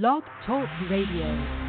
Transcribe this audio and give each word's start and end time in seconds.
Blog 0.00 0.24
Talk 0.44 0.68
Radio. 0.90 1.63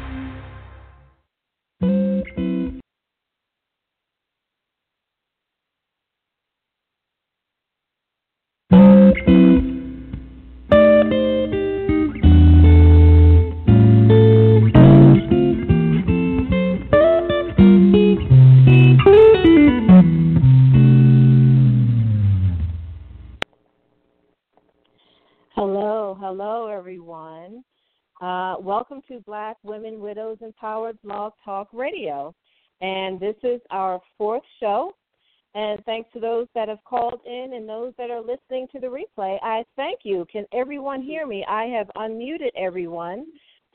Uh, 28.20 28.56
welcome 28.60 29.02
to 29.06 29.20
Black 29.26 29.58
Women, 29.62 30.00
Widows, 30.00 30.38
Empowered 30.40 30.96
Blog 31.02 31.34
Talk 31.44 31.68
Radio. 31.74 32.34
And 32.80 33.20
this 33.20 33.36
is 33.42 33.60
our 33.70 34.00
fourth 34.16 34.42
show. 34.58 34.92
And 35.54 35.84
thanks 35.84 36.10
to 36.14 36.20
those 36.20 36.46
that 36.54 36.68
have 36.68 36.82
called 36.84 37.20
in 37.26 37.52
and 37.54 37.68
those 37.68 37.92
that 37.98 38.10
are 38.10 38.20
listening 38.20 38.68
to 38.72 38.80
the 38.80 38.86
replay, 38.86 39.38
I 39.42 39.64
thank 39.74 40.00
you. 40.02 40.26
Can 40.32 40.46
everyone 40.52 41.02
hear 41.02 41.26
me? 41.26 41.44
I 41.46 41.64
have 41.64 41.90
unmuted 41.96 42.50
everyone. 42.56 43.26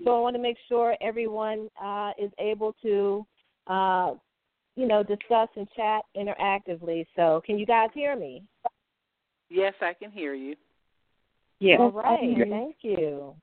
So 0.04 0.16
I 0.16 0.20
want 0.20 0.36
to 0.36 0.42
make 0.42 0.58
sure 0.68 0.96
everyone 1.02 1.70
uh, 1.82 2.12
is 2.20 2.32
able 2.40 2.76
to, 2.82 3.26
uh, 3.68 4.14
you 4.76 4.88
know, 4.88 5.04
discuss 5.04 5.50
and 5.56 5.68
chat 5.76 6.02
interactively. 6.18 7.06
So 7.16 7.42
can 7.46 7.60
you 7.60 7.68
guys 7.68 7.90
hear 7.94 8.16
me? 8.16 8.44
Yes, 9.50 9.74
I 9.82 9.94
can 9.94 10.12
hear 10.12 10.34
you. 10.34 10.56
Yeah. 11.60 11.78
All 11.78 11.92
right. 11.92 12.20
Thank 12.50 12.78
you. 12.82 13.36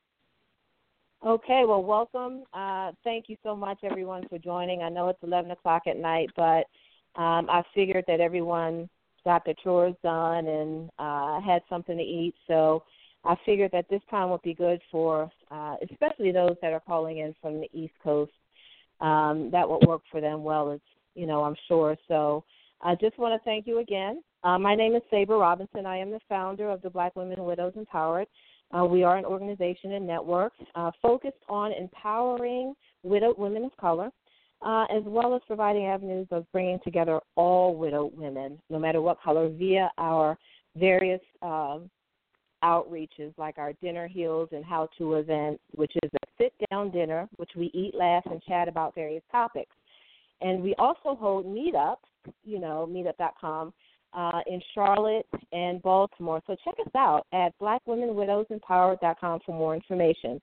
Okay. 1.27 1.65
Well, 1.67 1.83
welcome. 1.83 2.45
Uh, 2.53 2.93
thank 3.03 3.29
you 3.29 3.37
so 3.43 3.57
much, 3.57 3.79
everyone, 3.83 4.27
for 4.29 4.39
joining. 4.39 4.83
I 4.83 4.89
know 4.89 5.09
it's 5.09 5.23
11 5.23 5.51
o'clock 5.51 5.83
at 5.89 5.97
night, 5.97 6.31
but 6.37 6.65
um, 7.21 7.51
I 7.51 7.63
figured 7.75 8.05
that 8.07 8.21
everyone 8.21 8.89
got 9.25 9.45
their 9.45 9.55
chores 9.63 9.97
done 10.03 10.47
and 10.47 10.91
uh, 10.99 11.41
had 11.41 11.63
something 11.69 11.97
to 11.97 12.03
eat. 12.03 12.35
So 12.47 12.85
I 13.25 13.35
figured 13.45 13.73
that 13.73 13.89
this 13.91 14.01
time 14.11 14.31
would 14.31 14.43
be 14.43 14.55
good 14.55 14.81
for, 14.93 15.29
uh, 15.51 15.75
especially 15.91 16.31
those 16.31 16.55
that 16.63 16.73
are 16.73 16.81
calling 16.81 17.19
in 17.19 17.35
from 17.43 17.61
the 17.61 17.69
East 17.73 17.95
Coast. 18.03 18.33
Um, 19.01 19.51
that 19.51 19.69
would 19.69 19.87
work 19.87 20.03
for 20.11 20.21
them 20.21 20.45
well, 20.45 20.71
as 20.71 20.81
you 21.15 21.27
know, 21.27 21.43
I'm 21.43 21.57
sure. 21.67 21.97
So 22.07 22.45
I 22.81 22.95
just 22.95 23.19
want 23.19 23.39
to 23.41 23.45
thank 23.45 23.67
you 23.67 23.81
again. 23.81 24.23
Uh, 24.45 24.59
my 24.59 24.77
name 24.77 24.95
is 24.95 25.03
Saber 25.11 25.37
Robinson. 25.37 25.85
I 25.85 25.99
am 25.99 26.11
the 26.11 26.21
founder 26.29 26.71
of 26.71 26.81
the 26.83 26.91
Black 26.91 27.17
Women 27.17 27.45
Widows 27.45 27.73
Empowered. 27.75 28.29
Uh, 28.77 28.85
we 28.85 29.03
are 29.03 29.17
an 29.17 29.25
organization 29.25 29.93
and 29.93 30.07
network 30.07 30.53
uh, 30.75 30.91
focused 31.01 31.43
on 31.49 31.73
empowering 31.73 32.75
widowed 33.03 33.39
women 33.39 33.65
of 33.65 33.77
color, 33.79 34.11
uh, 34.63 34.85
as 34.95 35.03
well 35.07 35.35
as 35.35 35.41
providing 35.47 35.87
avenues 35.87 36.27
of 36.31 36.45
bringing 36.53 36.79
together 36.85 37.21
all 37.37 37.77
widowed 37.77 38.17
women, 38.17 38.59
no 38.69 38.79
matter 38.79 39.01
what 39.01 39.21
color, 39.23 39.49
via 39.49 39.91
our 39.97 40.37
various 40.77 41.21
um, 41.43 41.89
outreaches 42.63 43.33
like 43.39 43.57
our 43.57 43.73
dinner 43.75 44.07
heels 44.07 44.49
and 44.53 44.65
how 44.65 44.89
to 44.99 45.15
events, 45.15 45.63
which 45.75 45.93
is 46.03 46.11
a 46.15 46.27
sit 46.37 46.53
down 46.71 46.91
dinner, 46.91 47.29
which 47.37 47.51
we 47.57 47.67
eat, 47.73 47.95
laugh, 47.95 48.25
and 48.27 48.43
chat 48.43 48.69
about 48.69 48.95
various 48.95 49.23
topics. 49.31 49.75
And 50.41 50.63
we 50.63 50.75
also 50.79 51.15
hold 51.15 51.47
meetups, 51.47 51.97
you 52.45 52.59
know, 52.59 52.89
meetup.com 52.91 53.73
uh, 54.13 54.41
in 54.47 54.61
Charlotte 54.75 55.27
and 55.53 55.83
Baltimore. 55.83 56.43
So 56.47 56.57
check 56.65 56.75
us 56.81 56.93
out 56.97 57.27
at 57.33 57.59
blackwomenwidowsempowered.com 57.61 59.41
for 59.45 59.53
more 59.53 59.75
information. 59.75 60.41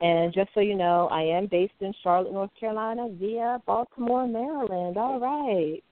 And 0.00 0.32
just 0.32 0.50
so 0.54 0.60
you 0.60 0.76
know, 0.76 1.08
I 1.10 1.22
am 1.22 1.46
based 1.46 1.72
in 1.80 1.92
Charlotte, 2.02 2.32
North 2.32 2.50
Carolina 2.58 3.08
via 3.18 3.60
Baltimore, 3.66 4.28
Maryland. 4.28 4.96
All 4.96 5.18
right. 5.18 5.82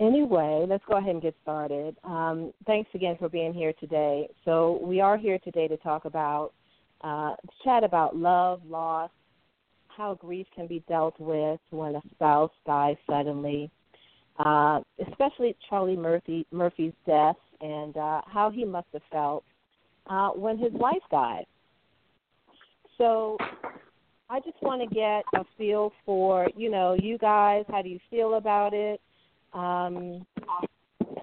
Anyway, 0.00 0.64
let's 0.68 0.84
go 0.88 0.96
ahead 0.96 1.10
and 1.10 1.22
get 1.22 1.34
started. 1.42 1.96
Um, 2.02 2.52
thanks 2.66 2.90
again 2.94 3.16
for 3.18 3.28
being 3.28 3.52
here 3.52 3.74
today. 3.78 4.28
So 4.44 4.80
we 4.82 5.00
are 5.00 5.16
here 5.16 5.38
today 5.38 5.68
to 5.68 5.76
talk 5.76 6.06
about, 6.06 6.52
uh, 7.02 7.34
chat 7.62 7.84
about 7.84 8.16
love, 8.16 8.62
loss, 8.66 9.10
how 9.88 10.14
grief 10.14 10.46
can 10.54 10.66
be 10.66 10.82
dealt 10.88 11.18
with 11.20 11.60
when 11.70 11.94
a 11.96 12.02
spouse 12.14 12.50
dies 12.66 12.96
suddenly, 13.08 13.70
uh, 14.38 14.80
especially 15.10 15.56
Charlie 15.68 15.96
Murphy 15.96 16.46
Murphy's 16.50 16.92
death 17.06 17.36
and 17.60 17.96
uh, 17.96 18.22
how 18.26 18.50
he 18.50 18.64
must 18.64 18.86
have 18.92 19.02
felt 19.10 19.44
uh, 20.08 20.30
when 20.30 20.58
his 20.58 20.72
wife 20.72 21.02
died. 21.10 21.44
So 22.98 23.36
I 24.28 24.40
just 24.40 24.60
want 24.62 24.80
to 24.88 24.94
get 24.94 25.24
a 25.34 25.44
feel 25.58 25.92
for 26.04 26.48
you 26.56 26.70
know 26.70 26.96
you 27.00 27.18
guys. 27.18 27.64
How 27.68 27.82
do 27.82 27.88
you 27.88 28.00
feel 28.10 28.34
about 28.34 28.72
it? 28.74 29.00
Um, 29.52 30.26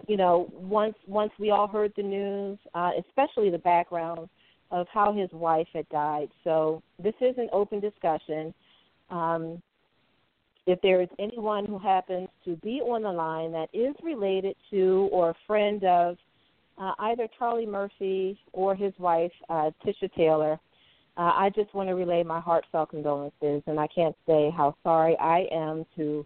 you 0.08 0.18
know, 0.18 0.52
once 0.54 0.96
once 1.08 1.32
we 1.40 1.52
all 1.52 1.68
heard 1.68 1.94
the 1.96 2.04
news, 2.04 2.58
uh, 2.74 2.92
especially 3.00 3.50
the 3.50 3.60
background 3.60 4.30
of 4.72 4.88
how 4.94 5.14
his 5.14 5.30
wife 5.32 5.68
had 5.74 5.88
died. 5.90 6.30
So 6.44 6.82
this 7.02 7.16
is 7.22 7.36
an 7.38 7.50
open 7.52 7.80
discussion. 7.80 8.54
Um, 9.10 9.62
if 10.70 10.80
there 10.82 11.02
is 11.02 11.10
anyone 11.18 11.66
who 11.66 11.80
happens 11.80 12.30
to 12.46 12.56
be 12.58 12.80
on 12.80 13.02
the 13.02 13.12
line 13.12 13.52
that 13.52 13.70
is 13.74 13.96
related 14.04 14.56
to 14.70 15.10
or 15.12 15.32
a 15.32 15.36
friend 15.48 15.84
of 15.84 16.16
uh, 16.78 16.92
either 17.00 17.28
Charlie 17.40 17.66
Murphy 17.66 18.40
or 18.54 18.76
his 18.76 18.94
wife, 19.00 19.32
uh, 19.50 19.72
Tisha 19.84 20.14
Taylor, 20.16 20.60
uh, 21.18 21.32
I 21.34 21.50
just 21.56 21.74
want 21.74 21.90
to 21.90 21.96
relay 21.96 22.22
my 22.22 22.40
heartfelt 22.40 22.92
condolences, 22.92 23.64
and 23.66 23.80
I 23.80 23.88
can't 23.88 24.16
say 24.28 24.54
how 24.56 24.76
sorry 24.84 25.18
I 25.18 25.48
am 25.52 25.86
to 25.96 26.24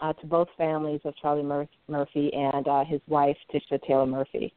uh, 0.00 0.14
to 0.14 0.26
both 0.26 0.48
families 0.56 1.00
of 1.04 1.14
Charlie 1.20 1.42
Mur- 1.42 1.68
Murphy 1.86 2.32
and 2.32 2.66
uh, 2.66 2.84
his 2.84 3.02
wife, 3.06 3.36
Tisha 3.52 3.78
Taylor 3.86 4.06
Murphy. 4.06 4.52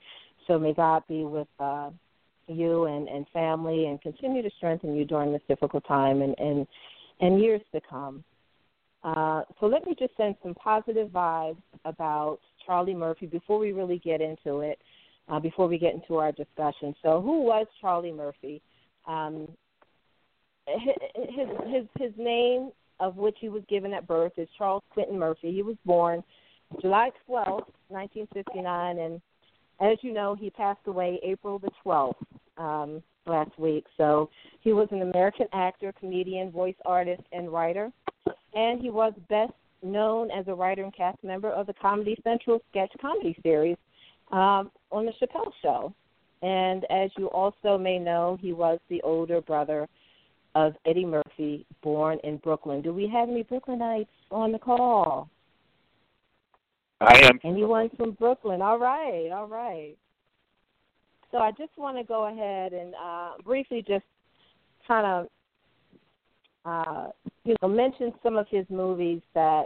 So 0.48 0.58
may 0.58 0.74
God 0.74 1.04
be 1.10 1.26
with 1.26 1.48
uh, 1.60 1.90
you 2.48 2.86
and, 2.86 3.10
and 3.10 3.26
family, 3.34 3.88
and 3.88 4.02
continue 4.02 4.42
to 4.42 4.50
strengthen 4.56 4.96
you 4.96 5.04
during 5.04 5.34
this 5.34 5.42
difficult 5.50 5.86
time 5.86 6.22
and 6.22 6.34
and, 6.40 6.66
and 7.20 7.42
years 7.42 7.62
to 7.74 7.82
come. 7.90 8.24
Uh, 9.04 9.44
so 9.60 9.68
let 9.68 9.86
me 9.86 9.96
just 9.98 10.16
send 10.18 10.36
some 10.42 10.56
positive 10.56 11.10
vibes 11.10 11.62
about 11.86 12.40
Charlie 12.66 12.96
Murphy 12.96 13.26
before 13.26 13.60
we 13.60 13.72
really 13.72 14.00
get 14.00 14.22
into 14.22 14.60
it, 14.60 14.80
uh, 15.30 15.40
before 15.40 15.68
we 15.68 15.78
get 15.78 15.94
into 15.94 16.16
our 16.16 16.32
discussion. 16.32 16.96
So, 17.02 17.22
who 17.22 17.44
was 17.44 17.68
Charlie 17.80 18.12
Murphy? 18.12 18.62
Um, 19.08 19.48
his 20.68 21.48
his 21.68 21.86
his 21.98 22.12
name 22.18 22.72
of 23.00 23.16
which 23.16 23.38
he 23.40 23.50
was 23.50 23.64
given 23.70 23.94
at 23.94 24.08
birth 24.08 24.34
is 24.38 24.50
Charles 24.58 24.84
Quentin 24.90 25.18
Murphy. 25.18 25.54
He 25.54 25.62
was 25.62 25.78
born 25.86 26.24
July 26.82 27.12
12, 27.26 27.64
1959, 27.90 29.00
and 29.00 29.22
as 29.80 29.98
you 30.02 30.14
know, 30.14 30.36
he 30.36 30.50
passed 30.50 30.80
away 30.88 31.20
April 31.24 31.60
the 31.60 31.70
12th 31.86 32.16
um, 32.58 33.04
last 33.28 33.58
week. 33.60 33.86
So 33.98 34.30
he 34.62 34.74
was 34.74 34.88
an 34.92 35.04
American 35.04 35.48
actor, 35.54 35.94
comedian, 36.00 36.52
voice 36.52 36.76
artist, 36.86 37.22
and 37.32 37.52
writer 37.52 37.92
and 38.54 38.82
he 38.82 38.90
was 38.90 39.14
best 39.30 39.54
known 39.84 40.32
as 40.32 40.48
a 40.48 40.54
writer 40.54 40.84
and 40.84 40.96
cast 40.96 41.24
member 41.24 41.52
of 41.52 41.68
the 41.68 41.74
Comedy 41.74 42.18
Central 42.24 42.60
sketch 42.70 42.92
comedy 43.00 43.38
series 43.44 43.78
um, 44.32 44.72
on 44.92 45.06
the 45.06 45.14
Chappelle 45.22 45.52
Show. 45.62 45.94
And 46.42 46.86
as 46.90 47.10
you 47.18 47.28
also 47.28 47.78
may 47.78 47.98
know, 47.98 48.38
he 48.40 48.54
was 48.54 48.80
the 48.90 49.02
older 49.02 49.42
brother 49.42 49.88
of 50.56 50.74
Eddie 50.86 51.06
Murphy, 51.06 51.66
born 51.82 52.20
in 52.24 52.38
Brooklyn. 52.38 52.82
Do 52.82 52.94
we 52.94 53.08
have 53.08 53.30
any 53.30 53.44
Brooklynites 53.44 54.08
on 54.32 54.52
the 54.52 54.60
call? 54.60 55.30
I 57.00 57.20
am. 57.26 57.40
Anyone 57.44 57.90
from 57.96 58.12
Brooklyn? 58.12 58.62
All 58.62 58.80
right, 58.80 59.30
all 59.32 59.48
right. 59.48 59.96
So 61.32 61.38
I 61.38 61.52
just 61.52 61.78
want 61.78 61.98
to 61.98 62.04
go 62.04 62.26
ahead 62.26 62.74
and 62.74 62.96
uh, 62.96 63.32
briefly 63.44 63.84
just 63.88 64.06
kind 64.88 65.06
of 65.06 65.28
uh, 66.68 67.08
you 67.46 67.56
know, 67.62 67.68
mention 67.70 68.14
some 68.22 68.36
of 68.36 68.46
his 68.50 68.66
movies 68.70 69.22
that 69.34 69.66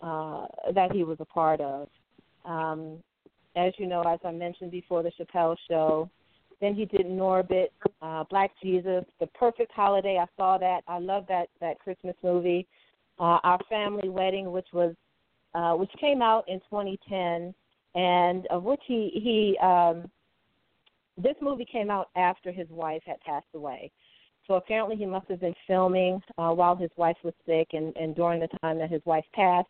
uh, 0.00 0.46
that 0.74 0.90
he 0.92 1.04
was 1.04 1.18
a 1.20 1.24
part 1.24 1.60
of. 1.60 1.88
Um, 2.46 2.96
as 3.56 3.72
you 3.76 3.86
know, 3.86 4.00
as 4.02 4.18
I 4.24 4.30
mentioned 4.30 4.70
before, 4.70 5.02
the 5.02 5.12
Chappelle 5.20 5.56
Show, 5.68 6.08
Then 6.60 6.74
he 6.74 6.86
did 6.86 7.06
Norbit, 7.06 7.68
uh, 8.00 8.24
Black 8.30 8.52
Jesus, 8.62 9.04
The 9.18 9.26
Perfect 9.28 9.72
Holiday. 9.72 10.18
I 10.18 10.26
saw 10.36 10.56
that. 10.58 10.80
I 10.88 10.98
love 10.98 11.24
that 11.28 11.48
that 11.60 11.78
Christmas 11.78 12.16
movie. 12.22 12.66
Uh, 13.18 13.38
Our 13.44 13.58
Family 13.68 14.08
Wedding, 14.08 14.50
which 14.50 14.68
was 14.72 14.94
uh, 15.54 15.74
which 15.74 15.90
came 16.00 16.22
out 16.22 16.48
in 16.48 16.58
2010, 16.70 17.54
and 17.94 18.46
of 18.46 18.62
which 18.62 18.80
he 18.86 19.10
he 19.14 19.58
um, 19.58 20.10
this 21.18 21.36
movie 21.42 21.66
came 21.66 21.90
out 21.90 22.08
after 22.16 22.50
his 22.50 22.68
wife 22.70 23.02
had 23.04 23.20
passed 23.20 23.52
away. 23.54 23.90
So 24.50 24.56
apparently 24.56 24.96
he 24.96 25.06
must 25.06 25.28
have 25.28 25.38
been 25.38 25.54
filming 25.68 26.20
uh, 26.36 26.50
while 26.50 26.74
his 26.74 26.90
wife 26.96 27.16
was 27.22 27.34
sick 27.46 27.68
and, 27.72 27.96
and 27.96 28.16
during 28.16 28.40
the 28.40 28.48
time 28.60 28.78
that 28.78 28.90
his 28.90 29.00
wife 29.04 29.24
passed. 29.32 29.68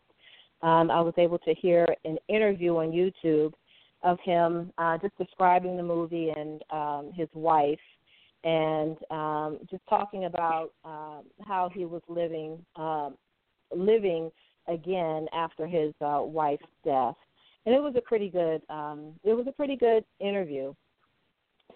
Um, 0.63 0.89
I 0.89 1.01
was 1.01 1.13
able 1.19 1.37
to 1.37 1.53
hear 1.53 1.85
an 2.03 2.17
interview 2.29 2.77
on 2.77 2.91
YouTube 2.91 3.53
of 4.01 4.17
him 4.25 4.73
uh, 4.79 4.97
just 4.97 5.15
describing 5.19 5.77
the 5.77 5.83
movie 5.83 6.33
and 6.35 6.63
um, 6.71 7.11
his 7.13 7.27
wife 7.35 7.77
and 8.43 8.97
um, 9.11 9.59
just 9.69 9.83
talking 9.87 10.25
about 10.25 10.71
um, 10.83 11.25
how 11.45 11.69
he 11.71 11.85
was 11.85 12.01
living 12.07 12.57
um, 12.75 13.13
living 13.71 14.31
again 14.67 15.27
after 15.31 15.67
his 15.67 15.93
uh, 16.01 16.21
wife's 16.23 16.65
death. 16.83 17.13
And 17.67 17.75
it 17.75 17.83
was 17.83 17.93
a 17.95 18.01
pretty 18.01 18.29
good 18.29 18.63
um, 18.67 19.13
it 19.23 19.35
was 19.35 19.45
a 19.47 19.51
pretty 19.51 19.75
good 19.75 20.03
interview. 20.19 20.73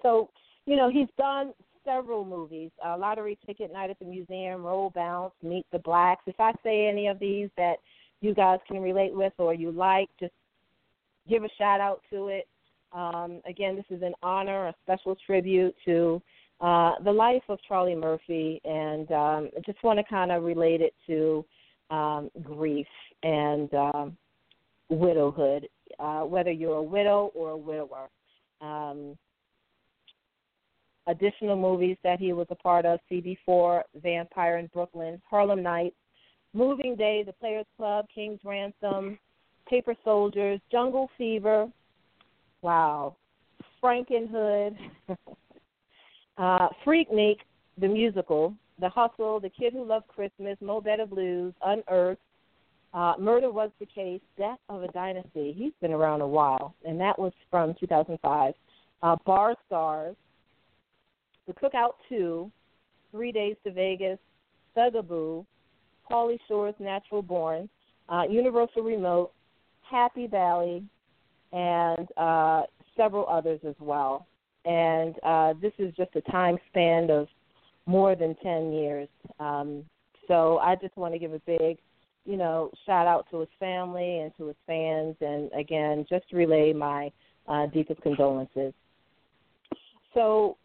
So, 0.02 0.32
you 0.66 0.76
know, 0.76 0.90
he's 0.90 1.08
done 1.20 1.54
several 1.86 2.26
movies, 2.26 2.72
uh, 2.86 2.98
Lottery 2.98 3.38
Ticket 3.46 3.72
Night 3.72 3.90
at 3.90 4.00
the 4.00 4.06
Museum, 4.06 4.64
Roll 4.64 4.90
Bounce, 4.90 5.34
Meet 5.42 5.66
the 5.72 5.80
Blacks. 5.80 6.24
If 6.26 6.40
I 6.40 6.52
say 6.64 6.88
any 6.88 7.08
of 7.08 7.20
these 7.20 7.50
that 7.58 7.76
you 8.22 8.34
guys 8.34 8.60
can 8.68 8.82
relate 8.82 9.14
with 9.14 9.34
or 9.38 9.54
you 9.54 9.72
like, 9.72 10.10
just 10.20 10.34
give 11.30 11.44
a 11.44 11.50
shout 11.58 11.80
out 11.80 12.02
to 12.12 12.28
it. 12.28 12.48
Um, 12.92 13.42
again, 13.48 13.76
this 13.76 13.86
is 13.90 14.02
an 14.02 14.14
honor, 14.24 14.68
a 14.68 14.76
special 14.84 15.16
tribute 15.26 15.76
to 15.86 16.22
uh, 16.62 16.94
the 17.04 17.12
life 17.12 17.44
of 17.50 17.60
Charlie 17.68 17.96
Murphy, 17.96 18.62
and 18.64 19.12
um, 19.12 19.50
I 19.56 19.62
just 19.66 19.84
want 19.84 20.00
to 20.00 20.04
kind 20.06 20.32
of 20.32 20.44
relate 20.44 20.82
it 20.82 20.94
to 21.08 21.46
um, 21.90 22.32
grief 22.42 22.88
and 23.24 23.74
um, 23.74 24.18
widowhood, 24.90 25.68
uh, 26.00 26.22
whether 26.22 26.52
you're 26.52 26.78
a 26.78 26.84
widow 26.84 27.32
or 27.36 27.52
a 27.52 27.58
widower. 27.58 28.10
Um, 28.62 29.18
additional 31.08 31.56
movies 31.56 31.98
that 32.04 32.20
he 32.20 32.34
was 32.34 32.48
a 32.50 32.56
part 32.56 32.86
of 32.86 33.00
CB4, 33.12 33.82
Vampire 34.02 34.58
in 34.58 34.68
Brooklyn, 34.68 35.22
Harlem 35.30 35.62
Nights, 35.62 35.96
Moving 36.54 36.96
Day, 36.96 37.24
The 37.26 37.34
Players 37.34 37.66
Club, 37.78 38.06
King's 38.14 38.40
Ransom, 38.44 39.20
Paper 39.68 39.96
Soldiers, 40.04 40.60
Jungle 40.72 41.10
Fever, 41.18 41.68
wow, 42.62 43.16
Frankenhood, 43.84 44.76
uh, 46.38 46.68
Freaknik, 46.86 47.38
the 47.78 47.88
musical, 47.88 48.54
The 48.80 48.90
Hustle, 48.90 49.40
The 49.40 49.50
Kid 49.50 49.74
Who 49.74 49.86
Loved 49.86 50.08
Christmas, 50.08 50.58
Mo 50.62 50.82
Better 50.82 51.06
Blues, 51.06 51.54
Unearthed, 51.64 52.22
uh, 52.94 53.14
Murder 53.20 53.52
Was 53.52 53.70
the 53.80 53.86
Case, 53.86 54.22
Death 54.38 54.60
of 54.70 54.82
a 54.82 54.88
Dynasty. 54.88 55.54
He's 55.56 55.74
been 55.82 55.92
around 55.92 56.22
a 56.22 56.28
while, 56.28 56.74
and 56.88 57.00
that 57.02 57.20
was 57.20 57.34
from 57.52 57.76
2005. 57.80 58.54
Uh, 59.04 59.16
Bar 59.26 59.56
Stars, 59.68 60.16
The 61.48 61.54
Cookout 61.54 61.94
2, 62.10 62.52
Three 63.12 63.32
Days 63.32 63.56
to 63.64 63.72
Vegas, 63.72 64.20
Thugaboo, 64.76 65.46
Pauly 66.10 66.40
Shore's 66.48 66.76
Natural 66.80 67.22
Born, 67.22 67.70
uh, 68.10 68.24
Universal 68.30 68.84
Remote, 68.84 69.32
Happy 69.82 70.28
Valley, 70.28 70.84
and 71.54 72.08
uh, 72.18 72.64
several 72.98 73.28
others 73.28 73.60
as 73.68 73.76
well. 73.80 74.28
And 74.66 75.16
uh, 75.24 75.54
this 75.62 75.74
is 75.78 75.94
just 75.96 76.16
a 76.16 76.22
time 76.32 76.58
span 76.70 77.10
of 77.12 77.28
more 77.86 78.16
than 78.16 78.36
10 78.42 78.74
years. 78.74 79.08
Um, 79.40 79.86
so 80.28 80.58
I 80.58 80.76
just 80.76 80.98
want 80.98 81.14
to 81.14 81.20
give 81.20 81.34
a 81.34 81.40
big, 81.40 81.78
you 82.26 82.38
know, 82.38 82.72
shout 82.86 83.08
out 83.08 83.28
to 83.32 83.40
his 83.42 83.50
family 83.60 84.20
and 84.20 84.36
to 84.38 84.48
his 84.48 84.56
fans, 84.66 85.16
and 85.22 85.52
again, 85.54 86.06
just 86.10 86.26
relay 86.34 86.74
my 86.74 87.12
uh, 87.48 87.68
deepest 87.68 88.02
condolences. 88.02 88.74
So 90.16 90.58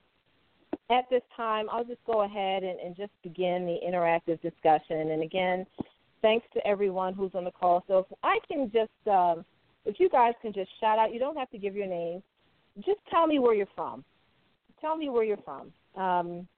at 0.91 1.09
this 1.11 1.23
time, 1.37 1.67
I'll 1.71 1.85
just 1.85 2.05
go 2.05 2.23
ahead 2.23 2.63
and, 2.63 2.79
and 2.81 2.97
just 2.97 3.13
begin 3.23 3.65
the 3.65 3.79
interactive 3.87 4.41
discussion. 4.43 5.13
And 5.13 5.23
again, 5.23 5.67
thanks 6.23 6.47
to 6.55 6.67
everyone 6.67 7.15
who's 7.15 7.35
on 7.35 7.45
the 7.45 7.51
call. 7.51 7.85
So 7.87 7.99
if 7.99 8.07
I 8.23 8.39
can 8.51 8.71
just, 8.73 9.09
um, 9.09 9.45
if 9.85 9.99
you 9.99 10.09
guys 10.09 10.35
can 10.43 10.53
just 10.53 10.71
shout 10.81 10.99
out, 10.99 11.13
you 11.13 11.19
don't 11.19 11.37
have 11.37 11.51
to 11.51 11.59
give 11.59 11.75
your 11.75 11.87
name. 11.87 12.23
Just 12.79 13.01
tell 13.11 13.27
me 13.27 13.39
where 13.39 13.55
you're 13.55 13.69
from. 13.75 14.05
Tell 14.81 14.97
me 14.97 15.09
where 15.09 15.25
you're 15.25 15.39
from. 15.39 15.73
Um, 16.01 16.49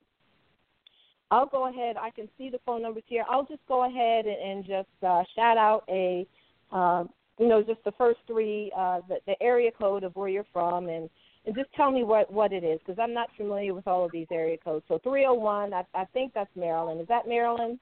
I'll 1.31 1.47
go 1.47 1.69
ahead. 1.69 1.97
I 1.97 2.11
can 2.11 2.29
see 2.37 2.51
the 2.51 2.61
phone 2.67 2.83
numbers 2.83 3.05
here. 3.07 3.25
I'll 3.29 3.47
just 3.47 3.67
go 3.67 3.85
ahead 3.85 4.27
and, 4.27 4.37
and 4.37 4.65
just 4.67 5.05
uh, 5.07 5.23
shout 5.35 5.57
out 5.57 5.85
a, 5.89 6.27
uh, 6.71 7.05
you 7.39 7.49
know, 7.49 7.63
just 7.63 7.83
the 7.85 7.93
first 7.93 8.19
three, 8.27 8.71
uh, 8.77 9.01
the, 9.09 9.17
the 9.27 9.43
area 9.43 9.71
code 9.71 10.05
of 10.05 10.15
where 10.15 10.29
you're 10.29 10.47
from, 10.53 10.89
and 10.89 11.09
and 11.45 11.55
just 11.55 11.73
tell 11.75 11.91
me 11.91 12.05
what 12.05 12.33
what 12.33 12.53
it 12.53 12.65
is 12.65 12.79
because 12.79 12.99
I'm 13.03 13.15
not 13.15 13.29
familiar 13.37 13.75
with 13.75 13.87
all 13.87 14.05
of 14.05 14.13
these 14.13 14.29
area 14.31 14.57
codes. 14.57 14.85
So 14.89 14.99
301, 15.03 15.75
I, 15.75 15.85
I 15.95 16.05
think 16.13 16.33
that's 16.35 16.51
Maryland. 16.55 17.01
Is 17.01 17.09
that 17.09 17.27
Maryland? 17.27 17.79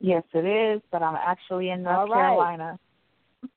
Yes, 0.00 0.22
it 0.32 0.46
is, 0.46 0.80
but 0.90 1.02
I'm 1.02 1.16
actually 1.16 1.70
in 1.70 1.82
North 1.82 1.96
All 1.96 2.06
right. 2.08 2.28
Carolina. 2.28 2.78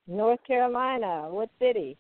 North 0.07 0.39
Carolina. 0.45 1.27
What 1.30 1.50
city? 1.59 1.97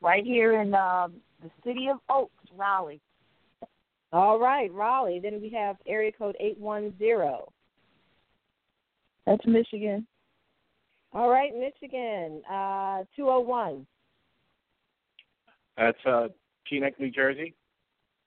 Right 0.00 0.24
here 0.24 0.60
in 0.60 0.74
uh, 0.74 1.08
the 1.42 1.50
city 1.64 1.88
of 1.88 1.98
Oaks, 2.08 2.32
Raleigh. 2.56 3.00
All 4.12 4.38
right, 4.38 4.72
Raleigh. 4.72 5.20
Then 5.20 5.40
we 5.40 5.50
have 5.50 5.76
area 5.86 6.12
code 6.12 6.36
810. 6.38 7.18
That's 9.26 9.46
Michigan. 9.46 10.06
All 11.12 11.30
right, 11.30 11.52
Michigan. 11.54 12.42
Uh, 12.48 13.04
201. 13.16 13.86
That's 15.76 15.98
uh, 16.06 16.28
Teaneck, 16.70 16.98
New 16.98 17.10
Jersey. 17.10 17.54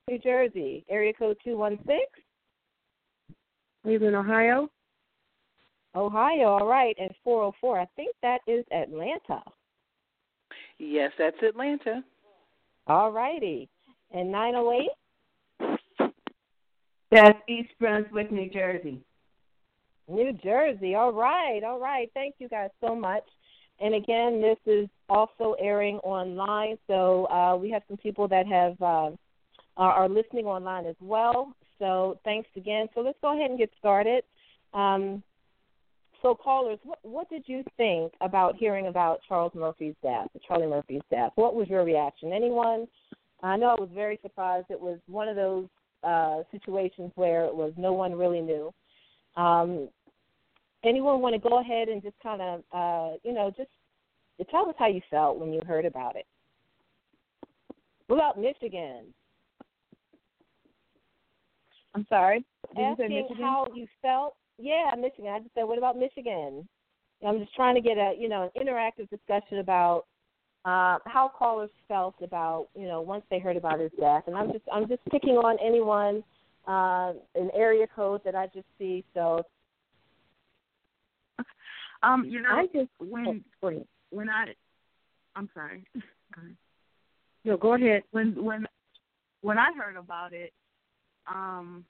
New 0.09 0.17
Jersey. 0.19 0.83
Area 0.89 1.13
code 1.13 1.37
216. 1.43 1.97
Cleveland, 3.83 4.15
Ohio. 4.15 4.69
Ohio. 5.95 6.47
All 6.47 6.67
right. 6.67 6.95
And 6.99 7.11
404. 7.23 7.79
I 7.81 7.87
think 7.95 8.15
that 8.21 8.39
is 8.47 8.65
Atlanta. 8.71 9.43
Yes, 10.79 11.11
that's 11.19 11.37
Atlanta. 11.47 12.03
All 12.87 13.11
righty. 13.11 13.69
And 14.11 14.31
908. 14.31 14.89
That's 17.11 17.37
East 17.47 17.69
Brunswick, 17.79 18.31
New 18.31 18.49
Jersey. 18.49 19.01
New 20.11 20.33
Jersey. 20.33 20.95
All 20.95 21.13
right, 21.13 21.61
all 21.63 21.79
right. 21.79 22.09
Thank 22.13 22.35
you 22.39 22.47
guys 22.47 22.69
so 22.81 22.95
much. 22.95 23.23
And 23.79 23.95
again, 23.95 24.41
this 24.41 24.57
is 24.71 24.87
also 25.09 25.55
airing 25.59 25.97
online, 25.99 26.77
so 26.85 27.25
uh, 27.25 27.57
we 27.57 27.71
have 27.71 27.81
some 27.87 27.97
people 27.97 28.27
that 28.27 28.45
have 28.45 28.79
uh, 28.79 29.11
are, 29.75 30.07
listening 30.07 30.45
online 30.45 30.85
as 30.85 30.95
well. 31.01 31.55
So 31.79 32.19
thanks 32.23 32.47
again. 32.55 32.87
So 32.93 33.01
let's 33.01 33.17
go 33.21 33.35
ahead 33.35 33.49
and 33.49 33.57
get 33.57 33.71
started. 33.79 34.23
Um, 34.75 35.23
so 36.21 36.35
callers, 36.35 36.77
what, 36.83 36.99
what 37.01 37.29
did 37.29 37.43
you 37.47 37.63
think 37.77 38.13
about 38.21 38.55
hearing 38.55 38.85
about 38.85 39.21
Charles 39.27 39.53
Murphy's 39.55 39.95
death, 40.03 40.27
Charlie 40.47 40.67
Murphy's 40.67 41.01
death? 41.09 41.31
What 41.33 41.55
was 41.55 41.67
your 41.67 41.83
reaction? 41.83 42.31
Anyone? 42.31 42.87
I 43.41 43.57
know 43.57 43.75
I 43.75 43.81
was 43.81 43.89
very 43.93 44.19
surprised. 44.21 44.67
It 44.69 44.79
was 44.79 44.99
one 45.07 45.27
of 45.27 45.35
those 45.35 45.65
uh, 46.03 46.43
situations 46.51 47.11
where 47.15 47.45
it 47.45 47.55
was 47.55 47.73
no 47.77 47.93
one 47.93 48.13
really 48.13 48.41
knew. 48.41 48.71
Um, 49.35 49.89
anyone 50.83 51.21
want 51.21 51.35
to 51.35 51.49
go 51.49 51.59
ahead 51.59 51.89
and 51.89 52.01
just 52.01 52.15
kind 52.21 52.41
of, 52.41 52.63
uh, 52.71 53.17
you 53.23 53.33
know, 53.33 53.51
just 53.55 53.69
tell 54.49 54.67
us 54.69 54.75
how 54.77 54.87
you 54.87 55.01
felt 55.09 55.39
when 55.39 55.53
you 55.53 55.61
heard 55.67 55.85
about 55.85 56.15
it? 56.15 56.25
What 58.07 58.17
about 58.17 58.39
Michigan? 58.39 59.13
I'm 61.93 62.05
sorry. 62.09 62.45
Did 62.75 62.79
you 62.79 62.85
Asking 62.85 63.09
Michigan? 63.09 63.43
how 63.43 63.67
you 63.73 63.87
felt. 64.01 64.35
Yeah, 64.57 64.91
Michigan. 64.97 65.31
I 65.31 65.39
just 65.39 65.53
said, 65.53 65.63
what 65.63 65.77
about 65.77 65.97
Michigan? 65.97 66.67
I'm 67.25 67.39
just 67.39 67.53
trying 67.55 67.75
to 67.75 67.81
get 67.81 67.97
a, 67.97 68.13
you 68.17 68.29
know, 68.29 68.49
an 68.55 68.65
interactive 68.65 69.09
discussion 69.09 69.59
about 69.59 70.05
uh, 70.65 70.97
how 71.05 71.31
callers 71.37 71.69
felt 71.87 72.15
about, 72.21 72.67
you 72.75 72.87
know, 72.87 73.01
once 73.01 73.23
they 73.29 73.39
heard 73.39 73.57
about 73.57 73.79
his 73.79 73.91
death. 73.99 74.23
And 74.27 74.35
I'm 74.35 74.51
just, 74.51 74.63
I'm 74.71 74.87
just 74.87 75.01
picking 75.11 75.35
on 75.35 75.57
anyone, 75.63 76.23
uh, 76.67 77.13
an 77.35 77.49
area 77.55 77.87
code 77.95 78.21
that 78.25 78.35
I 78.35 78.47
just 78.47 78.67
see. 78.77 79.03
So 79.13 79.43
Um, 82.03 82.25
you 82.25 82.41
know, 82.41 82.49
I 82.49 82.65
just 82.73 82.89
when 82.99 83.43
when 84.09 84.29
I, 84.29 84.53
I'm 85.35 85.49
sorry. 85.53 85.85
Go. 86.35 86.41
No, 87.43 87.57
go 87.57 87.73
ahead. 87.73 88.03
When 88.11 88.43
when 88.43 88.65
when 89.41 89.57
I 89.57 89.71
heard 89.77 89.97
about 89.97 90.33
it, 90.33 90.53
um, 91.27 91.83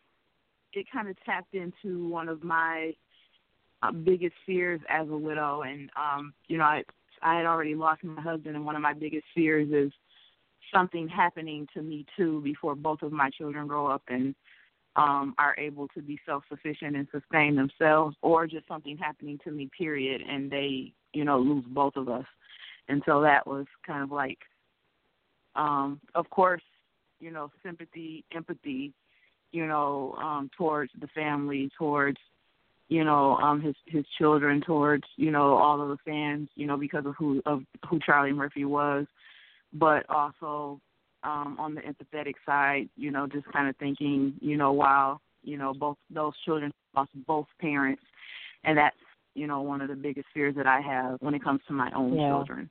it 0.74 0.86
kind 0.92 1.10
of 1.10 1.16
tapped 1.26 1.54
into 1.54 2.08
one 2.08 2.30
of 2.30 2.44
my 2.44 2.94
uh, 3.84 3.92
biggest 3.92 4.36
fears 4.46 4.80
as 4.90 5.08
a 5.10 5.18
widow, 5.18 5.64
and 5.64 5.90
um, 5.96 6.34
you 6.48 6.58
know, 6.58 6.64
I 6.64 6.84
I 7.22 7.36
had 7.36 7.46
already 7.46 7.76
lost 7.76 8.04
my 8.04 8.22
husband, 8.22 8.56
and 8.56 8.66
one 8.66 8.76
of 8.76 8.82
my 8.82 8.94
biggest 8.94 9.26
fears 9.36 9.70
is 9.72 9.92
something 10.74 11.08
happening 11.08 11.68
to 11.74 11.82
me 11.82 12.06
too 12.16 12.42
before 12.42 12.76
both 12.76 13.02
of 13.02 13.12
my 13.12 13.30
children 13.30 13.68
grow 13.68 13.88
up 13.88 14.04
and 14.08 14.34
um 14.96 15.34
are 15.38 15.56
able 15.58 15.88
to 15.90 16.02
be 16.02 16.20
self 16.26 16.44
sufficient 16.50 16.96
and 16.96 17.08
sustain 17.12 17.56
themselves 17.56 18.16
or 18.22 18.46
just 18.46 18.68
something 18.68 18.98
happening 18.98 19.40
to 19.44 19.52
me 19.52 19.70
period 19.78 20.22
and 20.22 20.52
they 20.52 20.92
you 21.14 21.24
know 21.24 21.40
lose 21.40 21.66
both 21.70 21.96
of 21.96 22.10
us. 22.10 22.26
And 22.88 23.02
so 23.06 23.22
that 23.22 23.48
was 23.48 23.66
kind 23.86 24.04
of 24.04 24.12
like 24.12 24.40
um 25.56 26.00
of 26.16 26.30
course 26.30 26.64
you 27.20 27.32
know 27.32 27.52
sympathy 27.64 28.26
empathy 28.34 28.94
you 29.52 29.68
know 29.68 30.16
um 30.22 30.50
towards 30.58 30.92
the 31.00 31.08
family 31.08 31.70
towards 31.78 32.18
you 32.90 33.04
know 33.04 33.36
um 33.38 33.62
his 33.62 33.76
his 33.86 34.06
children 34.18 34.62
towards 34.62 35.04
you 35.16 35.32
know 35.32 35.56
all 35.56 35.82
of 35.82 35.90
the 35.90 35.98
fans 36.06 36.50
you 36.56 36.68
know 36.68 36.78
because 36.78 37.06
of 37.06 37.16
who 37.18 37.42
of 37.46 37.64
who 37.90 38.00
Charlie 38.00 38.34
Murphy 38.34 38.66
was 38.66 39.06
but 39.74 40.06
also 40.10 40.80
um 41.24 41.58
on 41.60 41.76
the 41.76 41.82
empathetic 41.82 42.36
side 42.46 42.90
you 42.96 43.12
know 43.12 43.28
just 43.28 43.46
kind 43.52 43.68
of 43.68 43.76
thinking 43.78 44.34
you 44.42 44.58
know 44.58 44.72
wow 44.72 45.20
you 45.44 45.58
know 45.58 45.74
both 45.74 45.98
those 46.10 46.34
children 46.46 46.72
lost 46.96 47.12
both 47.28 47.48
parents 47.60 48.02
and 48.64 48.78
that's 48.78 48.96
you 49.34 49.48
know 49.48 49.62
one 49.62 49.82
of 49.82 49.88
the 49.88 49.96
biggest 49.96 50.28
fears 50.34 50.56
that 50.56 50.68
I 50.68 50.82
have 50.82 51.18
when 51.22 51.34
it 51.34 51.44
comes 51.44 51.62
to 51.68 51.74
my 51.74 51.92
own 51.96 52.18
Yeah. 52.18 52.30
children 52.30 52.70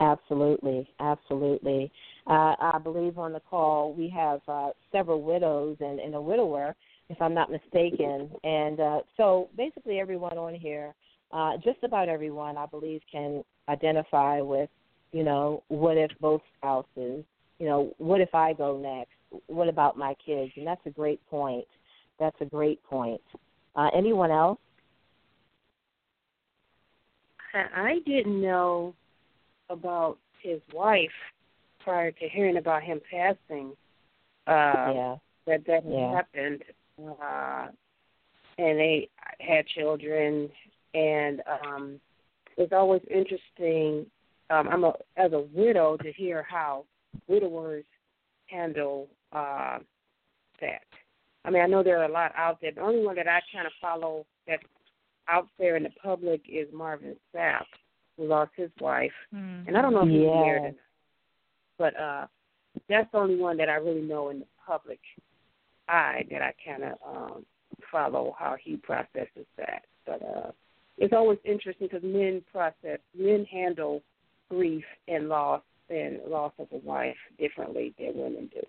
Absolutely, 0.00 0.88
absolutely. 1.00 1.90
Uh, 2.26 2.54
I 2.60 2.78
believe 2.82 3.18
on 3.18 3.32
the 3.32 3.40
call 3.40 3.94
we 3.94 4.10
have 4.10 4.40
uh, 4.46 4.70
several 4.92 5.22
widows 5.22 5.78
and, 5.80 5.98
and 6.00 6.14
a 6.14 6.20
widower, 6.20 6.76
if 7.08 7.20
I'm 7.22 7.32
not 7.32 7.50
mistaken. 7.50 8.30
And 8.44 8.78
uh, 8.78 9.00
so 9.16 9.48
basically, 9.56 9.98
everyone 9.98 10.36
on 10.36 10.54
here, 10.54 10.94
uh, 11.32 11.52
just 11.64 11.78
about 11.82 12.10
everyone, 12.10 12.58
I 12.58 12.66
believe, 12.66 13.00
can 13.10 13.42
identify 13.70 14.40
with, 14.42 14.68
you 15.12 15.22
know, 15.22 15.62
what 15.68 15.96
if 15.96 16.10
both 16.20 16.42
spouses, 16.58 17.24
you 17.58 17.66
know, 17.66 17.94
what 17.98 18.20
if 18.20 18.34
I 18.34 18.52
go 18.52 18.78
next? 18.78 19.12
What 19.46 19.68
about 19.68 19.96
my 19.96 20.14
kids? 20.24 20.52
And 20.56 20.66
that's 20.66 20.84
a 20.86 20.90
great 20.90 21.24
point. 21.28 21.66
That's 22.18 22.36
a 22.40 22.44
great 22.44 22.82
point. 22.84 23.20
Uh, 23.74 23.88
anyone 23.94 24.30
else? 24.30 24.58
I 27.54 28.00
didn't 28.04 28.40
know 28.42 28.94
about 29.70 30.18
his 30.42 30.60
wife 30.72 31.08
prior 31.80 32.10
to 32.10 32.28
hearing 32.28 32.58
about 32.58 32.82
him 32.82 33.00
passing. 33.10 33.72
Uh, 34.46 34.92
yeah. 34.94 35.16
That 35.46 35.64
that 35.66 35.84
Yeah. 35.86 36.12
happened, 36.12 36.64
uh, 36.98 37.68
and 38.58 38.78
they 38.78 39.08
had 39.40 39.66
children, 39.68 40.50
and 40.94 41.42
um, 41.46 42.00
it's 42.56 42.72
always 42.72 43.02
interesting. 43.08 44.10
Um, 44.50 44.68
I'm 44.68 44.84
a 44.84 44.92
as 45.16 45.32
a 45.32 45.40
widow 45.52 45.96
to 45.98 46.12
hear 46.12 46.42
how 46.48 46.84
widowers 47.28 47.84
handle 48.46 49.08
uh, 49.32 49.78
that. 50.60 50.82
I 51.44 51.50
mean, 51.50 51.62
I 51.62 51.66
know 51.66 51.82
there 51.82 52.00
are 52.00 52.04
a 52.04 52.12
lot 52.12 52.32
out 52.36 52.58
there. 52.60 52.72
The 52.72 52.80
only 52.80 53.04
one 53.04 53.16
that 53.16 53.28
I 53.28 53.40
kind 53.52 53.66
of 53.66 53.72
follow 53.80 54.24
that's 54.46 54.62
out 55.28 55.48
there 55.58 55.76
in 55.76 55.82
the 55.82 55.90
public 56.02 56.42
is 56.48 56.68
Marvin 56.72 57.16
Sapp, 57.34 57.64
who 58.16 58.26
lost 58.26 58.52
his 58.56 58.70
wife, 58.80 59.12
and 59.66 59.76
I 59.76 59.82
don't 59.82 59.92
know 59.92 60.02
if 60.02 60.08
he's 60.08 60.22
Yeah. 60.22 60.40
married 60.40 60.62
or 60.62 60.68
not. 60.68 60.74
But 61.78 62.00
uh, 62.00 62.26
that's 62.88 63.10
the 63.12 63.18
only 63.18 63.36
one 63.36 63.56
that 63.58 63.68
I 63.68 63.74
really 63.74 64.00
know 64.02 64.30
in 64.30 64.40
the 64.40 64.46
public 64.64 65.00
eye 65.88 66.24
that 66.30 66.42
I 66.42 66.54
kind 66.64 66.84
of 66.84 66.98
um, 67.06 67.46
follow 67.90 68.34
how 68.38 68.56
he 68.62 68.76
processes 68.76 69.46
that. 69.56 69.84
But 70.06 70.22
uh, 70.22 70.50
it's 70.98 71.12
always 71.12 71.38
interesting 71.44 71.88
because 71.88 72.02
men 72.04 72.42
process, 72.52 72.98
men 73.16 73.44
handle 73.50 74.02
grief 74.50 74.84
and 75.08 75.28
loss 75.28 75.62
and 75.88 76.18
loss 76.26 76.52
of 76.58 76.66
a 76.72 76.78
wife 76.78 77.16
differently 77.38 77.94
than 77.98 78.12
women 78.16 78.50
do. 78.52 78.60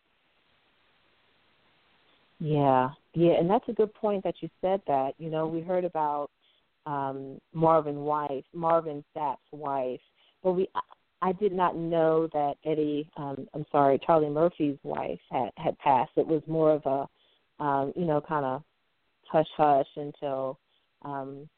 Yeah, 2.39 2.89
yeah, 3.13 3.33
and 3.33 3.49
that's 3.49 3.67
a 3.67 3.73
good 3.73 3.93
point 3.95 4.23
that 4.23 4.35
you 4.41 4.49
said 4.61 4.81
that. 4.87 5.13
You 5.17 5.29
know, 5.29 5.47
we 5.47 5.61
heard 5.61 5.85
about 5.85 6.29
um 6.85 7.39
Marvin 7.53 8.01
wife, 8.01 8.45
Marvin 8.53 9.03
Sapp's 9.13 9.41
wife, 9.51 9.99
but 10.43 10.53
we 10.53 10.69
I, 11.21 11.31
did 11.33 11.51
not 11.51 11.75
know 11.75 12.29
that 12.33 12.55
Eddie, 12.63 13.09
um 13.17 13.47
I'm 13.53 13.65
sorry, 13.71 13.99
Charlie 14.05 14.29
Murphy's 14.29 14.77
wife 14.83 15.19
had 15.31 15.49
had 15.57 15.77
passed. 15.79 16.11
It 16.15 16.27
was 16.27 16.43
more 16.47 16.71
of 16.71 16.85
a 16.85 17.63
um, 17.63 17.91
you 17.95 18.05
know, 18.05 18.21
kind 18.21 18.45
of 18.45 18.61
hush 19.25 19.47
hush 19.57 19.87
until 19.95 20.59
um 21.03 21.49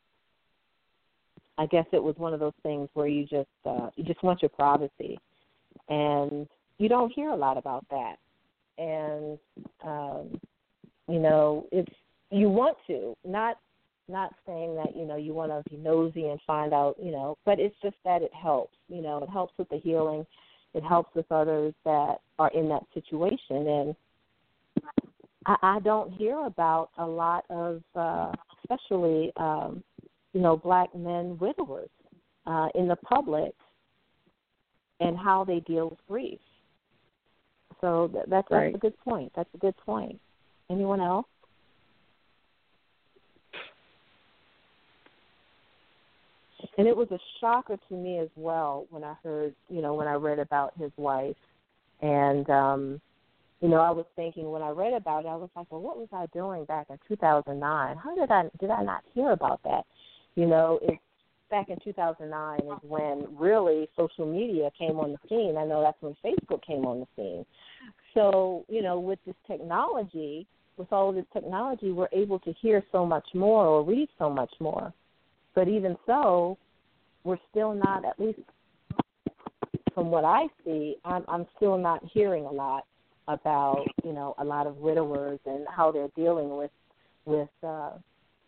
I 1.60 1.66
guess 1.66 1.86
it 1.92 2.02
was 2.02 2.16
one 2.18 2.34
of 2.34 2.40
those 2.40 2.54
things 2.64 2.88
where 2.94 3.08
you 3.08 3.24
just 3.26 3.50
uh 3.66 3.90
you 3.98 4.04
just 4.06 4.24
want 4.24 4.42
your 4.42 4.50
privacy. 4.50 5.20
And 5.90 6.48
you 6.78 6.88
don't 6.88 7.12
hear 7.12 7.30
a 7.32 7.36
lot 7.36 7.58
about 7.58 7.86
that. 7.92 8.16
And 8.78 9.38
um 9.86 10.40
you 11.10 11.20
know 11.20 11.68
it's 11.72 11.94
you 12.32 12.50
want 12.50 12.78
to 12.88 13.14
not 13.26 13.58
not 14.08 14.34
saying 14.48 14.74
that 14.76 14.96
you 14.96 15.06
know 15.06 15.18
you 15.18 15.34
want 15.34 15.52
to 15.52 15.70
be 15.70 15.76
nosy 15.76 16.30
and 16.30 16.40
find 16.48 16.74
out 16.74 16.96
you 17.00 17.12
know 17.12 17.38
but 17.46 17.60
it's 17.60 17.76
just 17.84 17.98
that 18.06 18.22
it 18.22 18.32
helps 18.34 18.76
you 18.88 19.02
know 19.02 19.22
it 19.22 19.30
helps 19.30 19.54
with 19.58 19.70
the 19.70 19.78
healing. 19.78 20.26
It 20.76 20.84
helps 20.84 21.14
with 21.16 21.26
others 21.32 21.74
that 21.84 22.18
are 22.38 22.52
in 22.54 22.70
that 22.70 22.84
situation. 22.94 23.68
And 23.68 23.96
i 25.46 25.56
i 25.62 25.80
don't 25.80 26.14
hear 26.14 26.46
about 26.46 26.92
a 26.98 27.06
lot 27.06 27.44
of 27.50 27.82
uh 27.96 28.32
especially 28.64 29.34
um 29.36 29.84
you 30.34 30.42
know 30.42 30.58
black 30.58 30.94
men 30.96 31.38
widowers 31.40 31.90
uh 32.46 32.68
in 32.76 32.88
the 32.88 32.96
public 32.98 33.54
and 35.00 35.18
how 35.18 35.44
they 35.44 35.60
deal 35.62 35.90
with 35.90 36.00
grief 36.08 36.40
so 37.82 38.08
th- 38.08 38.26
that's 38.28 38.48
Right. 38.52 38.74
that's 38.74 38.76
a 38.76 38.80
good 38.80 39.00
point 39.00 39.32
that's 39.36 39.54
a 39.54 39.58
good 39.58 39.76
point 39.78 40.20
Anyone 40.70 41.02
else? 41.02 41.26
And 46.78 46.88
it 46.88 46.96
was 46.96 47.10
a 47.12 47.20
shocker 47.42 47.78
to 47.90 47.94
me 47.96 48.20
as 48.20 48.30
well 48.36 48.86
when 48.90 49.04
I 49.04 49.16
heard, 49.24 49.54
you 49.70 49.82
know, 49.82 49.96
when 49.96 50.08
I 50.08 50.14
read 50.14 50.40
about 50.40 50.74
his 50.78 50.92
wife. 50.98 51.36
And, 52.02 52.50
um, 52.50 53.02
you 53.60 53.68
know, 53.68 53.80
I 53.80 53.90
was 53.90 54.06
thinking 54.16 54.50
when 54.52 54.62
I 54.62 54.70
read 54.70 54.94
about 54.94 55.26
it, 55.26 55.30
I 55.30 55.36
was 55.36 55.50
like, 55.56 55.68
well, 55.70 55.82
what 55.82 55.98
was 55.98 56.08
I 56.14 56.28
doing 56.28 56.64
back 56.66 56.88
in 56.90 56.98
2009? 57.08 57.98
How 57.98 58.16
did 58.16 58.32
I 58.32 58.44
did 58.60 58.70
I 58.70 58.84
not 58.84 59.04
hear 59.14 59.32
about 59.32 59.62
that? 59.64 59.86
You 60.40 60.48
know, 60.48 60.80
it's 60.84 61.02
back 61.52 61.68
in 61.68 61.76
2009 61.84 62.60
is 62.60 62.90
when 62.90 63.28
really 63.38 63.90
social 63.98 64.26
media 64.26 64.70
came 64.80 64.98
on 64.98 65.12
the 65.12 65.18
scene. 65.28 65.58
I 65.58 65.66
know 65.66 65.82
that's 65.82 66.02
when 66.02 66.16
Facebook 66.24 66.66
came 66.66 66.86
on 66.86 67.02
the 67.02 67.08
scene. 67.18 67.46
So, 68.14 68.64
you 68.70 68.82
know, 68.82 69.02
with 69.02 69.20
this 69.26 69.36
technology, 69.48 70.48
with 70.78 70.94
all 70.94 71.10
of 71.10 71.16
this 71.16 71.26
technology, 71.34 71.92
we're 71.92 72.08
able 72.14 72.40
to 72.40 72.54
hear 72.54 72.82
so 72.90 73.06
much 73.06 73.28
more 73.34 73.66
or 73.66 73.84
read 73.84 74.08
so 74.18 74.30
much 74.30 74.54
more. 74.62 74.94
But 75.56 75.68
even 75.68 75.98
so, 76.06 76.58
we're 77.26 77.40
still 77.52 77.74
not, 77.74 78.06
at 78.06 78.18
least 78.18 78.40
from 79.94 80.10
what 80.10 80.24
I 80.24 80.44
see, 80.64 80.96
I'm, 81.04 81.26
I'm 81.28 81.48
still 81.58 81.78
not 81.78 82.02
hearing 82.14 82.46
a 82.46 82.52
lot 82.52 82.86
about, 83.28 83.86
you 84.06 84.14
know, 84.14 84.36
a 84.38 84.46
lot 84.46 84.68
of 84.68 84.78
widowers 84.78 85.42
and 85.46 85.68
how 85.70 85.92
they're 85.92 86.08
dealing 86.16 86.56
with, 86.56 86.72
with, 87.26 87.50
uh, 87.62 87.90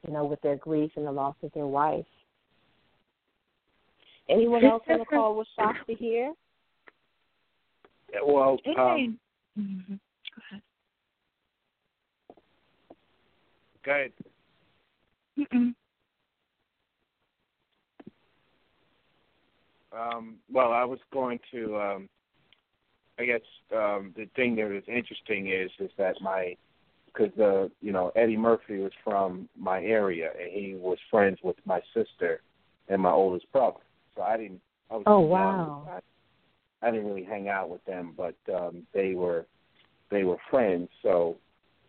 you 0.06 0.14
know, 0.14 0.26
with 0.26 0.42
their 0.42 0.56
grief 0.58 0.92
and 0.96 1.06
the 1.06 1.12
loss 1.12 1.36
of 1.44 1.52
their 1.54 1.68
wife. 1.68 2.06
Anyone 4.30 4.64
else 4.66 4.84
on 4.90 5.00
the 5.00 5.06
call 5.06 5.36
was 5.36 5.48
shocked 5.56 5.86
to 5.88 5.94
hear? 5.96 6.34
Well, 8.24 8.60
Hey. 8.64 8.76
um, 8.76 9.20
Mhm. 9.58 10.00
Go 10.36 10.42
ahead. 10.50 10.62
go 13.84 13.92
ahead. 13.92 14.14
Mm-mm. 15.38 15.76
Um, 19.92 20.40
well, 20.50 20.72
I 20.72 20.86
was 20.86 21.00
going 21.12 21.40
to. 21.52 21.80
Um, 21.80 22.10
I 23.20 23.26
guess 23.26 23.42
um, 23.72 24.14
the 24.16 24.26
thing 24.36 24.56
that 24.56 24.72
is 24.72 24.84
interesting 24.88 25.50
is 25.50 25.70
is 25.80 25.92
that 25.98 26.20
my 26.22 26.56
because 27.14 27.38
uh, 27.40 27.68
you 27.82 27.92
know 27.92 28.12
Eddie 28.16 28.38
Murphy 28.38 28.78
was 28.80 28.92
from 29.04 29.48
my 29.58 29.82
area 29.84 30.30
and 30.40 30.52
he 30.52 30.76
was 30.76 30.98
friends 31.10 31.40
with 31.44 31.58
my 31.66 31.82
sister 31.94 32.42
and 32.88 33.02
my 33.02 33.12
oldest 33.12 33.52
brother. 33.52 33.80
So 34.16 34.22
I 34.22 34.38
didn't. 34.38 34.62
I 34.90 34.96
was 34.96 35.04
Oh, 35.08 35.20
wow. 35.20 35.88
I, 35.90 36.88
I 36.88 36.92
didn't 36.92 37.08
really 37.08 37.24
hang 37.24 37.48
out 37.48 37.70
with 37.70 37.84
them, 37.86 38.14
but 38.18 38.36
um, 38.54 38.84
they 38.94 39.14
were 39.14 39.46
they 40.10 40.24
were 40.24 40.38
friends. 40.50 40.90
So 41.02 41.38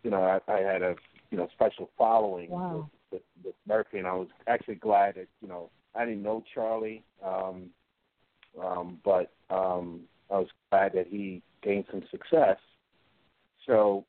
you 0.03 0.11
know 0.11 0.23
I, 0.23 0.39
I 0.51 0.59
had 0.59 0.81
a 0.81 0.95
you 1.31 1.37
know 1.37 1.47
special 1.53 1.89
following 1.97 2.49
Wow. 2.49 2.89
with, 3.11 3.21
with, 3.43 3.45
with 3.45 3.55
Murphy, 3.67 3.97
and 3.99 4.07
I 4.07 4.13
was 4.13 4.27
actually 4.47 4.75
glad 4.75 5.15
that 5.15 5.27
you 5.41 5.47
know 5.47 5.69
I 5.95 6.05
didn't 6.05 6.23
know 6.23 6.43
Charlie, 6.53 7.03
um, 7.23 7.69
um, 8.61 8.99
but 9.03 9.31
um, 9.49 10.01
I 10.31 10.39
was 10.39 10.47
glad 10.71 10.93
that 10.93 11.07
he 11.07 11.41
gained 11.61 11.85
some 11.91 12.03
success. 12.11 12.57
So, 13.65 14.05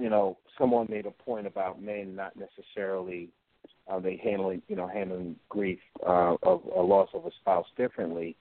you 0.00 0.08
know, 0.08 0.38
someone 0.58 0.86
made 0.88 1.06
a 1.06 1.10
point 1.10 1.46
about 1.46 1.82
men 1.82 2.16
not 2.16 2.32
necessarily 2.36 3.28
uh, 3.90 3.98
they 3.98 4.20
handling 4.22 4.62
you 4.68 4.76
know 4.76 4.86
handling 4.86 5.36
grief 5.48 5.80
uh, 6.06 6.36
of 6.42 6.62
a 6.76 6.80
loss 6.80 7.08
of 7.14 7.26
a 7.26 7.30
spouse 7.40 7.66
differently, 7.76 8.36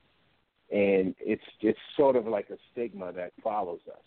and 0.71 1.15
it's 1.19 1.43
it's 1.61 1.79
sort 1.97 2.15
of 2.15 2.27
like 2.27 2.49
a 2.49 2.57
stigma 2.71 3.11
that 3.13 3.33
follows 3.43 3.79
us. 3.91 4.03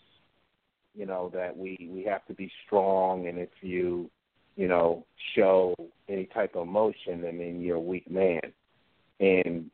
You 0.95 1.05
know 1.05 1.29
that 1.33 1.55
we 1.55 1.89
we 1.91 2.03
have 2.03 2.25
to 2.27 2.33
be 2.33 2.51
strong, 2.65 3.27
and 3.27 3.37
if 3.37 3.49
you 3.61 4.09
you 4.55 4.67
know 4.67 5.05
show 5.35 5.75
any 6.07 6.25
type 6.25 6.55
of 6.55 6.67
emotion, 6.67 7.25
I 7.27 7.31
mean 7.31 7.61
you're 7.61 7.77
a 7.77 7.81
weak 7.81 8.09
man, 8.09 8.41
and 9.19 9.69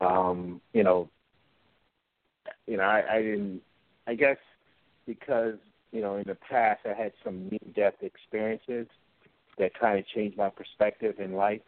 um, 0.00 0.60
you 0.72 0.84
know 0.84 1.10
you 2.66 2.76
know 2.76 2.84
I, 2.84 3.16
I 3.16 3.22
didn't 3.22 3.60
I 4.06 4.14
guess 4.14 4.38
because 5.06 5.58
you 5.96 6.02
know 6.02 6.16
in 6.16 6.24
the 6.26 6.34
past 6.34 6.80
I 6.84 6.92
had 7.00 7.12
some 7.24 7.48
near 7.48 7.72
death 7.74 8.02
experiences 8.02 8.86
that 9.58 9.78
kind 9.78 9.98
of 9.98 10.06
changed 10.14 10.36
my 10.36 10.50
perspective 10.50 11.14
in 11.18 11.32
life. 11.32 11.62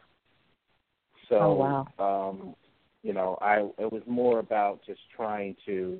So, 1.30 1.36
oh, 1.36 1.84
wow. 1.98 2.30
um, 2.30 2.54
you 3.02 3.14
know, 3.14 3.38
I 3.40 3.60
it 3.82 3.90
was 3.90 4.02
more 4.06 4.38
about 4.38 4.80
just 4.86 5.00
trying 5.16 5.56
to, 5.66 5.98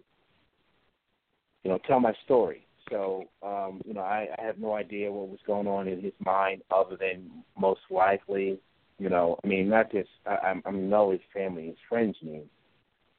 you 1.63 1.71
know, 1.71 1.79
tell 1.87 2.01
my 2.01 2.13
story. 2.25 2.67
So, 2.91 3.25
um, 3.43 3.81
you 3.87 3.95
know, 3.95 4.01
I, 4.01 4.29
I 4.39 4.43
have 4.43 4.59
no 4.59 4.75
idea 4.75 5.11
what 5.13 5.29
was 5.29 5.41
going 5.47 5.67
on 5.67 5.89
in 5.89 6.03
his 6.03 6.15
mind, 6.25 6.63
other 6.71 6.97
than 6.99 7.31
most 7.59 7.81
likely, 7.91 8.59
you 8.99 9.09
know, 9.09 9.39
I 9.43 9.47
mean, 9.47 9.69
not 9.69 9.91
just 9.93 10.09
I, 10.27 10.61
I 10.65 10.71
know 10.71 11.11
his 11.11 11.21
family, 11.33 11.67
his 11.67 11.77
friends 11.89 12.17
knew, 12.23 12.45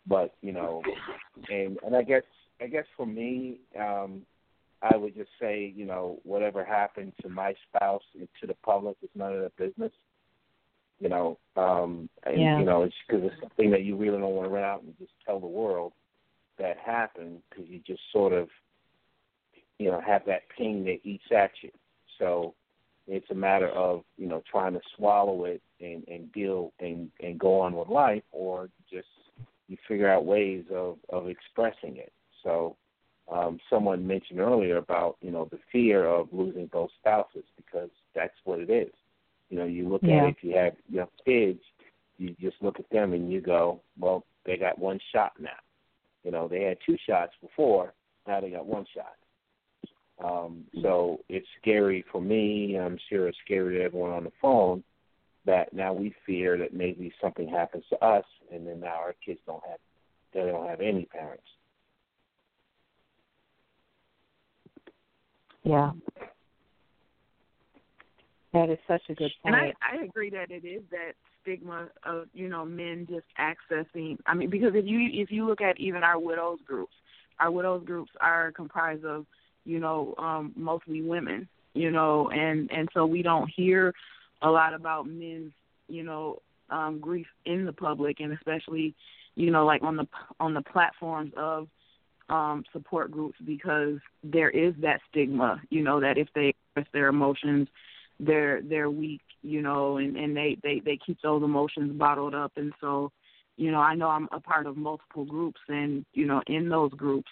but 0.07 0.35
you 0.41 0.51
know, 0.51 0.81
and 1.49 1.77
and 1.83 1.95
I 1.95 2.03
guess 2.03 2.23
I 2.61 2.67
guess 2.67 2.85
for 2.97 3.05
me, 3.05 3.59
um, 3.79 4.23
I 4.81 4.95
would 4.95 5.15
just 5.15 5.29
say, 5.41 5.73
you 5.75 5.85
know, 5.85 6.19
whatever 6.23 6.63
happened 6.63 7.13
to 7.21 7.29
my 7.29 7.53
spouse 7.67 8.01
to 8.13 8.47
the 8.47 8.53
public 8.63 8.95
is 9.01 9.09
none 9.15 9.33
of 9.33 9.39
their 9.39 9.67
business. 9.67 9.91
You 10.99 11.07
know, 11.07 11.37
um, 11.55 12.09
and, 12.25 12.41
yeah. 12.41 12.59
you 12.59 12.65
know, 12.65 12.83
it's 12.83 12.95
because 13.07 13.23
it's 13.23 13.41
something 13.41 13.71
that 13.71 13.83
you 13.83 13.95
really 13.95 14.17
don't 14.17 14.35
want 14.35 14.49
to 14.49 14.53
run 14.53 14.65
out 14.65 14.83
and 14.83 14.97
just 14.99 15.11
tell 15.25 15.39
the 15.39 15.47
world 15.47 15.93
that 16.57 16.75
happened 16.77 17.41
because 17.49 17.69
you 17.69 17.79
just 17.87 18.01
sort 18.11 18.33
of, 18.33 18.49
you 19.77 19.89
know, 19.89 20.01
have 20.05 20.25
that 20.25 20.41
pain 20.57 20.83
that 20.83 20.99
eats 21.05 21.23
at 21.31 21.51
you. 21.61 21.71
So 22.17 22.53
it's 23.09 23.29
a 23.31 23.35
matter 23.35 23.69
of 23.69 24.03
you 24.17 24.27
know 24.27 24.43
trying 24.49 24.73
to 24.73 24.81
swallow 24.95 25.45
it 25.45 25.61
and 25.81 26.07
and 26.07 26.31
deal 26.31 26.71
and 26.79 27.09
and 27.21 27.39
go 27.39 27.59
on 27.59 27.73
with 27.73 27.89
life, 27.89 28.23
or 28.31 28.69
just 28.91 29.07
you 29.67 29.77
figure 29.87 30.09
out 30.09 30.25
ways 30.25 30.63
of 30.71 30.97
of 31.09 31.27
expressing 31.27 31.97
it. 31.97 32.13
So 32.43 32.75
um, 33.31 33.59
someone 33.69 34.05
mentioned 34.05 34.39
earlier 34.39 34.77
about 34.77 35.17
you 35.21 35.31
know 35.31 35.47
the 35.51 35.59
fear 35.71 36.05
of 36.05 36.27
losing 36.31 36.67
both 36.67 36.89
spouses 36.99 37.43
because 37.55 37.89
that's 38.15 38.33
what 38.43 38.59
it 38.59 38.69
is. 38.69 38.91
You 39.49 39.57
know, 39.57 39.65
you 39.65 39.87
look 39.87 40.01
yeah. 40.03 40.17
at 40.17 40.23
it, 40.25 40.35
if 40.37 40.43
you 40.43 40.55
have 40.55 40.73
you 40.87 40.99
have 40.99 41.09
kids, 41.25 41.59
you 42.17 42.35
just 42.39 42.57
look 42.61 42.79
at 42.79 42.89
them 42.91 43.13
and 43.13 43.31
you 43.31 43.41
go, 43.41 43.81
well, 43.97 44.23
they 44.45 44.57
got 44.57 44.77
one 44.77 44.99
shot 45.13 45.33
now. 45.39 45.49
You 46.23 46.31
know, 46.31 46.47
they 46.47 46.63
had 46.63 46.77
two 46.85 46.97
shots 47.07 47.33
before, 47.41 47.93
now 48.27 48.41
they 48.41 48.49
got 48.49 48.65
one 48.65 48.85
shot. 48.93 49.15
Um, 50.23 50.65
so 50.81 51.21
it's 51.29 51.47
scary 51.61 52.03
for 52.11 52.21
me. 52.21 52.77
I'm 52.77 52.97
sure 53.09 53.29
it's 53.29 53.37
scary 53.45 53.77
to 53.77 53.83
everyone 53.83 54.11
on 54.11 54.25
the 54.25 54.31
phone 54.41 54.83
that 55.45 55.73
now 55.73 55.93
we 55.93 56.13
fear 56.25 56.57
that 56.57 56.73
maybe 56.73 57.11
something 57.21 57.47
happens 57.47 57.85
to 57.89 58.05
us, 58.05 58.25
and 58.53 58.67
then 58.67 58.81
now 58.81 58.97
our 58.97 59.15
kids 59.25 59.39
don't 59.45 59.63
have 59.67 59.79
they 60.33 60.41
don't 60.41 60.67
have 60.67 60.81
any 60.81 61.05
parents. 61.05 61.43
Yeah. 65.63 65.91
That 68.53 68.69
is 68.69 68.79
such 68.87 69.01
a 69.09 69.13
good 69.13 69.31
point. 69.43 69.55
And 69.55 69.55
I, 69.55 69.73
I 69.81 70.03
agree 70.03 70.29
that 70.31 70.49
it 70.49 70.65
is 70.65 70.81
that 70.91 71.13
stigma 71.41 71.87
of 72.03 72.25
you 72.33 72.49
know 72.49 72.65
men 72.65 73.07
just 73.09 73.25
accessing. 73.39 74.17
I 74.25 74.33
mean, 74.33 74.49
because 74.49 74.71
if 74.73 74.85
you 74.85 75.07
if 75.11 75.31
you 75.31 75.45
look 75.45 75.61
at 75.61 75.79
even 75.79 76.03
our 76.03 76.19
widows 76.19 76.59
groups, 76.65 76.93
our 77.39 77.51
widows 77.51 77.83
groups 77.85 78.11
are 78.19 78.51
comprised 78.51 79.05
of 79.05 79.25
you 79.65 79.79
know 79.79 80.15
um, 80.17 80.53
mostly 80.55 81.01
women. 81.01 81.47
You 81.73 81.91
know, 81.91 82.29
and 82.31 82.69
and 82.71 82.89
so 82.93 83.05
we 83.05 83.21
don't 83.21 83.49
hear 83.55 83.93
a 84.41 84.49
lot 84.49 84.73
about 84.73 85.07
men's 85.07 85.51
you 85.87 86.03
know 86.03 86.41
um, 86.71 86.99
grief 86.99 87.27
in 87.45 87.65
the 87.65 87.73
public, 87.73 88.19
and 88.19 88.33
especially 88.33 88.95
you 89.35 89.51
know 89.51 89.65
like 89.65 89.83
on 89.83 89.95
the 89.95 90.07
on 90.39 90.55
the 90.55 90.63
platforms 90.63 91.31
of 91.37 91.67
um, 92.29 92.63
support 92.71 93.11
groups 93.11 93.37
because 93.45 93.97
there 94.23 94.49
is 94.49 94.73
that 94.81 95.01
stigma, 95.09 95.61
you 95.69 95.83
know, 95.83 95.99
that 95.99 96.17
if 96.17 96.27
they 96.35 96.49
express 96.49 96.87
their 96.93 97.07
emotions, 97.07 97.67
they're 98.19 98.61
they're 98.61 98.89
weak, 98.89 99.21
you 99.41 99.61
know, 99.61 99.97
and 99.97 100.15
and 100.17 100.35
they 100.35 100.57
they 100.61 100.81
they 100.83 100.97
keep 101.03 101.17
those 101.21 101.43
emotions 101.43 101.97
bottled 101.97 102.35
up, 102.35 102.51
and 102.57 102.73
so, 102.81 103.11
you 103.57 103.71
know, 103.71 103.79
I 103.79 103.95
know 103.95 104.09
I'm 104.09 104.27
a 104.31 104.39
part 104.39 104.65
of 104.67 104.77
multiple 104.77 105.25
groups, 105.25 105.61
and 105.67 106.05
you 106.13 106.25
know, 106.25 106.41
in 106.47 106.69
those 106.69 106.91
groups, 106.91 107.31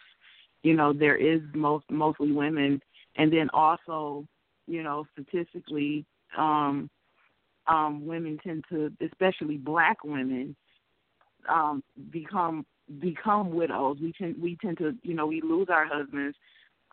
you 0.64 0.74
know, 0.74 0.94
there 0.94 1.16
is 1.16 1.42
most 1.54 1.86
mostly 1.90 2.32
women, 2.32 2.82
and 3.16 3.32
then 3.32 3.50
also, 3.54 4.26
you 4.68 4.82
know, 4.84 5.06
statistically, 5.14 6.06
um, 6.38 6.90
um, 7.68 8.06
women 8.06 8.40
tend 8.44 8.64
to, 8.70 8.92
especially 9.02 9.58
black 9.58 10.04
women, 10.04 10.56
um, 11.50 11.84
become 12.12 12.66
become 13.00 13.52
widows. 13.52 13.98
We 14.02 14.14
tend 14.18 14.42
we 14.42 14.58
tend 14.62 14.78
to 14.80 14.96
you 15.04 15.14
know 15.14 15.28
we 15.28 15.42
lose 15.42 15.68
our 15.70 15.86
husbands 15.86 16.38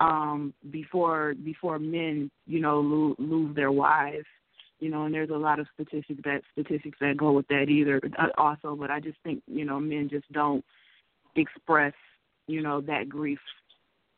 um 0.00 0.52
before 0.70 1.34
before 1.44 1.78
men 1.78 2.30
you 2.46 2.60
know 2.60 2.80
lo- 2.80 3.16
lose 3.18 3.54
their 3.54 3.70
wives 3.70 4.26
you 4.80 4.90
know 4.90 5.04
and 5.04 5.14
there's 5.14 5.30
a 5.30 5.32
lot 5.36 5.60
of 5.60 5.68
statistics 5.74 6.20
that 6.24 6.40
statistics 6.52 6.98
that 7.00 7.16
go 7.16 7.32
with 7.32 7.46
that 7.46 7.66
either 7.68 8.00
uh, 8.18 8.26
also 8.36 8.74
but 8.74 8.90
i 8.90 8.98
just 8.98 9.18
think 9.22 9.40
you 9.46 9.64
know 9.64 9.78
men 9.78 10.08
just 10.10 10.30
don't 10.32 10.64
express 11.36 11.92
you 12.48 12.60
know 12.60 12.80
that 12.80 13.08
grief 13.08 13.38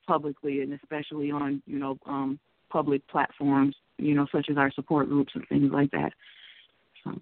publicly 0.06 0.62
and 0.62 0.72
especially 0.72 1.30
on 1.30 1.62
you 1.66 1.78
know 1.78 1.98
um 2.06 2.38
public 2.70 3.06
platforms 3.08 3.76
you 3.98 4.14
know 4.14 4.26
such 4.32 4.46
as 4.50 4.56
our 4.56 4.72
support 4.72 5.08
groups 5.08 5.32
and 5.34 5.46
things 5.48 5.70
like 5.72 5.90
that 5.90 6.12
so 7.04 7.12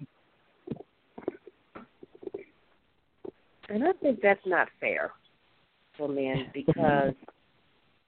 And 3.69 3.85
I 3.85 3.93
think 3.93 4.21
that's 4.23 4.45
not 4.47 4.69
fair 4.81 5.13
for 5.97 6.09
men 6.09 6.51
because 6.55 7.15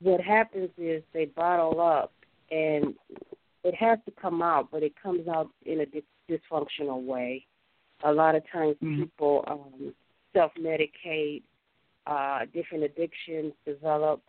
what 0.00 0.20
happens 0.20 0.70
is 0.78 1.02
they 1.12 1.26
bottle 1.26 1.80
up 1.80 2.12
and 2.50 2.94
it 3.64 3.74
has 3.74 3.98
to 4.06 4.12
come 4.20 4.42
out, 4.42 4.68
but 4.70 4.82
it 4.82 4.92
comes 5.02 5.26
out 5.26 5.48
in 5.64 5.80
a 5.80 6.32
dysfunctional 6.32 7.04
way. 7.04 7.44
A 8.04 8.12
lot 8.12 8.34
of 8.34 8.42
times 8.52 8.76
mm-hmm. 8.82 9.02
people 9.02 9.44
um, 9.48 9.94
self 10.34 10.52
medicate, 10.60 11.42
uh, 12.06 12.40
different 12.52 12.84
addictions 12.84 13.52
develop, 13.64 14.22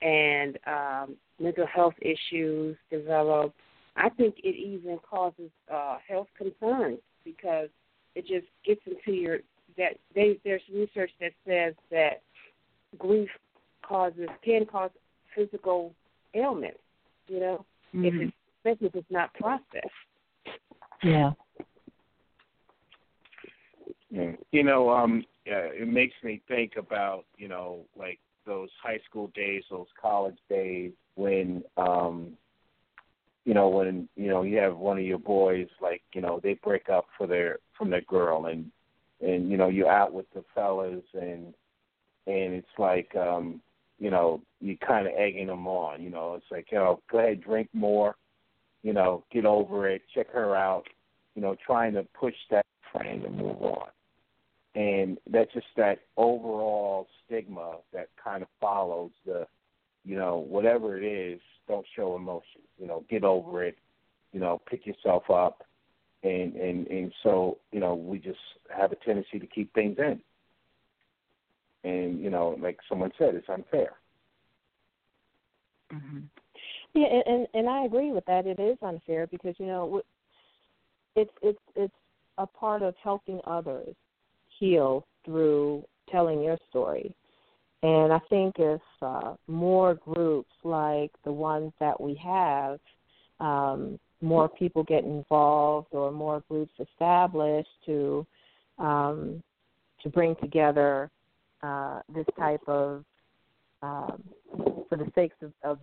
and 0.00 0.58
um, 0.66 1.16
mental 1.38 1.66
health 1.66 1.94
issues 2.00 2.76
develop. 2.90 3.52
I 3.96 4.08
think 4.08 4.36
it 4.42 4.56
even 4.56 4.98
causes 4.98 5.50
uh, 5.72 5.98
health 6.08 6.28
concerns 6.38 7.00
because 7.24 7.68
it 8.14 8.26
just 8.26 8.46
gets 8.64 8.80
into 8.86 9.12
your 9.18 9.38
that 9.76 9.98
they, 10.14 10.38
there's 10.44 10.62
research 10.72 11.10
that 11.20 11.32
says 11.46 11.74
that 11.90 12.22
grief 12.98 13.28
causes 13.86 14.28
can 14.44 14.66
cause 14.66 14.90
physical 15.34 15.94
ailments. 16.34 16.78
You 17.28 17.40
know, 17.40 17.66
mm-hmm. 17.94 18.04
if 18.04 18.14
it's 18.14 18.32
especially 18.64 18.86
if 18.88 18.94
it's 18.94 19.10
not 19.10 19.32
processed. 19.34 19.88
Yeah. 21.02 21.32
Yeah. 24.10 24.32
You 24.50 24.62
know, 24.62 24.90
um, 24.90 25.24
yeah, 25.46 25.68
it 25.72 25.88
makes 25.88 26.14
me 26.22 26.40
think 26.46 26.72
about 26.76 27.24
you 27.36 27.48
know 27.48 27.80
like 27.96 28.18
those 28.46 28.68
high 28.82 29.00
school 29.08 29.30
days, 29.34 29.62
those 29.70 29.86
college 30.00 30.36
days 30.48 30.92
when 31.14 31.62
um 31.76 32.32
you 33.44 33.54
know 33.54 33.68
when 33.68 34.08
you 34.16 34.28
know 34.28 34.42
you 34.42 34.58
have 34.58 34.76
one 34.76 34.98
of 34.98 35.04
your 35.04 35.18
boys 35.18 35.66
like 35.80 36.02
you 36.14 36.20
know 36.20 36.40
they 36.42 36.54
break 36.54 36.88
up 36.88 37.06
for 37.18 37.26
their 37.26 37.58
from 37.76 37.90
their 37.90 38.02
girl 38.02 38.46
and 38.46 38.70
and 39.22 39.50
you 39.50 39.56
know 39.56 39.68
you're 39.68 39.90
out 39.90 40.12
with 40.12 40.26
the 40.34 40.44
fellas 40.54 41.04
and 41.14 41.54
and 42.26 42.54
it's 42.54 42.78
like 42.78 43.14
um 43.16 43.60
you 43.98 44.10
know 44.10 44.40
you're 44.60 44.76
kind 44.76 45.06
of 45.06 45.12
egging 45.16 45.46
them 45.46 45.66
on 45.66 46.02
you 46.02 46.10
know. 46.10 46.34
It's 46.34 46.50
like 46.50 46.66
you 46.70 46.78
know 46.78 47.00
go 47.10 47.18
ahead 47.18 47.42
drink 47.42 47.68
more 47.72 48.16
you 48.82 48.92
know 48.92 49.24
get 49.32 49.46
over 49.46 49.88
it 49.88 50.02
check 50.14 50.30
her 50.32 50.56
out 50.56 50.84
you 51.34 51.42
know 51.42 51.56
trying 51.64 51.94
to 51.94 52.06
push 52.18 52.34
that 52.50 52.66
train 52.94 53.22
to 53.22 53.30
move 53.30 53.62
on. 53.62 53.88
And 54.74 55.18
that's 55.30 55.52
just 55.52 55.66
that 55.76 56.00
overall 56.16 57.06
stigma 57.24 57.76
that 57.92 58.08
kind 58.22 58.42
of 58.42 58.48
follows 58.60 59.10
the 59.24 59.46
you 60.04 60.16
know 60.16 60.38
whatever 60.38 60.98
it 60.98 61.04
is 61.04 61.40
don't 61.68 61.86
show 61.94 62.16
emotion 62.16 62.62
you 62.78 62.86
know 62.86 63.04
get 63.08 63.22
over 63.22 63.62
it 63.64 63.76
you 64.32 64.40
know 64.40 64.60
pick 64.68 64.86
yourself 64.86 65.30
up 65.30 65.64
and 66.22 66.54
and 66.54 66.86
and 66.86 67.12
so 67.22 67.58
you 67.70 67.80
know 67.80 67.94
we 67.94 68.18
just 68.18 68.38
have 68.74 68.92
a 68.92 68.96
tendency 68.96 69.38
to 69.38 69.46
keep 69.46 69.72
things 69.74 69.96
in 69.98 70.20
and 71.84 72.20
you 72.20 72.30
know 72.30 72.56
like 72.60 72.78
someone 72.88 73.10
said 73.18 73.34
it's 73.34 73.48
unfair 73.48 73.94
mm-hmm. 75.92 76.20
yeah 76.94 77.06
and 77.26 77.46
and 77.54 77.68
i 77.68 77.84
agree 77.84 78.12
with 78.12 78.24
that 78.26 78.46
it 78.46 78.60
is 78.60 78.76
unfair 78.82 79.26
because 79.26 79.54
you 79.58 79.66
know 79.66 80.02
it's 81.16 81.32
it's 81.42 81.58
it's 81.74 81.94
a 82.38 82.46
part 82.46 82.82
of 82.82 82.94
helping 83.02 83.40
others 83.46 83.94
heal 84.58 85.06
through 85.24 85.84
telling 86.10 86.42
your 86.42 86.58
story. 86.70 87.14
And 87.82 88.12
I 88.12 88.20
think 88.30 88.56
if 88.58 88.80
uh, 89.00 89.34
more 89.48 89.94
groups 89.94 90.52
like 90.62 91.10
the 91.24 91.32
ones 91.32 91.72
that 91.80 92.00
we 92.00 92.14
have, 92.22 92.78
um, 93.40 93.98
more 94.22 94.48
people 94.48 94.82
get 94.84 95.04
involved 95.04 95.88
or 95.92 96.10
more 96.10 96.42
groups 96.48 96.72
established 96.80 97.68
to 97.86 98.26
um, 98.78 99.42
to 100.02 100.08
bring 100.08 100.34
together 100.36 101.10
uh, 101.62 102.00
this 102.14 102.26
type 102.38 102.62
of 102.66 103.04
um, 103.82 104.22
for 104.88 104.96
the 104.96 105.10
sake 105.14 105.32
of, 105.42 105.52
of 105.62 105.78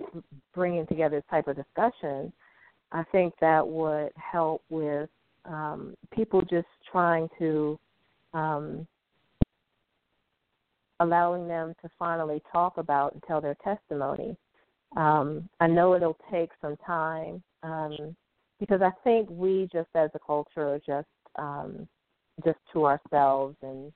bringing 0.54 0.86
together 0.88 1.18
this 1.18 1.26
type 1.30 1.48
of 1.48 1.56
discussion, 1.56 2.32
I 2.92 3.04
think 3.12 3.34
that 3.42 3.68
would 3.68 4.12
help 4.16 4.62
with 4.70 5.10
um, 5.46 5.96
people 6.12 6.42
just 6.42 6.68
trying 6.92 7.28
to 7.40 7.80
um, 8.34 8.88
allowing 11.00 11.48
them 11.48 11.74
to 11.82 11.90
finally 11.98 12.42
talk 12.52 12.78
about 12.78 13.14
and 13.14 13.24
tell 13.24 13.42
their 13.42 13.56
testimony. 13.64 14.36
Um, 14.98 15.48
I 15.60 15.68
know 15.68 15.96
it'll 15.96 16.18
take 16.32 16.52
some 16.62 16.78
time 16.86 17.42
um, 17.64 18.16
because 18.60 18.82
I 18.82 18.92
think 19.04 19.30
we 19.30 19.70
just 19.72 19.90
as 19.96 20.10
a 20.14 20.20
culture 20.20 20.76
are 20.76 20.80
just 20.86 21.08
um, 21.38 21.88
just 22.44 22.60
to 22.74 22.86
ourselves 22.86 23.56
and 23.62 23.92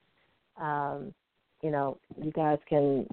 um, 0.59 1.13
you 1.61 1.71
know 1.71 1.97
you 2.21 2.31
guys 2.31 2.59
can 2.67 3.07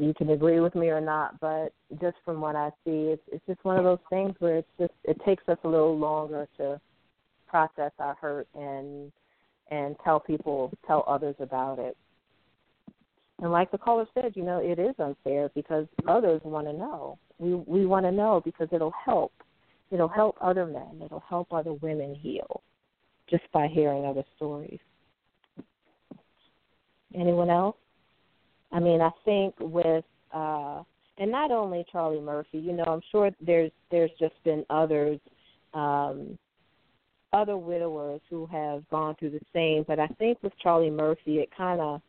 you 0.00 0.14
can 0.14 0.30
agree 0.30 0.60
with 0.60 0.74
me 0.74 0.88
or 0.88 1.00
not, 1.00 1.38
but 1.40 1.74
just 2.00 2.16
from 2.24 2.40
what 2.40 2.56
I 2.56 2.70
see, 2.84 3.12
it's 3.12 3.22
it's 3.30 3.44
just 3.46 3.62
one 3.64 3.76
of 3.76 3.84
those 3.84 3.98
things 4.08 4.34
where 4.38 4.56
it's 4.56 4.70
just 4.78 4.92
it 5.04 5.18
takes 5.24 5.46
us 5.48 5.58
a 5.64 5.68
little 5.68 5.96
longer 5.96 6.48
to 6.56 6.80
process 7.46 7.92
our 7.98 8.14
hurt 8.14 8.48
and 8.54 9.12
and 9.70 9.96
tell 10.02 10.18
people 10.18 10.72
tell 10.86 11.04
others 11.06 11.36
about 11.38 11.78
it. 11.78 11.96
And 13.40 13.52
like 13.52 13.70
the 13.70 13.78
caller 13.78 14.06
said, 14.14 14.32
you 14.34 14.42
know, 14.42 14.58
it 14.58 14.78
is 14.78 14.94
unfair 14.98 15.50
because 15.54 15.86
others 16.08 16.40
want 16.44 16.66
to 16.66 16.72
know. 16.72 17.18
We 17.38 17.54
we 17.54 17.86
want 17.86 18.06
to 18.06 18.12
know 18.12 18.40
because 18.44 18.68
it'll 18.72 18.94
help. 19.04 19.32
It'll 19.90 20.08
help 20.08 20.36
other 20.40 20.66
men. 20.66 21.02
It'll 21.04 21.24
help 21.28 21.52
other 21.52 21.72
women 21.72 22.14
heal 22.14 22.62
just 23.28 23.44
by 23.52 23.68
hearing 23.68 24.04
other 24.04 24.24
stories. 24.36 24.78
Anyone 27.14 27.50
else? 27.50 27.76
I 28.72 28.78
mean, 28.78 29.00
I 29.00 29.10
think 29.24 29.54
with 29.58 30.04
uh 30.32 30.82
and 31.18 31.30
not 31.30 31.50
only 31.50 31.84
Charlie 31.90 32.20
Murphy, 32.20 32.58
you 32.58 32.72
know, 32.72 32.84
I'm 32.84 33.02
sure 33.10 33.30
there's 33.40 33.72
there's 33.90 34.10
just 34.18 34.34
been 34.44 34.64
others 34.70 35.18
um 35.74 36.38
other 37.32 37.56
widowers 37.56 38.20
who 38.28 38.46
have 38.46 38.88
gone 38.90 39.14
through 39.16 39.30
the 39.30 39.40
same, 39.52 39.84
but 39.86 39.98
I 40.00 40.08
think 40.18 40.38
with 40.42 40.52
Charlie 40.62 40.90
Murphy 40.90 41.38
it 41.38 41.48
kind 41.56 41.80
of 41.80 42.02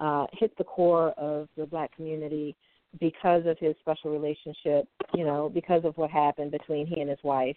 uh 0.00 0.26
hit 0.32 0.56
the 0.58 0.64
core 0.64 1.10
of 1.12 1.48
the 1.56 1.64
black 1.64 1.94
community 1.96 2.54
because 3.00 3.46
of 3.46 3.58
his 3.58 3.74
special 3.80 4.10
relationship, 4.10 4.88
you 5.14 5.24
know, 5.24 5.50
because 5.52 5.84
of 5.84 5.96
what 5.96 6.10
happened 6.10 6.50
between 6.50 6.86
he 6.86 7.00
and 7.00 7.10
his 7.10 7.18
wife 7.22 7.56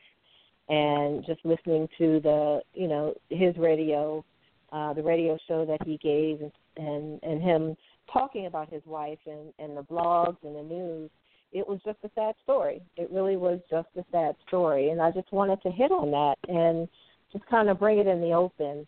and 0.70 1.26
just 1.26 1.40
listening 1.44 1.88
to 1.98 2.20
the, 2.22 2.62
you 2.74 2.88
know, 2.88 3.14
his 3.30 3.56
radio 3.58 4.24
uh 4.72 4.94
the 4.94 5.04
radio 5.04 5.38
show 5.48 5.66
that 5.66 5.86
he 5.86 5.98
gave 5.98 6.42
and 6.42 6.52
and, 6.78 7.20
and 7.24 7.42
him 7.42 7.76
talking 8.12 8.46
about 8.46 8.72
his 8.72 8.82
wife 8.86 9.20
and, 9.26 9.54
and 9.60 9.76
the 9.76 9.84
blogs 9.84 10.38
and 10.44 10.56
the 10.56 10.64
news, 10.64 11.10
it 11.52 11.68
was 11.68 11.80
just 11.84 11.98
a 12.04 12.10
sad 12.16 12.36
story. 12.44 12.82
It 12.98 13.10
really 13.12 13.38
was 13.38 13.60
just 13.70 13.88
a 13.98 14.04
sad 14.12 14.36
story. 14.48 14.90
And 14.90 15.02
I 15.02 15.12
just 15.12 15.32
wanted 15.32 15.62
to 15.64 15.72
hit 15.72 15.92
on 15.92 16.12
that 16.12 16.36
and 16.48 16.88
just 17.32 17.46
kind 17.48 17.70
of 17.70 17.80
bring 17.80 18.00
it 18.00 18.08
in 18.08 18.22
the 18.22 18.32
open. 18.32 18.88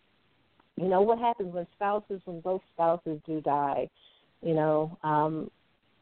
You 0.76 0.88
know, 0.88 1.02
what 1.02 1.18
happens 1.18 1.54
when 1.54 1.66
spouses, 1.74 2.20
when 2.24 2.40
both 2.40 2.62
spouses 2.74 3.20
do 3.26 3.40
die, 3.40 3.88
you 4.42 4.54
know, 4.54 4.98
um, 5.02 5.50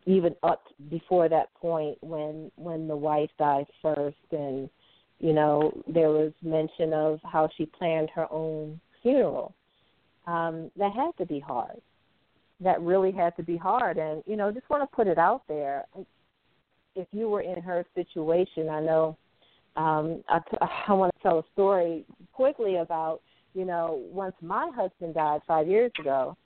even 0.07 0.35
up 0.43 0.65
before 0.91 1.29
that 1.29 1.53
point 1.55 1.97
when 2.01 2.51
when 2.57 2.89
the 2.89 2.97
wife 2.97 3.31
died 3.39 3.67
first 3.81 4.17
and 4.33 4.69
you 5.21 5.33
know 5.33 5.73
there 5.87 6.11
was 6.11 6.33
mention 6.43 6.93
of 6.93 7.21
how 7.25 7.49
she 7.57 7.67
planned 7.67 8.11
her 8.11 8.27
own 8.33 8.81
funeral 9.03 9.55
um 10.27 10.71
that 10.77 10.93
had 10.93 11.13
to 11.19 11.27
be 11.27 11.39
hard 11.39 11.81
that 12.63 12.81
really 12.81 13.13
had 13.13 13.37
to 13.37 13.43
be 13.43 13.57
hard. 13.57 13.99
And 13.99 14.23
you 14.27 14.37
know, 14.37 14.51
just 14.51 14.69
want 14.71 14.89
to 14.89 14.97
put 14.97 15.07
it 15.07 15.19
out 15.19 15.43
there. 15.49 15.85
If 16.95 17.09
you 17.13 17.29
were 17.29 17.41
in 17.41 17.61
her 17.63 17.85
situation, 17.95 18.69
I 18.69 18.81
know 18.81 19.17
um, 19.77 20.23
I, 20.29 20.41
I 20.89 20.93
want 20.93 21.15
to 21.15 21.23
tell 21.23 21.39
a 21.39 21.45
story 21.53 22.05
quickly 22.33 22.77
about 22.77 23.21
you 23.55 23.65
know 23.65 24.03
once 24.11 24.35
my 24.41 24.71
husband 24.75 25.15
died 25.15 25.41
five 25.47 25.67
years 25.67 25.93
ago, 25.99 26.37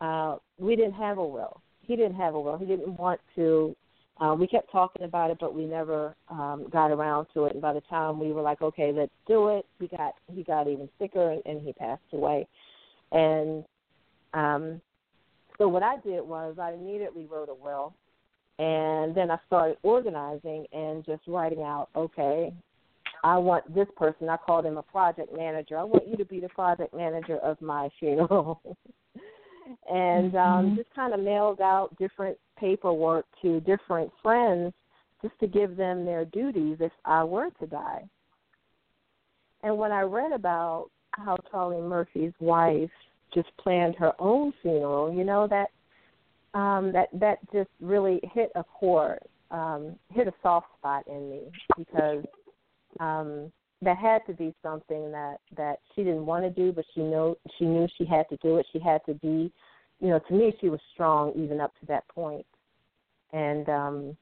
uh, 0.00 0.36
we 0.58 0.76
didn't 0.76 0.94
have 0.94 1.18
a 1.18 1.26
will. 1.26 1.60
He 1.86 1.96
didn't 1.96 2.16
have 2.16 2.34
a 2.34 2.40
will. 2.40 2.58
He 2.58 2.66
didn't 2.66 2.98
want 2.98 3.20
to. 3.36 3.76
Uh, 4.20 4.34
we 4.38 4.46
kept 4.46 4.70
talking 4.70 5.04
about 5.04 5.30
it, 5.30 5.38
but 5.40 5.54
we 5.54 5.64
never 5.64 6.14
um, 6.28 6.68
got 6.70 6.90
around 6.90 7.26
to 7.34 7.46
it. 7.46 7.52
And 7.52 7.62
by 7.62 7.72
the 7.72 7.80
time 7.82 8.20
we 8.20 8.32
were 8.32 8.42
like, 8.42 8.62
okay, 8.62 8.92
let's 8.92 9.10
do 9.26 9.48
it, 9.48 9.66
he 9.80 9.88
got 9.88 10.14
he 10.32 10.44
got 10.44 10.68
even 10.68 10.88
sicker 11.00 11.32
and, 11.32 11.42
and 11.46 11.60
he 11.60 11.72
passed 11.72 12.02
away. 12.12 12.46
And 13.10 13.64
um, 14.32 14.80
so 15.58 15.68
what 15.68 15.82
I 15.82 15.96
did 15.98 16.22
was 16.22 16.56
I 16.60 16.72
immediately 16.72 17.26
wrote 17.26 17.48
a 17.48 17.54
will, 17.54 17.94
and 18.58 19.14
then 19.16 19.30
I 19.30 19.38
started 19.46 19.78
organizing 19.82 20.66
and 20.72 21.04
just 21.04 21.22
writing 21.26 21.62
out, 21.62 21.88
okay, 21.96 22.52
I 23.24 23.38
want 23.38 23.74
this 23.74 23.88
person. 23.96 24.28
I 24.28 24.36
called 24.36 24.66
him 24.66 24.76
a 24.76 24.82
project 24.82 25.34
manager. 25.34 25.78
I 25.78 25.84
want 25.84 26.06
you 26.06 26.16
to 26.16 26.24
be 26.24 26.40
the 26.40 26.48
project 26.50 26.94
manager 26.94 27.38
of 27.38 27.60
my 27.60 27.88
funeral. 27.98 28.60
and 29.90 30.34
um 30.34 30.66
mm-hmm. 30.66 30.76
just 30.76 30.94
kind 30.94 31.14
of 31.14 31.20
mailed 31.20 31.60
out 31.60 31.96
different 31.98 32.36
paperwork 32.58 33.26
to 33.42 33.60
different 33.60 34.10
friends 34.22 34.72
just 35.22 35.38
to 35.40 35.46
give 35.46 35.76
them 35.76 36.04
their 36.04 36.24
duties 36.26 36.76
if 36.80 36.92
I 37.04 37.24
were 37.24 37.48
to 37.60 37.66
die. 37.66 38.04
And 39.62 39.78
when 39.78 39.90
I 39.90 40.02
read 40.02 40.32
about 40.32 40.90
how 41.12 41.38
Charlie 41.50 41.80
Murphy's 41.80 42.34
wife 42.40 42.90
just 43.32 43.48
planned 43.56 43.96
her 43.96 44.12
own 44.18 44.52
funeral, 44.60 45.12
you 45.12 45.24
know 45.24 45.48
that 45.48 45.70
um, 46.58 46.92
that 46.92 47.08
that 47.14 47.38
just 47.52 47.70
really 47.80 48.20
hit 48.34 48.52
a 48.54 48.62
chord, 48.64 49.18
um, 49.50 49.96
hit 50.12 50.28
a 50.28 50.34
soft 50.42 50.66
spot 50.78 51.04
in 51.08 51.30
me 51.30 51.40
because 51.76 52.24
um, 53.00 53.50
that 53.84 53.96
had 53.98 54.22
to 54.26 54.32
be 54.32 54.54
something 54.62 55.10
that 55.12 55.36
that 55.56 55.80
she 55.94 56.02
didn't 56.02 56.26
want 56.26 56.44
to 56.44 56.50
do, 56.50 56.72
but 56.72 56.84
she 56.94 57.00
knew 57.00 57.36
she 57.58 57.64
knew 57.64 57.86
she 57.96 58.04
had 58.04 58.28
to 58.30 58.36
do 58.38 58.56
it. 58.58 58.66
She 58.72 58.78
had 58.78 59.00
to 59.06 59.14
be, 59.14 59.52
you 60.00 60.08
know, 60.08 60.20
to 60.28 60.34
me 60.34 60.54
she 60.60 60.68
was 60.68 60.80
strong 60.92 61.32
even 61.36 61.60
up 61.60 61.72
to 61.80 61.86
that 61.86 62.06
point. 62.08 62.46
And 63.32 63.68
um, 63.68 64.16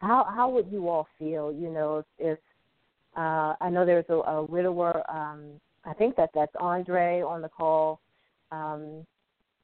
how 0.00 0.26
how 0.34 0.48
would 0.50 0.70
you 0.70 0.88
all 0.88 1.08
feel, 1.18 1.52
you 1.52 1.70
know, 1.70 1.98
if, 1.98 2.06
if 2.18 2.38
uh, 3.16 3.54
I 3.60 3.70
know 3.70 3.86
there's 3.86 4.04
a, 4.08 4.14
a 4.14 4.44
widower 4.44 5.02
um, 5.10 5.60
I 5.86 5.94
think 5.94 6.16
that 6.16 6.30
that's 6.34 6.52
Andre 6.58 7.22
on 7.22 7.42
the 7.42 7.48
call. 7.48 8.00
Um, 8.50 9.06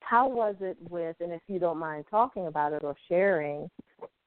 how 0.00 0.28
was 0.28 0.54
it 0.60 0.76
with, 0.88 1.16
and 1.20 1.32
if 1.32 1.42
you 1.48 1.58
don't 1.58 1.78
mind 1.78 2.04
talking 2.10 2.46
about 2.46 2.72
it 2.72 2.84
or 2.84 2.94
sharing, 3.08 3.68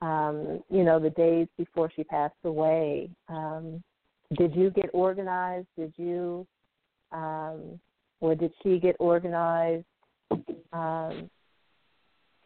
um, 0.02 0.62
you 0.70 0.84
know, 0.84 1.00
the 1.00 1.10
days 1.12 1.48
before 1.58 1.92
she 1.96 2.04
passed 2.04 2.34
away, 2.44 3.10
um, 3.30 3.84
did 4.38 4.56
you 4.56 4.70
get 4.72 4.90
organized? 4.94 5.68
Did 5.78 5.94
you, 5.98 6.48
um, 7.12 7.80
or 8.20 8.36
did 8.36 8.52
she 8.64 8.80
get 8.80 8.96
organized? 9.00 9.86
Um, 10.74 11.30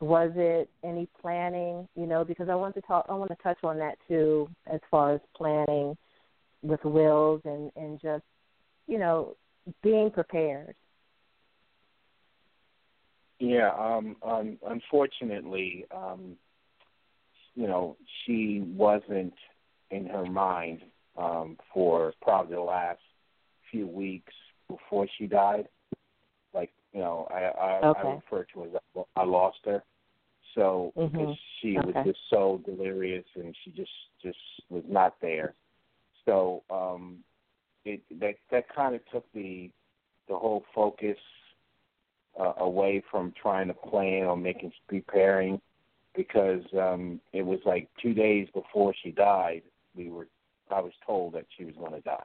was 0.01 0.31
it 0.35 0.69
any 0.83 1.07
planning? 1.21 1.87
You 1.95 2.05
know, 2.05 2.23
because 2.23 2.49
I 2.49 2.55
want 2.55 2.75
to 2.75 2.81
talk, 2.81 3.05
I 3.09 3.13
want 3.13 3.31
to 3.31 3.37
touch 3.43 3.59
on 3.63 3.77
that 3.79 3.97
too, 4.07 4.49
as 4.71 4.79
far 4.91 5.15
as 5.15 5.21
planning 5.35 5.97
with 6.61 6.83
wills 6.83 7.41
and 7.45 7.71
and 7.75 7.99
just 8.01 8.23
you 8.89 8.97
know, 8.97 9.35
being 9.83 10.09
prepared. 10.09 10.75
Yeah, 13.39 13.69
um, 13.79 14.17
um 14.21 14.57
unfortunately, 14.67 15.85
um, 15.95 16.35
you 17.55 17.67
know, 17.67 17.95
she 18.25 18.63
wasn't 18.75 19.33
in 19.91 20.07
her 20.07 20.25
mind 20.25 20.81
um, 21.17 21.57
for 21.73 22.13
probably 22.21 22.55
the 22.55 22.61
last 22.61 22.99
few 23.71 23.87
weeks 23.87 24.33
before 24.67 25.07
she 25.17 25.27
died. 25.27 25.67
Like, 26.53 26.71
you 26.93 26.99
know, 26.99 27.27
I 27.31 27.39
I, 27.39 27.87
okay. 27.89 28.07
I 28.07 28.13
refer 28.13 28.45
to 28.53 28.63
it 28.63 28.71
as 28.75 29.03
I 29.15 29.23
lost 29.23 29.59
her. 29.65 29.83
So 30.55 30.93
mm-hmm. 30.97 31.17
because 31.17 31.35
she 31.61 31.77
okay. 31.77 31.87
was 31.87 32.05
just 32.05 32.19
so 32.29 32.61
delirious 32.65 33.25
and 33.35 33.55
she 33.63 33.71
just 33.71 33.91
just 34.21 34.37
was 34.69 34.83
not 34.87 35.15
there. 35.21 35.53
So 36.25 36.63
um 36.69 37.19
it 37.85 38.01
that 38.19 38.35
that 38.51 38.73
kind 38.73 38.95
of 38.95 39.01
took 39.11 39.25
the 39.33 39.69
the 40.27 40.35
whole 40.35 40.63
focus 40.73 41.17
uh, 42.39 42.53
away 42.57 43.03
from 43.09 43.33
trying 43.41 43.67
to 43.67 43.73
plan 43.73 44.23
or 44.23 44.37
making 44.37 44.71
preparing 44.87 45.59
because 46.15 46.63
um 46.79 47.19
it 47.33 47.43
was 47.43 47.59
like 47.65 47.87
two 48.01 48.13
days 48.13 48.47
before 48.53 48.93
she 49.03 49.11
died 49.11 49.61
we 49.95 50.09
were 50.09 50.27
I 50.71 50.81
was 50.81 50.93
told 51.05 51.33
that 51.33 51.45
she 51.57 51.65
was 51.65 51.75
going 51.75 51.93
to 51.93 52.01
die 52.01 52.23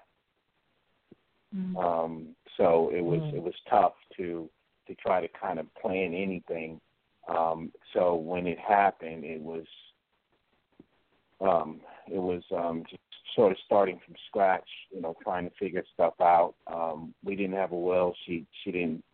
Mm-hmm. 1.54 1.76
Um, 1.76 2.28
so 2.56 2.90
it 2.92 3.02
was 3.02 3.20
mm-hmm. 3.20 3.36
it 3.36 3.42
was 3.42 3.54
tough 3.68 3.94
to 4.16 4.48
to 4.88 4.94
try 4.96 5.20
to 5.20 5.28
kind 5.40 5.58
of 5.58 5.72
plan 5.74 6.12
anything. 6.14 6.80
Um, 7.28 7.72
so 7.92 8.14
when 8.14 8.46
it 8.46 8.58
happened, 8.58 9.24
it 9.24 9.40
was 9.40 9.64
um, 11.40 11.80
it 12.10 12.18
was 12.18 12.42
um, 12.56 12.84
just 12.88 13.02
sort 13.34 13.52
of 13.52 13.58
starting 13.64 14.00
from 14.04 14.14
scratch, 14.28 14.68
you 14.90 15.00
know, 15.00 15.16
trying 15.22 15.48
to 15.48 15.54
figure 15.58 15.84
stuff 15.92 16.14
out. 16.20 16.54
Um, 16.66 17.14
we 17.24 17.36
didn't 17.36 17.56
have 17.56 17.72
a 17.72 17.78
will. 17.78 18.14
She 18.26 18.46
she 18.62 18.72
didn't 18.72 19.04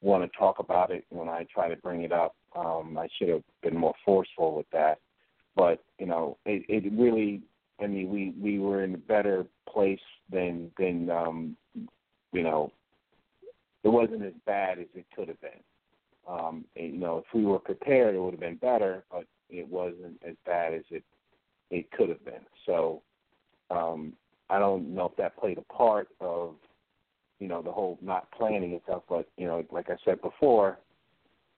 want 0.00 0.24
to 0.24 0.38
talk 0.38 0.58
about 0.58 0.90
it 0.90 1.04
when 1.10 1.28
I 1.28 1.46
tried 1.52 1.68
to 1.68 1.76
bring 1.76 2.02
it 2.02 2.12
up. 2.12 2.34
Um, 2.56 2.96
I 2.98 3.08
should 3.18 3.28
have 3.28 3.42
been 3.62 3.76
more 3.76 3.94
forceful 4.04 4.56
with 4.56 4.70
that. 4.72 4.98
But 5.54 5.82
you 5.98 6.06
know, 6.06 6.38
it, 6.46 6.64
it 6.68 6.90
really. 6.92 7.42
I 7.82 7.86
mean, 7.86 8.10
we 8.10 8.34
we 8.40 8.58
were 8.58 8.84
in 8.84 8.94
a 8.94 8.98
better 8.98 9.46
place 9.68 10.00
than 10.30 10.70
than 10.78 11.10
um, 11.10 11.56
you 12.32 12.42
know. 12.42 12.72
It 13.82 13.88
wasn't 13.88 14.24
as 14.24 14.34
bad 14.44 14.78
as 14.78 14.86
it 14.94 15.06
could 15.16 15.28
have 15.28 15.40
been. 15.40 15.62
Um, 16.28 16.66
and, 16.76 16.92
you 16.92 17.00
know, 17.00 17.16
if 17.16 17.24
we 17.32 17.46
were 17.46 17.58
prepared, 17.58 18.14
it 18.14 18.18
would 18.18 18.34
have 18.34 18.40
been 18.40 18.56
better, 18.56 19.04
but 19.10 19.24
it 19.48 19.66
wasn't 19.66 20.20
as 20.26 20.34
bad 20.44 20.74
as 20.74 20.82
it 20.90 21.02
it 21.70 21.90
could 21.92 22.08
have 22.08 22.24
been. 22.24 22.44
So 22.66 23.02
um, 23.70 24.12
I 24.48 24.58
don't 24.58 24.94
know 24.94 25.06
if 25.06 25.16
that 25.16 25.38
played 25.38 25.58
a 25.58 25.72
part 25.72 26.08
of 26.20 26.56
you 27.38 27.48
know 27.48 27.62
the 27.62 27.72
whole 27.72 27.98
not 28.02 28.30
planning 28.32 28.72
itself, 28.72 29.04
but 29.08 29.28
you 29.36 29.46
know, 29.46 29.64
like 29.70 29.88
I 29.88 29.96
said 30.04 30.20
before, 30.20 30.78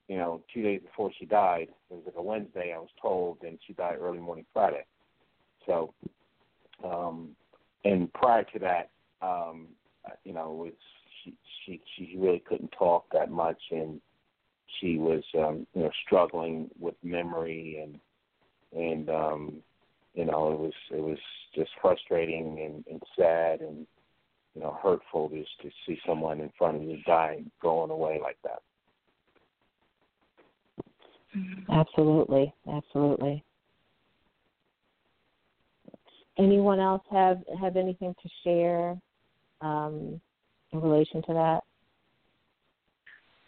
you 0.08 0.16
know, 0.16 0.42
two 0.52 0.62
days 0.62 0.80
before 0.82 1.10
she 1.18 1.26
died, 1.26 1.68
it 1.90 1.94
was 1.94 2.02
like 2.06 2.14
a 2.16 2.22
Wednesday. 2.22 2.72
I 2.74 2.78
was 2.78 2.90
told, 3.00 3.38
and 3.42 3.58
she 3.66 3.72
died 3.72 3.96
early 4.00 4.18
morning 4.18 4.46
Friday. 4.52 4.84
So, 5.66 5.94
um, 6.84 7.30
and 7.84 8.12
prior 8.12 8.44
to 8.52 8.58
that, 8.60 8.90
um, 9.20 9.68
you 10.24 10.32
know, 10.32 10.52
it 10.52 10.64
was 10.64 10.72
she 11.24 11.36
she 11.64 11.80
she 11.96 12.16
really 12.18 12.42
couldn't 12.46 12.72
talk 12.76 13.06
that 13.12 13.30
much, 13.30 13.60
and 13.70 14.00
she 14.80 14.98
was 14.98 15.22
um, 15.38 15.66
you 15.74 15.82
know 15.82 15.90
struggling 16.06 16.70
with 16.78 16.94
memory 17.02 17.78
and 17.82 17.98
and 18.74 19.10
um, 19.10 19.52
you 20.14 20.24
know 20.24 20.52
it 20.52 20.58
was 20.58 20.72
it 20.90 21.02
was 21.02 21.18
just 21.54 21.70
frustrating 21.80 22.60
and, 22.60 22.84
and 22.90 23.02
sad 23.16 23.60
and 23.60 23.86
you 24.54 24.62
know 24.62 24.76
hurtful 24.82 25.28
just 25.28 25.50
to 25.62 25.70
see 25.86 25.98
someone 26.06 26.40
in 26.40 26.50
front 26.58 26.76
of 26.76 26.82
you 26.82 26.98
dying 27.06 27.50
going 27.60 27.90
away 27.90 28.18
like 28.22 28.38
that. 28.42 28.62
Absolutely, 31.70 32.52
absolutely. 32.70 33.42
Anyone 36.38 36.80
else 36.80 37.02
have 37.10 37.42
have 37.60 37.76
anything 37.76 38.14
to 38.22 38.28
share 38.44 38.96
um, 39.60 40.20
in 40.72 40.80
relation 40.80 41.22
to 41.22 41.32
that? 41.34 41.60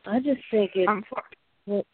I 0.07 0.19
just 0.19 0.41
think 0.51 0.73
it 0.75 0.89
um, 0.89 1.05
for, 1.67 1.85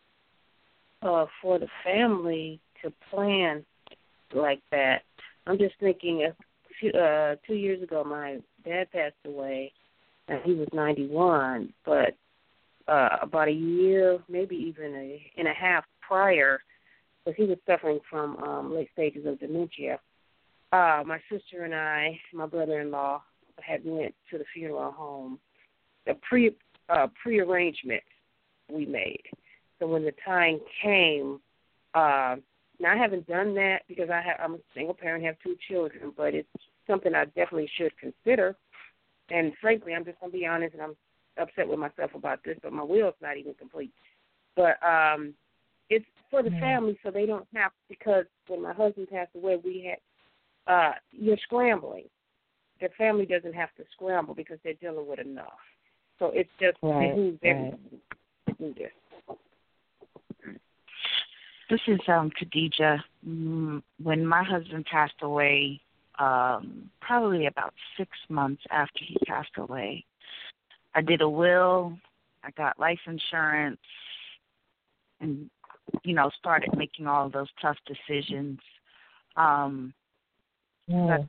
uh, 1.03 1.27
for 1.41 1.59
the 1.59 1.69
family 1.85 2.61
to 2.83 2.93
plan 3.11 3.65
like 4.35 4.61
that. 4.73 5.03
I'm 5.47 5.59
just 5.59 5.75
thinking 5.81 6.25
a 6.25 6.35
few, 6.81 6.91
uh, 6.91 7.37
two 7.47 7.55
years 7.55 7.83
ago, 7.83 8.05
my 8.05 8.39
dad 8.65 8.91
passed 8.91 9.15
away, 9.25 9.73
and 10.29 10.41
he 10.45 10.55
was 10.55 10.69
91. 10.73 11.73
But 11.85 12.17
uh, 12.89 13.09
about 13.23 13.49
a 13.49 13.53
year, 13.53 14.19
maybe 14.29 14.57
even 14.57 14.95
a 14.95 15.31
and 15.37 15.49
a 15.49 15.55
half 15.55 15.85
prior, 16.01 16.61
because 17.25 17.37
he 17.37 17.45
was 17.45 17.59
suffering 17.67 18.01
from 18.09 18.37
um, 18.39 18.75
late 18.75 18.89
stages 18.93 19.27
of 19.27 19.39
dementia. 19.39 20.01
Uh, 20.73 21.03
my 21.05 21.19
sister 21.31 21.65
and 21.65 21.75
I, 21.75 22.19
my 22.33 22.47
brother-in-law, 22.47 23.23
had 23.61 23.83
went 23.85 24.15
to 24.31 24.39
the 24.39 24.45
funeral 24.55 24.93
home. 24.93 25.39
The 26.07 26.15
pre 26.27 26.57
uh, 26.89 27.09
prearrangement 27.23 28.03
we 28.73 28.87
made. 28.87 29.23
So 29.79 29.87
when 29.87 30.05
the 30.05 30.15
time 30.25 30.61
came, 30.83 31.41
uh, 31.95 32.37
now 32.79 32.95
I 32.95 32.97
haven't 32.97 33.27
done 33.27 33.55
that 33.55 33.81
because 33.89 34.11
I 34.11 34.21
have 34.23 34.37
I'm 34.43 34.55
a 34.55 34.59
single 34.75 34.95
parent, 34.95 35.25
have 35.25 35.37
two 35.43 35.57
children, 35.69 36.13
but 36.17 36.35
it's 36.35 36.49
something 36.87 37.15
I 37.15 37.25
definitely 37.27 37.71
should 37.77 37.93
consider. 37.99 38.57
And 39.31 39.53
frankly, 39.61 39.95
I'm 39.95 40.05
just 40.05 40.21
gonna 40.21 40.33
be 40.33 40.47
honest, 40.47 40.75
and 40.75 40.83
I'm 40.83 40.97
upset 41.39 41.69
with 41.69 41.79
myself 41.79 42.13
about 42.15 42.43
this, 42.45 42.59
but 42.63 42.73
my 42.73 42.83
will's 42.83 43.15
not 43.21 43.37
even 43.37 43.55
complete. 43.55 43.93
But 44.57 44.83
um, 44.85 45.35
it's 45.89 46.07
for 46.31 46.43
the 46.43 46.51
family, 46.51 46.99
so 47.03 47.11
they 47.11 47.27
don't 47.27 47.47
have 47.55 47.73
because 47.89 48.25
when 48.47 48.63
my 48.63 48.73
husband 48.73 49.09
passed 49.11 49.35
away, 49.35 49.59
we 49.63 49.85
had 49.89 49.99
uh, 50.67 50.93
you're 51.13 51.39
scrambling. 51.43 52.05
Their 52.81 52.91
family 52.97 53.27
doesn't 53.27 53.55
have 53.55 53.75
to 53.77 53.85
scramble 53.93 54.35
because 54.35 54.59
they're 54.65 54.75
dealing 54.75 55.07
with 55.07 55.19
enough. 55.19 55.59
So 56.19 56.31
it's 56.35 56.51
just 56.61 56.77
right, 56.83 57.13
right. 57.13 57.39
everyone 57.43 57.79
to 58.47 58.55
do 58.59 58.75
this. 58.75 58.91
This 61.71 61.81
is 61.87 62.01
um 62.09 62.31
Khadija. 62.31 62.99
Mm, 63.27 63.83
when 64.03 64.27
my 64.27 64.43
husband 64.43 64.87
passed 64.91 65.23
away, 65.23 65.81
um, 66.19 66.91
probably 67.01 67.47
about 67.47 67.73
six 67.97 68.11
months 68.29 68.63
after 68.71 69.01
he 69.07 69.17
passed 69.27 69.57
away, 69.57 70.05
I 70.95 71.01
did 71.01 71.21
a 71.21 71.29
will. 71.29 71.97
I 72.43 72.51
got 72.51 72.79
life 72.79 72.99
insurance, 73.07 73.79
and 75.21 75.49
you 76.03 76.15
know 76.15 76.31
started 76.39 76.71
making 76.77 77.07
all 77.07 77.31
those 77.31 77.49
tough 77.63 77.77
decisions. 77.87 78.59
Um, 79.37 79.95
That 80.91 81.29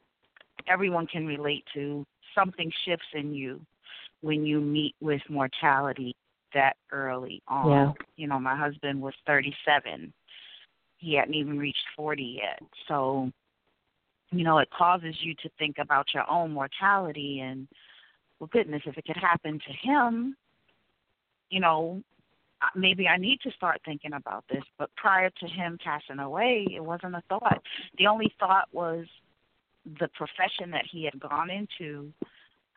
everyone 0.68 1.08
can 1.08 1.26
relate 1.26 1.64
to. 1.74 2.06
Something 2.36 2.72
shifts 2.86 3.08
in 3.14 3.34
you 3.34 3.60
when 4.22 4.46
you 4.46 4.62
meet 4.62 4.96
with 5.02 5.22
mortality 5.30 6.16
that 6.54 6.78
early 6.92 7.42
on. 7.48 7.70
Yeah. 7.70 7.92
You 8.16 8.28
know, 8.28 8.40
my 8.40 8.56
husband 8.56 9.02
was 9.02 9.14
37 9.26 10.14
he 11.02 11.16
hadn't 11.16 11.34
even 11.34 11.58
reached 11.58 11.84
40 11.96 12.40
yet. 12.42 12.62
So, 12.88 13.32
you 14.32 14.44
know, 14.44 14.60
it 14.60 14.70
causes 14.70 15.16
you 15.20 15.34
to 15.42 15.50
think 15.58 15.78
about 15.80 16.14
your 16.14 16.30
own 16.30 16.52
mortality 16.52 17.42
and, 17.42 17.68
well, 18.40 18.50
goodness, 18.54 18.84
if 18.86 18.98
it 18.98 19.06
could 19.06 19.18
happen 19.18 19.60
to 19.60 19.90
him, 19.90 20.38
you 21.50 21.60
know, 21.60 22.02
maybe 22.76 23.08
I 23.08 23.18
need 23.18 23.42
to 23.42 23.52
start 23.52 23.82
thinking 23.84 24.14
about 24.14 24.46
this. 24.48 24.64
But 24.78 24.96
prior 24.96 25.32
to 25.32 25.48
him 25.48 25.80
passing 25.84 26.20
away, 26.20 26.68
it 26.74 26.84
wasn't 26.84 27.16
a 27.16 27.24
thought. 27.28 27.62
The 27.98 28.06
only 28.06 28.32
thought 28.40 28.68
was 28.72 29.06
the 29.86 30.10
profession 30.10 30.72
that 30.72 30.86
he 30.92 31.06
had 31.06 31.20
gone 31.20 31.50
into. 31.50 32.12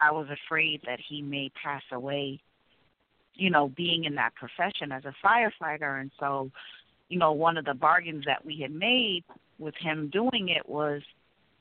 I 0.01 0.11
was 0.11 0.27
afraid 0.29 0.83
that 0.87 0.99
he 1.09 1.23
may 1.23 1.51
pass 1.63 1.83
away, 1.93 2.41
you 3.35 3.51
know, 3.51 3.69
being 3.69 4.05
in 4.05 4.17
that 4.17 4.35
profession 4.35 4.93
as 4.93 5.05
a 5.05 5.15
firefighter. 5.25 6.01
And 6.01 6.11
so 6.19 6.51
you 7.09 7.19
know, 7.19 7.33
one 7.33 7.57
of 7.57 7.65
the 7.65 7.75
bargains 7.75 8.25
that 8.27 8.45
we 8.45 8.59
had 8.61 8.73
made 8.73 9.25
with 9.59 9.75
him 9.79 10.11
doing 10.13 10.49
it 10.49 10.69
was 10.69 11.03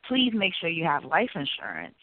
please 0.08 0.34
make 0.34 0.53
sure 0.60 0.69
you 0.69 0.84
have 0.84 1.06
life 1.06 1.29
insurance 1.36 1.95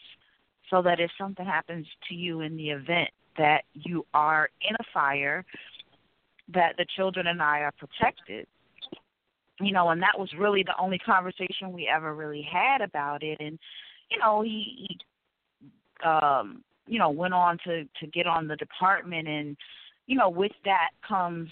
so 0.69 0.81
that 0.81 0.99
if 0.99 1.11
something 1.19 1.45
happens 1.45 1.85
to 2.07 2.15
you 2.15 2.41
in 2.41 2.55
the 2.55 2.69
event 2.69 3.09
that 3.37 3.63
you 3.73 4.05
are 4.13 4.49
in 4.67 4.75
a 4.75 4.83
fire 4.93 5.45
that 6.53 6.75
the 6.77 6.85
children 6.95 7.27
and 7.27 7.41
I 7.41 7.59
are 7.59 7.73
protected. 7.73 8.47
You 9.61 9.73
know, 9.73 9.89
and 9.89 10.01
that 10.01 10.17
was 10.17 10.29
really 10.37 10.63
the 10.63 10.73
only 10.79 10.97
conversation 10.97 11.71
we 11.71 11.87
ever 11.93 12.15
really 12.15 12.47
had 12.51 12.81
about 12.81 13.23
it 13.23 13.37
and 13.39 13.59
you 14.09 14.17
know, 14.19 14.41
he, 14.41 14.87
he 14.87 16.07
um 16.07 16.63
you 16.87 16.99
know, 16.99 17.09
went 17.09 17.33
on 17.33 17.57
to 17.65 17.83
to 17.99 18.07
get 18.11 18.27
on 18.27 18.47
the 18.47 18.55
department 18.57 19.27
and 19.27 19.55
you 20.07 20.17
know, 20.17 20.29
with 20.29 20.51
that 20.65 20.89
comes 21.07 21.49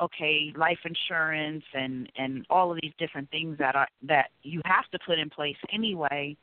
okay, 0.00 0.52
life 0.56 0.78
insurance 0.84 1.64
and 1.74 2.10
and 2.16 2.46
all 2.48 2.72
of 2.72 2.78
these 2.80 2.92
different 2.98 3.30
things 3.30 3.58
that 3.58 3.74
are 3.74 3.88
that 4.02 4.30
you 4.42 4.60
have 4.64 4.88
to 4.92 4.98
put 5.06 5.18
in 5.18 5.28
place 5.28 5.56
anyway. 5.72 6.36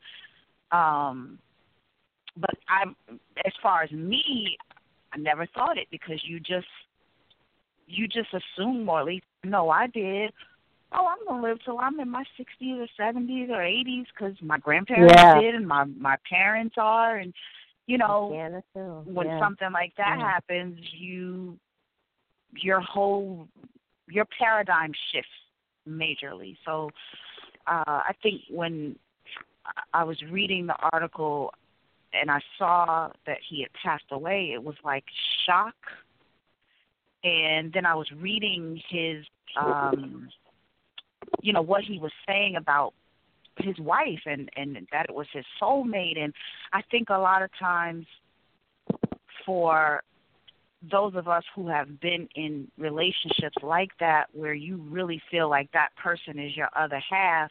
Um, 0.72 1.38
but 2.36 2.54
I'm 2.68 2.94
as 3.44 3.52
far 3.62 3.82
as 3.82 3.90
me, 3.90 4.56
I 5.12 5.18
never 5.18 5.46
thought 5.46 5.78
it 5.78 5.88
because 5.90 6.20
you 6.24 6.38
just 6.38 6.66
you 7.86 8.06
just 8.06 8.28
assume 8.32 8.88
or 8.88 9.00
at 9.00 9.06
least 9.06 9.24
no, 9.42 9.70
I 9.70 9.86
did. 9.88 10.32
Oh, 10.92 11.06
I'm 11.06 11.26
gonna 11.26 11.42
live 11.42 11.58
till 11.64 11.78
I'm 11.78 12.00
in 12.00 12.08
my 12.08 12.24
60s 12.38 12.80
or 12.80 12.88
70s 12.98 13.50
or 13.50 13.58
80s 13.58 14.06
because 14.12 14.34
my 14.42 14.58
grandparents 14.58 15.14
yeah. 15.16 15.40
did 15.40 15.54
and 15.54 15.66
my 15.66 15.84
my 15.84 16.16
parents 16.28 16.74
are, 16.78 17.16
and 17.16 17.32
you 17.86 17.98
know 17.98 18.28
when 19.06 19.26
yeah. 19.26 19.40
something 19.40 19.70
like 19.72 19.92
that 19.96 20.18
happens, 20.18 20.78
you 20.98 21.56
your 22.52 22.80
whole 22.80 23.46
your 24.08 24.26
paradigm 24.38 24.92
shifts 25.12 25.30
majorly. 25.88 26.56
So 26.64 26.90
uh, 27.66 27.84
I 27.86 28.12
think 28.22 28.42
when 28.50 28.96
I 29.92 30.04
was 30.04 30.16
reading 30.30 30.66
the 30.66 30.76
article 30.92 31.52
and 32.12 32.30
I 32.30 32.40
saw 32.58 33.10
that 33.26 33.38
he 33.48 33.62
had 33.62 33.70
passed 33.72 34.10
away, 34.10 34.52
it 34.54 34.62
was 34.62 34.76
like 34.84 35.04
shock. 35.46 35.74
And 37.22 37.72
then 37.72 37.84
I 37.84 37.94
was 37.94 38.10
reading 38.16 38.80
his, 38.88 39.24
um, 39.60 40.28
you 41.42 41.52
know, 41.52 41.62
what 41.62 41.84
he 41.84 41.98
was 41.98 42.12
saying 42.26 42.56
about 42.56 42.94
his 43.58 43.78
wife 43.78 44.20
and 44.26 44.50
and 44.56 44.76
that 44.92 45.06
it 45.08 45.14
was 45.14 45.26
his 45.32 45.44
soulmate. 45.60 46.18
And 46.18 46.32
I 46.72 46.82
think 46.90 47.10
a 47.10 47.18
lot 47.18 47.42
of 47.42 47.50
times 47.58 48.06
for 49.44 50.02
those 50.90 51.14
of 51.14 51.28
us 51.28 51.44
who 51.54 51.68
have 51.68 52.00
been 52.00 52.28
in 52.34 52.68
relationships 52.78 53.56
like 53.62 53.90
that 54.00 54.26
where 54.32 54.54
you 54.54 54.76
really 54.88 55.20
feel 55.30 55.48
like 55.48 55.70
that 55.72 55.90
person 56.02 56.38
is 56.38 56.56
your 56.56 56.70
other 56.74 57.00
half 57.10 57.50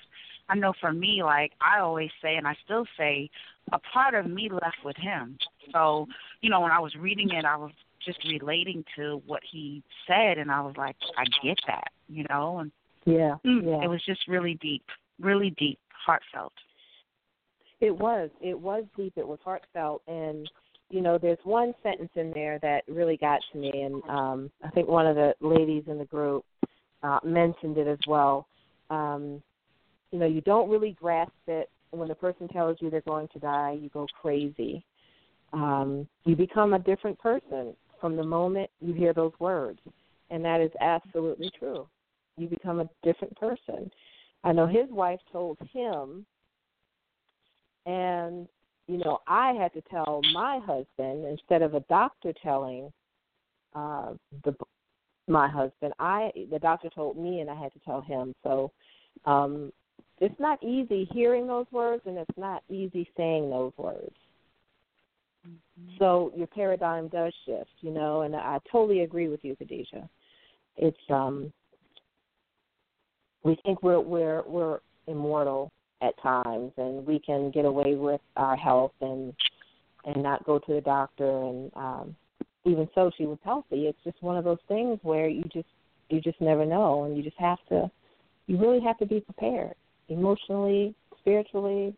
i 0.49 0.55
know 0.55 0.73
for 0.81 0.91
me 0.91 1.21
like 1.23 1.51
i 1.61 1.79
always 1.79 2.09
say 2.23 2.35
and 2.37 2.47
i 2.47 2.55
still 2.65 2.85
say 2.97 3.29
a 3.71 3.79
part 3.93 4.15
of 4.15 4.25
me 4.25 4.49
left 4.51 4.77
with 4.83 4.97
him 4.97 5.37
so 5.71 6.07
you 6.41 6.49
know 6.49 6.59
when 6.59 6.71
i 6.71 6.79
was 6.79 6.95
reading 6.95 7.29
it 7.29 7.45
i 7.45 7.55
was 7.55 7.71
just 8.03 8.17
relating 8.27 8.83
to 8.95 9.21
what 9.27 9.41
he 9.51 9.83
said 10.07 10.39
and 10.39 10.49
i 10.49 10.59
was 10.59 10.73
like 10.75 10.95
i 11.15 11.23
get 11.43 11.59
that 11.67 11.91
you 12.07 12.25
know 12.29 12.57
and 12.57 12.71
yeah, 13.05 13.35
mm, 13.45 13.63
yeah. 13.65 13.83
it 13.83 13.89
was 13.89 14.03
just 14.05 14.27
really 14.27 14.57
deep 14.61 14.85
really 15.19 15.53
deep 15.57 15.79
heartfelt 16.05 16.53
it 17.81 17.91
was 17.91 18.29
it 18.41 18.59
was 18.59 18.83
deep 18.95 19.13
it 19.15 19.27
was 19.27 19.39
heartfelt 19.43 20.01
and 20.07 20.49
you 20.89 21.01
know, 21.01 21.17
there's 21.17 21.37
one 21.43 21.73
sentence 21.83 22.09
in 22.15 22.31
there 22.33 22.59
that 22.61 22.81
really 22.87 23.17
got 23.17 23.39
to 23.51 23.57
me, 23.59 23.71
and 23.83 24.01
um, 24.09 24.51
I 24.63 24.69
think 24.69 24.87
one 24.87 25.05
of 25.05 25.15
the 25.15 25.33
ladies 25.39 25.83
in 25.87 25.99
the 25.99 26.05
group 26.05 26.43
uh, 27.03 27.19
mentioned 27.23 27.77
it 27.77 27.87
as 27.87 27.99
well. 28.07 28.47
Um, 28.89 29.41
you 30.11 30.17
know, 30.17 30.25
you 30.25 30.41
don't 30.41 30.69
really 30.69 30.97
grasp 30.99 31.31
it 31.47 31.69
when 31.91 32.07
the 32.07 32.15
person 32.15 32.47
tells 32.47 32.77
you 32.79 32.89
they're 32.89 33.01
going 33.01 33.27
to 33.33 33.39
die. 33.39 33.77
You 33.79 33.89
go 33.89 34.07
crazy. 34.19 34.83
Um, 35.53 36.07
you 36.25 36.35
become 36.35 36.73
a 36.73 36.79
different 36.79 37.19
person 37.19 37.75
from 38.01 38.15
the 38.15 38.23
moment 38.23 38.69
you 38.81 38.93
hear 38.93 39.13
those 39.13 39.33
words, 39.39 39.79
and 40.31 40.43
that 40.43 40.59
is 40.59 40.71
absolutely 40.81 41.51
true. 41.57 41.87
You 42.39 42.47
become 42.47 42.79
a 42.79 42.89
different 43.03 43.35
person. 43.37 43.91
I 44.43 44.53
know 44.53 44.65
his 44.65 44.89
wife 44.89 45.19
told 45.31 45.57
him, 45.73 46.25
and 47.85 48.47
you 48.87 48.97
know, 48.97 49.19
I 49.27 49.53
had 49.53 49.73
to 49.73 49.81
tell 49.81 50.21
my 50.33 50.59
husband 50.65 51.25
instead 51.25 51.61
of 51.61 51.75
a 51.75 51.81
doctor 51.81 52.33
telling 52.41 52.91
uh, 53.75 54.13
the 54.43 54.55
my 55.27 55.47
husband. 55.47 55.93
I 55.99 56.31
the 56.51 56.59
doctor 56.59 56.89
told 56.89 57.17
me, 57.17 57.41
and 57.41 57.49
I 57.49 57.55
had 57.55 57.71
to 57.73 57.79
tell 57.79 58.01
him. 58.01 58.33
So 58.43 58.71
um, 59.25 59.71
it's 60.19 60.39
not 60.39 60.61
easy 60.63 61.07
hearing 61.13 61.47
those 61.47 61.67
words, 61.71 62.01
and 62.05 62.17
it's 62.17 62.37
not 62.37 62.63
easy 62.69 63.07
saying 63.15 63.49
those 63.49 63.73
words. 63.77 64.15
Mm-hmm. 65.47 65.97
So 65.99 66.31
your 66.35 66.47
paradigm 66.47 67.07
does 67.09 67.33
shift, 67.45 67.69
you 67.81 67.91
know, 67.91 68.21
and 68.21 68.35
I 68.35 68.59
totally 68.71 69.01
agree 69.01 69.27
with 69.27 69.43
you, 69.43 69.55
Khadijah. 69.55 70.09
It's 70.77 70.97
um, 71.09 71.53
we 73.43 73.57
think 73.63 73.83
we're 73.83 73.99
we're 73.99 74.43
we're 74.45 74.79
immortal, 75.07 75.71
at 76.01 76.21
times, 76.21 76.71
and 76.77 77.05
we 77.05 77.19
can 77.19 77.51
get 77.51 77.65
away 77.65 77.95
with 77.95 78.21
our 78.37 78.55
health 78.55 78.93
and 79.01 79.33
and 80.05 80.23
not 80.23 80.45
go 80.45 80.59
to 80.59 80.73
the 80.73 80.81
doctor. 80.81 81.29
And 81.29 81.71
um, 81.75 82.15
even 82.65 82.87
so, 82.95 83.11
she 83.17 83.25
was 83.25 83.37
healthy. 83.43 83.87
It's 83.87 83.99
just 84.03 84.21
one 84.21 84.37
of 84.37 84.45
those 84.45 84.59
things 84.67 84.99
where 85.01 85.27
you 85.27 85.43
just 85.53 85.67
you 86.09 86.21
just 86.21 86.39
never 86.41 86.65
know, 86.65 87.03
and 87.03 87.17
you 87.17 87.23
just 87.23 87.37
have 87.37 87.59
to. 87.69 87.89
You 88.47 88.57
really 88.57 88.79
have 88.81 88.97
to 88.97 89.05
be 89.05 89.19
prepared 89.19 89.75
emotionally, 90.07 90.95
spiritually, 91.19 91.95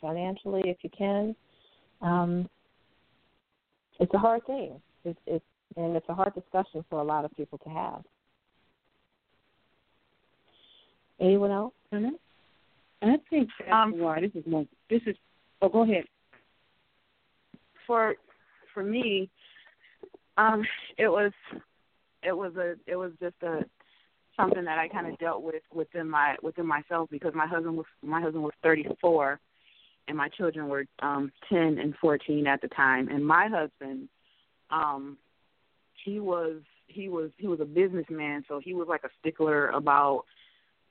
financially, 0.00 0.62
if 0.66 0.76
you 0.82 0.90
can. 0.96 1.34
Um, 2.02 2.48
it's 3.98 4.12
a 4.12 4.18
hard 4.18 4.44
thing. 4.46 4.80
It's, 5.04 5.18
it's 5.26 5.44
and 5.76 5.96
it's 5.96 6.08
a 6.08 6.14
hard 6.14 6.34
discussion 6.34 6.84
for 6.90 7.00
a 7.00 7.04
lot 7.04 7.24
of 7.24 7.34
people 7.36 7.58
to 7.58 7.70
have. 7.70 8.02
Anyone 11.20 11.50
else? 11.50 11.74
Mm-hmm. 11.92 12.14
I 13.02 13.16
think 13.28 13.48
that's 13.58 13.72
um, 13.72 13.98
why 13.98 14.20
this 14.20 14.30
is 14.34 14.44
more. 14.46 14.66
This 14.88 15.02
is. 15.06 15.16
Oh, 15.62 15.68
go 15.68 15.82
ahead. 15.82 16.04
For 17.86 18.14
for 18.72 18.82
me, 18.82 19.28
um, 20.36 20.62
it 20.98 21.08
was 21.08 21.32
it 22.22 22.32
was 22.32 22.56
a 22.56 22.74
it 22.86 22.96
was 22.96 23.12
just 23.20 23.36
a 23.42 23.64
something 24.36 24.64
that 24.64 24.78
I 24.78 24.88
kind 24.88 25.06
of 25.06 25.18
dealt 25.18 25.42
with 25.42 25.62
within 25.72 26.08
my 26.08 26.36
within 26.42 26.66
myself 26.66 27.08
because 27.10 27.34
my 27.34 27.46
husband 27.46 27.76
was 27.76 27.86
my 28.02 28.20
husband 28.20 28.42
was 28.42 28.52
34 28.62 29.38
and 30.08 30.16
my 30.16 30.28
children 30.28 30.68
were 30.68 30.84
um 31.00 31.30
10 31.48 31.78
and 31.78 31.94
14 32.00 32.46
at 32.46 32.60
the 32.60 32.68
time 32.68 33.08
and 33.08 33.24
my 33.24 33.48
husband 33.48 34.08
um 34.70 35.16
he 36.04 36.20
was 36.20 36.56
he 36.86 37.08
was 37.08 37.30
he 37.36 37.46
was 37.46 37.60
a 37.60 37.64
businessman 37.64 38.44
so 38.48 38.60
he 38.62 38.72
was 38.72 38.86
like 38.88 39.04
a 39.04 39.10
stickler 39.20 39.68
about 39.68 40.24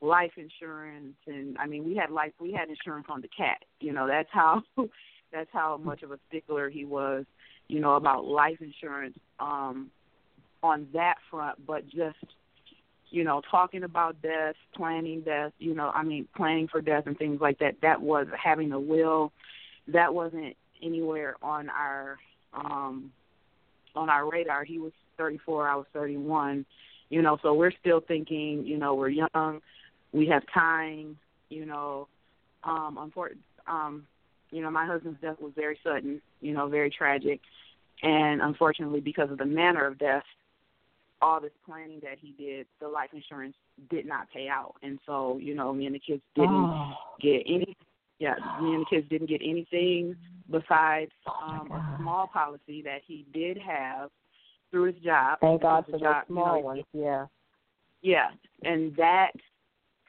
life 0.00 0.32
insurance 0.36 1.16
and 1.26 1.58
I 1.58 1.66
mean 1.66 1.84
we 1.84 1.94
had 1.94 2.10
life 2.10 2.32
we 2.40 2.52
had 2.52 2.68
insurance 2.68 3.06
on 3.08 3.20
the 3.20 3.28
cat. 3.28 3.58
You 3.80 3.92
know, 3.92 4.06
that's 4.06 4.28
how 4.32 4.62
that's 5.32 5.50
how 5.52 5.76
much 5.76 6.02
of 6.02 6.10
a 6.12 6.18
stickler 6.28 6.68
he 6.70 6.84
was, 6.84 7.24
you 7.68 7.80
know, 7.80 7.94
about 7.94 8.24
life 8.24 8.58
insurance 8.60 9.16
um 9.38 9.90
on 10.62 10.86
that 10.92 11.16
front, 11.30 11.64
but 11.66 11.86
just 11.86 12.16
you 13.12 13.24
know, 13.24 13.42
talking 13.50 13.82
about 13.82 14.22
death, 14.22 14.54
planning 14.74 15.22
death, 15.22 15.52
you 15.58 15.74
know, 15.74 15.90
I 15.94 16.02
mean 16.02 16.28
planning 16.36 16.68
for 16.68 16.80
death 16.80 17.04
and 17.06 17.18
things 17.18 17.40
like 17.40 17.58
that, 17.58 17.74
that 17.82 18.00
was 18.00 18.26
having 18.42 18.72
a 18.72 18.80
will. 18.80 19.32
That 19.88 20.14
wasn't 20.14 20.56
anywhere 20.82 21.36
on 21.42 21.68
our 21.68 22.18
um 22.54 23.10
on 23.94 24.08
our 24.08 24.30
radar. 24.30 24.64
He 24.64 24.78
was 24.78 24.92
34, 25.18 25.68
I 25.68 25.76
was 25.76 25.86
31. 25.92 26.64
You 27.10 27.22
know, 27.22 27.38
so 27.42 27.54
we're 27.54 27.72
still 27.72 28.00
thinking, 28.06 28.64
you 28.64 28.78
know, 28.78 28.94
we're 28.94 29.08
young 29.08 29.60
we 30.12 30.26
have 30.28 30.42
time, 30.52 31.16
you 31.48 31.66
know. 31.66 32.08
Um, 32.64 32.98
unfortunately, 33.00 33.42
um, 33.66 34.06
you 34.50 34.62
know, 34.62 34.70
my 34.70 34.86
husband's 34.86 35.20
death 35.20 35.36
was 35.40 35.52
very 35.56 35.78
sudden, 35.82 36.20
you 36.40 36.52
know, 36.52 36.68
very 36.68 36.90
tragic, 36.90 37.40
and 38.02 38.42
unfortunately, 38.42 39.00
because 39.00 39.30
of 39.30 39.38
the 39.38 39.46
manner 39.46 39.86
of 39.86 39.98
death, 39.98 40.24
all 41.22 41.40
this 41.40 41.52
planning 41.64 42.00
that 42.02 42.18
he 42.20 42.32
did, 42.32 42.66
the 42.80 42.88
life 42.88 43.10
insurance 43.12 43.54
did 43.90 44.06
not 44.06 44.28
pay 44.32 44.48
out, 44.48 44.74
and 44.82 44.98
so, 45.06 45.38
you 45.40 45.54
know, 45.54 45.72
me 45.72 45.86
and 45.86 45.94
the 45.94 46.00
kids 46.00 46.22
didn't 46.34 46.50
oh. 46.50 46.92
get 47.20 47.42
any. 47.46 47.76
Yeah, 48.18 48.34
me 48.60 48.74
and 48.74 48.82
the 48.82 48.86
kids 48.90 49.08
didn't 49.08 49.30
get 49.30 49.40
anything 49.42 50.14
besides 50.50 51.10
um, 51.42 51.70
a 51.72 51.96
small 51.98 52.26
policy 52.26 52.82
that 52.82 53.00
he 53.06 53.24
did 53.32 53.56
have 53.56 54.10
through 54.70 54.92
his 54.92 55.02
job. 55.02 55.38
Thank 55.40 55.62
God 55.62 55.86
for 55.86 55.98
job, 55.98 56.24
the 56.28 56.32
small 56.32 56.56
you 56.56 56.62
know, 56.62 56.66
ones. 56.66 56.84
Yeah. 56.92 57.26
Yeah, 58.02 58.28
and 58.62 58.94
that 58.96 59.32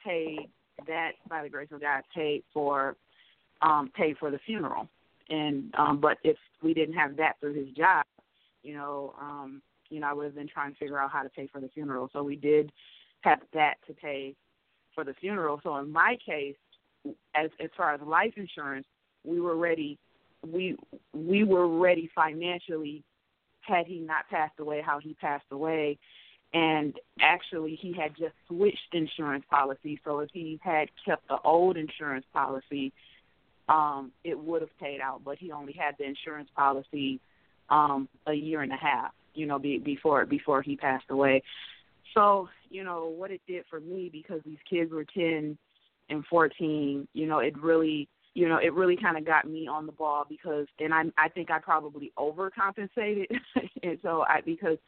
paid 0.04 0.48
that 0.86 1.12
by 1.28 1.42
the 1.42 1.48
grace 1.48 1.68
of 1.72 1.80
God 1.80 2.02
paid 2.14 2.42
for 2.52 2.96
um 3.60 3.90
paid 3.94 4.16
for 4.18 4.30
the 4.30 4.38
funeral. 4.46 4.88
And 5.28 5.72
um 5.76 6.00
but 6.00 6.18
if 6.24 6.36
we 6.62 6.74
didn't 6.74 6.94
have 6.94 7.16
that 7.16 7.38
through 7.40 7.54
his 7.54 7.68
job, 7.70 8.04
you 8.62 8.74
know, 8.74 9.14
um, 9.20 9.62
you 9.90 10.00
know, 10.00 10.08
I 10.08 10.12
would 10.12 10.26
have 10.26 10.34
been 10.34 10.48
trying 10.48 10.72
to 10.72 10.78
figure 10.78 10.98
out 10.98 11.10
how 11.10 11.22
to 11.22 11.28
pay 11.28 11.46
for 11.46 11.60
the 11.60 11.68
funeral. 11.68 12.08
So 12.12 12.22
we 12.22 12.36
did 12.36 12.72
have 13.22 13.40
that 13.52 13.74
to 13.86 13.94
pay 13.94 14.34
for 14.94 15.04
the 15.04 15.14
funeral. 15.14 15.60
So 15.62 15.76
in 15.76 15.90
my 15.90 16.16
case, 16.24 16.56
as 17.34 17.50
as 17.60 17.70
far 17.76 17.94
as 17.94 18.00
life 18.00 18.34
insurance, 18.36 18.86
we 19.24 19.40
were 19.40 19.56
ready 19.56 19.98
we 20.46 20.76
we 21.12 21.44
were 21.44 21.68
ready 21.68 22.10
financially 22.14 23.02
had 23.60 23.86
he 23.86 24.00
not 24.00 24.28
passed 24.28 24.58
away 24.58 24.82
how 24.84 24.98
he 24.98 25.14
passed 25.14 25.44
away 25.52 25.98
and 26.54 26.98
actually 27.20 27.78
he 27.80 27.92
had 27.92 28.14
just 28.16 28.34
switched 28.48 28.92
insurance 28.92 29.44
policy. 29.48 30.00
So 30.04 30.20
if 30.20 30.30
he 30.32 30.60
had 30.62 30.88
kept 31.04 31.28
the 31.28 31.38
old 31.44 31.76
insurance 31.76 32.26
policy 32.32 32.92
um 33.68 34.12
it 34.24 34.38
would 34.38 34.60
have 34.60 34.76
paid 34.78 35.00
out. 35.00 35.22
But 35.24 35.38
he 35.38 35.52
only 35.52 35.72
had 35.72 35.96
the 35.98 36.04
insurance 36.04 36.48
policy 36.54 37.20
um 37.70 38.08
a 38.26 38.34
year 38.34 38.62
and 38.62 38.72
a 38.72 38.76
half 38.76 39.12
you 39.34 39.46
know 39.46 39.58
be, 39.58 39.78
before 39.78 40.26
before 40.26 40.62
he 40.62 40.76
passed 40.76 41.06
away. 41.10 41.42
So 42.14 42.48
you 42.70 42.84
know 42.84 43.06
what 43.06 43.30
it 43.30 43.40
did 43.46 43.64
for 43.70 43.80
me 43.80 44.10
because 44.12 44.40
these 44.44 44.58
kids 44.68 44.92
were 44.92 45.04
10 45.04 45.56
and 46.10 46.26
14 46.26 47.08
you 47.12 47.26
know 47.26 47.38
it 47.38 47.56
really 47.58 48.08
you 48.34 48.48
know 48.48 48.56
it 48.56 48.72
really 48.74 48.96
kind 48.96 49.16
of 49.16 49.24
got 49.24 49.48
me 49.48 49.66
on 49.68 49.86
the 49.86 49.92
ball 49.92 50.26
because 50.28 50.66
and 50.78 50.92
i 50.92 51.04
i 51.16 51.28
think 51.28 51.50
i 51.50 51.58
probably 51.58 52.12
overcompensated. 52.18 53.26
And 53.84 53.98
so 54.02 54.22
i 54.28 54.40
because 54.44 54.78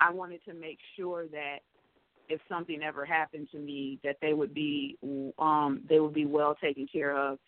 I 0.00 0.12
wanted 0.12 0.44
to 0.46 0.54
make 0.54 0.78
sure 0.96 1.26
that 1.28 1.58
if 2.28 2.40
something 2.48 2.82
ever 2.82 3.04
happened 3.04 3.48
to 3.52 3.58
me, 3.58 3.98
that 4.04 4.16
they 4.22 4.32
would 4.32 4.54
be 4.54 4.96
um 5.38 5.82
they 5.88 6.00
would 6.00 6.14
be 6.14 6.26
well 6.26 6.54
taken 6.54 6.86
care 6.90 7.16
of. 7.16 7.38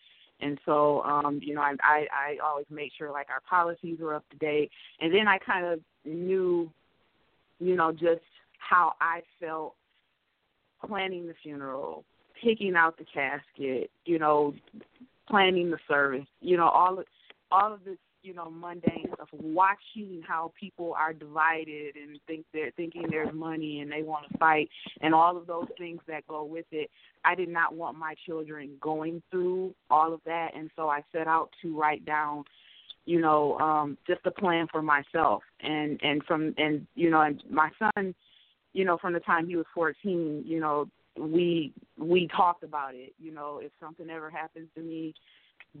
And 0.41 0.59
so, 0.65 1.01
um, 1.03 1.39
you 1.41 1.55
know, 1.55 1.61
I, 1.61 1.75
I 1.81 2.07
I 2.11 2.37
always 2.45 2.65
make 2.69 2.91
sure 2.97 3.11
like 3.11 3.27
our 3.29 3.41
policies 3.49 3.99
were 3.99 4.15
up 4.15 4.29
to 4.31 4.37
date, 4.37 4.69
and 4.99 5.13
then 5.13 5.27
I 5.27 5.37
kind 5.37 5.65
of 5.65 5.79
knew, 6.03 6.69
you 7.59 7.75
know, 7.75 7.91
just 7.91 8.21
how 8.57 8.93
I 8.99 9.21
felt 9.39 9.75
planning 10.85 11.27
the 11.27 11.33
funeral, 11.41 12.03
picking 12.43 12.75
out 12.75 12.97
the 12.97 13.05
casket, 13.05 13.89
you 14.05 14.19
know, 14.19 14.53
planning 15.29 15.71
the 15.71 15.79
service, 15.87 16.27
you 16.41 16.57
know, 16.57 16.67
all 16.67 16.99
of 16.99 17.05
all 17.51 17.73
of 17.73 17.83
this 17.85 17.97
you 18.25 18.33
know 18.33 18.49
mundane 18.49 19.05
stuff 19.13 19.29
watching 19.31 20.21
how 20.27 20.51
people 20.59 20.93
are 20.97 21.13
divided 21.13 21.95
and 21.95 22.19
think 22.27 22.45
they're 22.53 22.71
thinking 22.71 23.03
there's 23.09 23.33
money 23.33 23.81
and 23.81 23.91
they 23.91 24.01
want 24.01 24.25
to 24.29 24.37
fight 24.37 24.69
and 25.01 25.13
all 25.13 25.37
of 25.37 25.47
those 25.47 25.67
things 25.77 25.99
that 26.07 26.27
go 26.27 26.43
with 26.43 26.65
it 26.71 26.89
i 27.23 27.35
did 27.35 27.49
not 27.49 27.75
want 27.75 27.97
my 27.97 28.15
children 28.25 28.71
going 28.81 29.21
through 29.29 29.73
all 29.89 30.13
of 30.13 30.19
that 30.25 30.49
and 30.55 30.69
so 30.75 30.89
i 30.89 31.01
set 31.11 31.27
out 31.27 31.49
to 31.61 31.77
write 31.77 32.05
down 32.05 32.43
you 33.05 33.21
know, 33.21 33.57
um, 33.59 33.97
just 34.07 34.21
a 34.25 34.31
plan 34.31 34.67
for 34.71 34.81
myself. 34.81 35.43
And 35.61 35.99
and 36.03 36.23
from 36.23 36.53
and 36.57 36.85
you 36.95 37.09
know, 37.09 37.21
and 37.21 37.41
my 37.49 37.69
son, 37.79 38.13
you 38.73 38.83
know, 38.83 38.97
from 38.97 39.13
the 39.13 39.19
time 39.19 39.47
he 39.47 39.55
was 39.55 39.65
14, 39.73 40.43
you 40.45 40.59
know, 40.59 40.87
we 41.17 41.71
we 41.97 42.27
talked 42.35 42.63
about 42.63 42.95
it. 42.95 43.13
You 43.19 43.31
know, 43.33 43.59
if 43.63 43.71
something 43.79 44.09
ever 44.09 44.29
happens 44.29 44.67
to 44.75 44.81
me, 44.81 45.13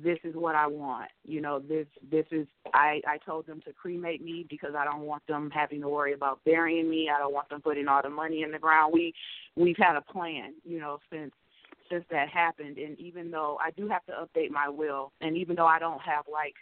this 0.03 0.19
is 0.23 0.35
what 0.35 0.55
I 0.55 0.67
want. 0.67 1.09
You 1.23 1.41
know, 1.41 1.59
this 1.59 1.87
this 2.11 2.25
is 2.31 2.47
I 2.73 3.01
I 3.07 3.17
told 3.25 3.47
them 3.47 3.61
to 3.65 3.73
cremate 3.73 4.23
me 4.23 4.45
because 4.49 4.73
I 4.77 4.83
don't 4.83 5.01
want 5.01 5.25
them 5.27 5.49
having 5.53 5.81
to 5.81 5.89
worry 5.89 6.13
about 6.13 6.43
burying 6.43 6.89
me. 6.89 7.09
I 7.13 7.19
don't 7.19 7.33
want 7.33 7.49
them 7.49 7.61
putting 7.61 7.87
all 7.87 8.01
the 8.01 8.09
money 8.09 8.43
in 8.43 8.51
the 8.51 8.59
ground. 8.59 8.93
We 8.93 9.13
we've 9.55 9.77
had 9.77 9.95
a 9.95 10.01
plan, 10.01 10.53
you 10.63 10.79
know, 10.79 10.99
since 11.11 11.31
since 11.89 12.03
that 12.09 12.29
happened 12.29 12.77
and 12.77 12.99
even 12.99 13.29
though 13.29 13.57
I 13.63 13.69
do 13.71 13.87
have 13.87 14.03
to 14.07 14.13
update 14.13 14.49
my 14.49 14.67
will 14.67 15.11
and 15.21 15.37
even 15.37 15.55
though 15.55 15.67
I 15.67 15.77
don't 15.77 16.01
have 16.01 16.25
like 16.31 16.55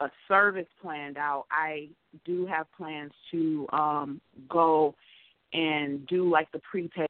a 0.00 0.10
service 0.28 0.66
planned 0.82 1.16
out, 1.16 1.46
I 1.50 1.88
do 2.24 2.46
have 2.46 2.66
plans 2.76 3.12
to 3.32 3.66
um 3.72 4.20
go 4.48 4.94
and 5.52 6.06
do 6.06 6.28
like 6.30 6.50
the 6.52 6.60
prepaid 6.60 7.08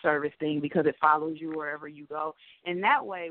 service 0.00 0.32
thing 0.38 0.60
because 0.60 0.86
it 0.86 0.96
follows 1.00 1.36
you 1.40 1.50
wherever 1.50 1.88
you 1.88 2.06
go. 2.06 2.34
And 2.64 2.82
that 2.84 3.04
way, 3.04 3.30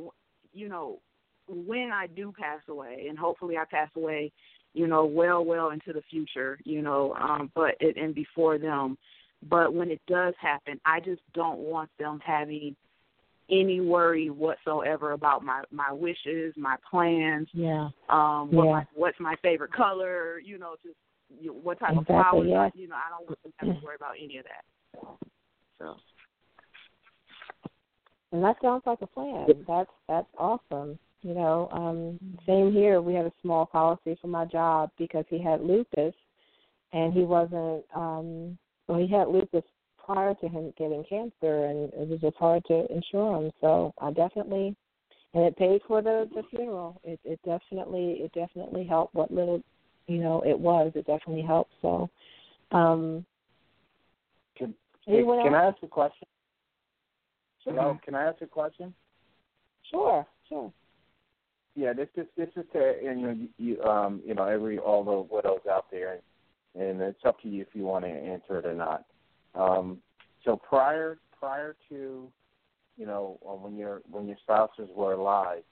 you 0.53 0.68
know, 0.68 0.99
when 1.47 1.91
I 1.91 2.07
do 2.07 2.33
pass 2.37 2.61
away, 2.67 3.05
and 3.09 3.17
hopefully 3.17 3.57
I 3.57 3.65
pass 3.69 3.89
away, 3.95 4.31
you 4.73 4.87
know, 4.87 5.05
well, 5.05 5.43
well 5.45 5.69
into 5.69 5.93
the 5.93 6.01
future, 6.09 6.59
you 6.65 6.81
know, 6.81 7.13
um, 7.13 7.51
but 7.55 7.75
it, 7.79 7.97
and 7.97 8.13
before 8.13 8.57
them. 8.57 8.97
But 9.47 9.73
when 9.73 9.91
it 9.91 10.01
does 10.07 10.33
happen, 10.41 10.79
I 10.85 10.99
just 10.99 11.21
don't 11.33 11.59
want 11.59 11.89
them 11.99 12.19
having 12.25 12.75
any 13.49 13.79
worry 13.79 14.29
whatsoever 14.29 15.11
about 15.11 15.43
my 15.43 15.63
my 15.71 15.91
wishes, 15.91 16.53
my 16.57 16.77
plans. 16.89 17.47
Yeah. 17.53 17.89
Um, 18.09 18.49
what 18.51 18.65
yeah. 18.65 18.71
my, 18.71 18.85
what's 18.95 19.19
my 19.19 19.35
favorite 19.41 19.71
color? 19.71 20.39
You 20.39 20.57
know, 20.57 20.75
just 20.83 20.95
you 21.39 21.47
know, 21.47 21.59
what 21.61 21.79
type 21.79 21.91
exactly, 21.91 22.15
of 22.15 22.23
flowers. 22.23 22.47
yeah. 22.49 22.69
You 22.81 22.87
know, 22.87 22.95
I 22.95 23.09
don't 23.11 23.27
want 23.27 23.43
them 23.43 23.53
to 23.59 23.65
have 23.65 23.79
to 23.79 23.85
worry 23.85 23.95
about 23.95 24.15
any 24.21 24.37
of 24.37 24.45
that. 24.45 25.07
So. 25.79 25.95
And 28.31 28.43
that 28.43 28.55
sounds 28.61 28.83
like 28.85 28.99
a 29.01 29.07
plan. 29.07 29.47
That's 29.67 29.89
that's 30.07 30.27
awesome. 30.37 30.97
You 31.26 31.34
know, 31.34 31.67
um, 31.71 32.19
same 32.45 32.71
here. 32.71 33.01
We 33.01 33.15
had 33.15 33.26
a 33.26 33.34
small 33.41 33.65
policy 33.65 34.15
for 34.21 34.28
my 34.28 34.45
job 34.45 34.91
because 34.95 35.26
he 35.28 35.41
had 35.41 35.59
lupus, 35.59 36.13
and 36.93 37.11
he 37.13 37.21
wasn't. 37.21 37.84
um 37.95 38.59
Well, 38.88 38.99
he 38.99 39.07
had 39.07 39.30
lupus 39.30 39.63
prior 39.97 40.36
to 40.36 40.47
him 40.47 40.71
getting 40.78 41.03
cancer, 41.09 41.65
and 41.65 41.91
it 41.93 42.07
was 42.07 42.21
just 42.21 42.38
hard 42.38 42.63
to 42.65 42.86
insure 42.93 43.41
him. 43.41 43.51
So 43.59 43.91
I 43.99 44.11
definitely, 44.11 44.76
and 45.34 45.45
it 45.45 45.57
paid 45.57 45.82
for 45.88 46.03
the 46.03 46.30
the 46.36 46.43
funeral. 46.51 47.01
It 47.03 47.19
it 47.23 47.39
definitely 47.43 48.17
it 48.21 48.32
definitely 48.34 48.86
helped. 48.86 49.15
What 49.15 49.32
little, 49.32 49.63
you 50.05 50.19
know, 50.19 50.43
it 50.45 50.59
was. 50.59 50.91
It 50.93 51.07
definitely 51.07 51.41
helped. 51.41 51.71
So, 51.82 52.07
um, 52.71 53.26
Can, 54.55 54.76
can? 55.07 55.55
I 55.55 55.63
ask 55.65 55.78
a 55.82 55.88
question? 55.88 56.28
Sure. 57.63 57.73
Hello, 57.73 57.99
can 58.05 58.13
I 58.13 58.26
ask 58.26 58.43
a 58.43 58.45
question? 58.45 58.93
Sure, 59.89 60.23
sure. 60.47 60.71
Yeah, 61.76 61.91
this 61.91 62.07
is 62.15 62.26
this 62.38 62.47
is 62.55 62.65
to 62.71 62.93
and, 63.05 63.19
you 63.19 63.28
know 63.28 63.34
you, 63.34 63.49
you 63.57 63.84
um 63.84 64.21
you 64.26 64.34
know 64.34 64.45
every 64.45 64.78
all 64.80 65.03
the 65.03 65.34
widows 65.34 65.67
out 65.69 65.91
there, 65.91 66.19
and, 66.73 66.84
and 66.84 67.01
it's 67.01 67.26
up 67.26 67.41
to 67.41 67.49
you 67.49 67.61
if 67.61 67.67
you 67.73 67.84
want 67.84 68.05
to 68.05 68.11
answer 68.11 68.57
it 68.59 68.65
or 68.65 68.73
not. 68.73 69.03
Um, 69.55 69.97
so 70.45 70.55
prior 70.55 71.17
prior 71.38 71.76
to 71.89 72.32
you 72.97 73.05
know 73.05 73.39
uh, 73.45 73.53
when 73.53 73.76
your 73.76 74.01
when 74.09 74.26
your 74.26 74.38
spouses 74.41 74.88
were 74.95 75.13
alive, 75.13 75.63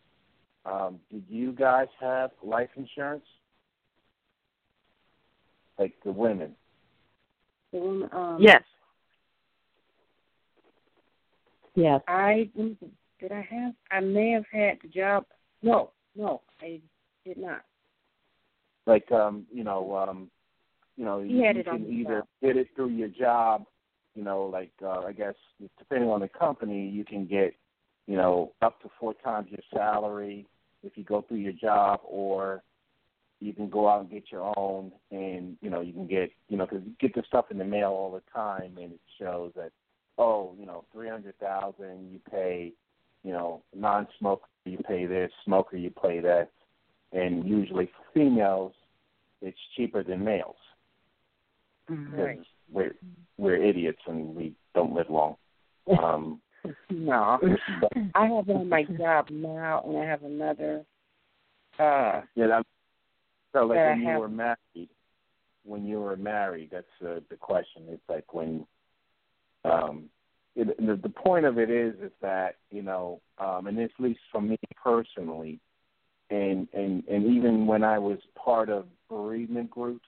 um, 0.65 0.99
did 1.09 1.23
you 1.29 1.53
guys 1.53 1.87
have 2.01 2.31
life 2.43 2.69
insurance? 2.75 3.25
Like 5.79 5.93
the 6.03 6.11
women? 6.11 6.53
The 7.71 7.79
woman, 7.79 8.09
um, 8.11 8.37
Yes. 8.39 8.61
Yes. 11.75 12.01
I 12.07 12.49
did. 12.55 13.31
I 13.31 13.41
have. 13.49 13.73
I 13.89 13.99
may 14.01 14.31
have 14.31 14.45
had 14.51 14.77
the 14.81 14.89
job. 14.89 15.25
No, 15.63 15.91
no, 16.15 16.41
I 16.61 16.79
did 17.25 17.37
not. 17.37 17.63
Like 18.85 19.11
um 19.11 19.45
you 19.51 19.63
know 19.63 19.95
um 19.95 20.29
you 20.97 21.05
know 21.05 21.21
He 21.21 21.33
you, 21.33 21.43
you 21.55 21.63
can 21.63 21.87
either 21.91 22.23
get 22.41 22.57
it 22.57 22.67
through 22.75 22.89
your 22.89 23.07
job 23.07 23.65
you 24.15 24.23
know, 24.23 24.43
like 24.43 24.71
uh, 24.83 25.01
I 25.01 25.11
guess 25.11 25.33
depending 25.79 26.09
on 26.09 26.21
the 26.21 26.27
company, 26.27 26.87
you 26.87 27.03
can 27.03 27.25
get, 27.25 27.55
you 28.07 28.15
know, 28.15 28.51
up 28.61 28.81
to 28.81 28.89
four 28.99 29.13
times 29.15 29.47
your 29.49 29.61
salary 29.73 30.45
if 30.83 30.97
you 30.97 31.03
go 31.03 31.21
through 31.21 31.37
your 31.37 31.53
job, 31.53 32.01
or 32.03 32.61
you 33.39 33.53
can 33.53 33.69
go 33.69 33.87
out 33.87 34.01
and 34.01 34.11
get 34.11 34.31
your 34.31 34.53
own, 34.57 34.91
and 35.11 35.57
you 35.61 35.69
know, 35.69 35.81
you 35.81 35.93
can 35.93 36.07
get, 36.07 36.29
you 36.49 36.57
know, 36.57 36.65
because 36.65 36.85
you 36.85 36.91
get 36.99 37.15
the 37.15 37.23
stuff 37.27 37.45
in 37.51 37.57
the 37.57 37.63
mail 37.63 37.89
all 37.89 38.11
the 38.11 38.21
time, 38.33 38.77
and 38.77 38.91
it 38.91 38.99
shows 39.19 39.51
that, 39.55 39.71
oh, 40.17 40.53
you 40.59 40.65
know, 40.65 40.83
three 40.91 41.09
hundred 41.09 41.39
thousand, 41.39 42.11
you 42.11 42.19
pay, 42.29 42.73
you 43.23 43.31
know, 43.31 43.61
non-smoker, 43.75 44.45
you 44.65 44.77
pay 44.79 45.05
this, 45.05 45.31
smoker, 45.45 45.77
you 45.77 45.89
pay 45.89 46.19
that, 46.19 46.49
and 47.11 47.47
usually 47.47 47.85
for 47.85 48.03
females, 48.13 48.73
it's 49.41 49.57
cheaper 49.75 50.03
than 50.03 50.23
males 50.23 50.55
because 51.87 52.17
Right. 52.17 52.39
we're 52.71 52.95
we're 53.37 53.55
idiots 53.55 54.01
and 54.07 54.35
we 54.35 54.53
don't 54.73 54.93
live 54.93 55.09
long. 55.09 55.35
Um, 56.01 56.41
No, 56.89 57.39
but, 57.81 57.91
I 58.15 58.27
have 58.27 58.49
on 58.49 58.69
my 58.69 58.83
job 58.83 59.29
now, 59.29 59.81
and 59.85 59.97
I 59.97 60.05
have 60.05 60.23
another. 60.23 60.85
Uh, 61.77 62.21
yeah, 62.35 62.47
that, 62.47 62.65
so 63.51 63.65
like 63.65 63.79
I 63.79 63.89
when 63.89 63.99
you 63.99 64.07
have- 64.07 64.19
were 64.21 64.29
married, 64.29 64.89
when 65.65 65.85
you 65.85 65.99
were 65.99 66.15
married, 66.15 66.69
that's 66.71 66.87
uh, 67.05 67.19
the 67.29 67.35
question. 67.35 67.83
It's 67.89 68.07
like 68.07 68.33
when, 68.33 68.65
um, 69.65 70.09
it, 70.55 70.77
the, 70.77 70.95
the 70.95 71.09
point 71.09 71.45
of 71.45 71.57
it 71.57 71.69
is 71.69 71.95
is 72.01 72.11
that 72.21 72.55
you 72.69 72.81
know, 72.81 73.21
um, 73.39 73.67
and 73.67 73.79
at 73.79 73.91
least 73.99 74.19
for 74.31 74.41
me 74.41 74.57
personally, 74.81 75.59
and 76.29 76.67
and 76.73 77.03
and 77.07 77.25
even 77.25 77.65
when 77.65 77.83
I 77.83 77.97
was 77.97 78.19
part 78.35 78.69
of 78.69 78.85
bereavement 79.09 79.69
groups, 79.69 80.07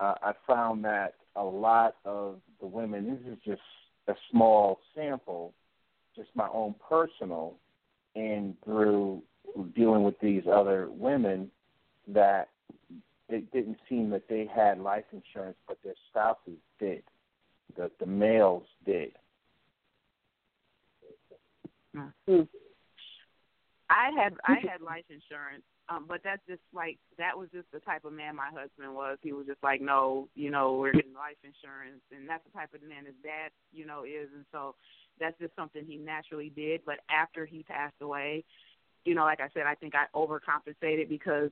uh, 0.00 0.14
I 0.22 0.32
found 0.46 0.84
that 0.84 1.14
a 1.36 1.42
lot 1.42 1.96
of 2.04 2.40
the 2.60 2.66
women. 2.66 3.20
This 3.24 3.32
is 3.32 3.38
just 3.44 3.62
a 4.08 4.14
small 4.30 4.80
sample, 4.94 5.54
just 6.16 6.28
my 6.34 6.48
own 6.52 6.74
personal, 6.88 7.54
and 8.16 8.54
through 8.64 9.22
dealing 9.76 10.02
with 10.02 10.18
these 10.20 10.42
other 10.52 10.88
women, 10.90 11.50
that 12.08 12.48
it 13.28 13.50
didn't 13.52 13.78
seem 13.88 14.10
that 14.10 14.28
they 14.28 14.48
had 14.52 14.80
life 14.80 15.04
insurance, 15.12 15.56
but 15.66 15.78
their 15.84 15.94
spouses 16.10 16.58
did. 16.80 17.02
The 17.76 17.90
the 18.00 18.06
males 18.06 18.64
did. 18.84 19.12
I 23.90 24.10
had 24.16 24.34
I 24.46 24.56
had 24.66 24.80
life 24.80 25.04
insurance, 25.10 25.62
um, 25.88 26.06
but 26.08 26.20
that's 26.24 26.42
just 26.48 26.62
like 26.72 26.98
that 27.18 27.36
was 27.36 27.48
just 27.52 27.70
the 27.72 27.80
type 27.80 28.04
of 28.04 28.12
man 28.12 28.34
my 28.34 28.48
husband 28.48 28.94
was. 28.94 29.18
He 29.22 29.32
was 29.32 29.46
just 29.46 29.62
like, 29.62 29.80
no, 29.80 30.28
you 30.34 30.50
know, 30.50 30.74
we're 30.74 30.92
getting 30.92 31.12
life 31.14 31.36
insurance, 31.44 32.02
and 32.10 32.28
that's 32.28 32.44
the 32.44 32.58
type 32.58 32.72
of 32.74 32.82
man 32.82 33.04
his 33.04 33.14
dad, 33.22 33.50
you 33.72 33.86
know, 33.86 34.04
is, 34.04 34.28
and 34.34 34.44
so 34.50 34.74
that's 35.20 35.38
just 35.38 35.54
something 35.54 35.84
he 35.86 35.96
naturally 35.96 36.50
did. 36.56 36.80
But 36.86 37.00
after 37.10 37.44
he 37.44 37.62
passed 37.62 38.00
away, 38.00 38.44
you 39.04 39.14
know, 39.14 39.24
like 39.24 39.40
I 39.40 39.48
said, 39.52 39.64
I 39.66 39.74
think 39.74 39.94
I 39.94 40.06
overcompensated 40.16 41.08
because 41.08 41.50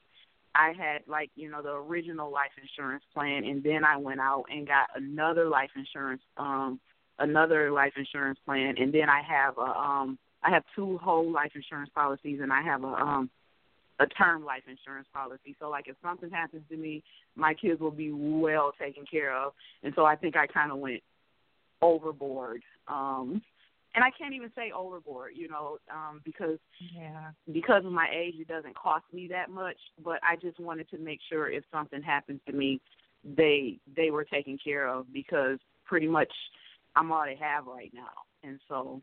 I 0.54 0.72
had 0.76 1.02
like 1.06 1.30
you 1.34 1.50
know 1.50 1.62
the 1.62 1.72
original 1.72 2.32
life 2.32 2.52
insurance 2.60 3.04
plan, 3.12 3.44
and 3.44 3.62
then 3.62 3.84
I 3.84 3.98
went 3.98 4.20
out 4.20 4.44
and 4.50 4.66
got 4.66 4.88
another 4.94 5.48
life 5.48 5.70
insurance, 5.76 6.22
um, 6.38 6.80
another 7.18 7.70
life 7.70 7.92
insurance 7.96 8.38
plan, 8.44 8.76
and 8.78 8.92
then 8.92 9.08
I 9.10 9.20
have 9.22 9.58
a 9.58 9.78
um 9.78 10.18
I 10.42 10.50
have 10.50 10.64
two 10.74 10.98
whole 10.98 11.30
life 11.30 11.52
insurance 11.54 11.90
policies, 11.94 12.40
and 12.42 12.52
I 12.52 12.62
have 12.62 12.82
a 12.84 12.88
um 12.88 13.30
a 14.00 14.06
term 14.06 14.44
life 14.44 14.62
insurance 14.68 15.06
policy. 15.12 15.56
So 15.60 15.68
like 15.68 15.88
if 15.88 15.96
something 16.02 16.30
happens 16.30 16.62
to 16.70 16.76
me, 16.76 17.02
my 17.36 17.54
kids 17.54 17.80
will 17.80 17.90
be 17.90 18.10
well 18.12 18.72
taken 18.78 19.04
care 19.10 19.36
of. 19.36 19.52
And 19.82 19.92
so 19.94 20.04
I 20.04 20.16
think 20.16 20.36
I 20.36 20.46
kind 20.46 20.72
of 20.72 20.78
went 20.78 21.02
overboard. 21.80 22.62
Um 22.88 23.42
and 23.94 24.02
I 24.02 24.08
can't 24.18 24.32
even 24.32 24.50
say 24.56 24.72
overboard, 24.74 25.32
you 25.34 25.48
know, 25.48 25.78
um 25.92 26.20
because 26.24 26.58
yeah. 26.94 27.30
because 27.52 27.84
of 27.84 27.92
my 27.92 28.08
age 28.12 28.34
it 28.38 28.48
doesn't 28.48 28.76
cost 28.76 29.04
me 29.12 29.28
that 29.28 29.50
much, 29.50 29.78
but 30.04 30.18
I 30.22 30.36
just 30.36 30.58
wanted 30.58 30.88
to 30.90 30.98
make 30.98 31.20
sure 31.28 31.50
if 31.50 31.64
something 31.70 32.02
happens 32.02 32.40
to 32.46 32.52
me, 32.52 32.80
they 33.24 33.78
they 33.94 34.10
were 34.10 34.24
taken 34.24 34.58
care 34.62 34.88
of 34.88 35.12
because 35.12 35.58
pretty 35.84 36.08
much 36.08 36.32
I'm 36.96 37.12
all 37.12 37.24
they 37.24 37.36
have 37.36 37.66
right 37.66 37.92
now. 37.94 38.10
And 38.42 38.58
so 38.68 39.00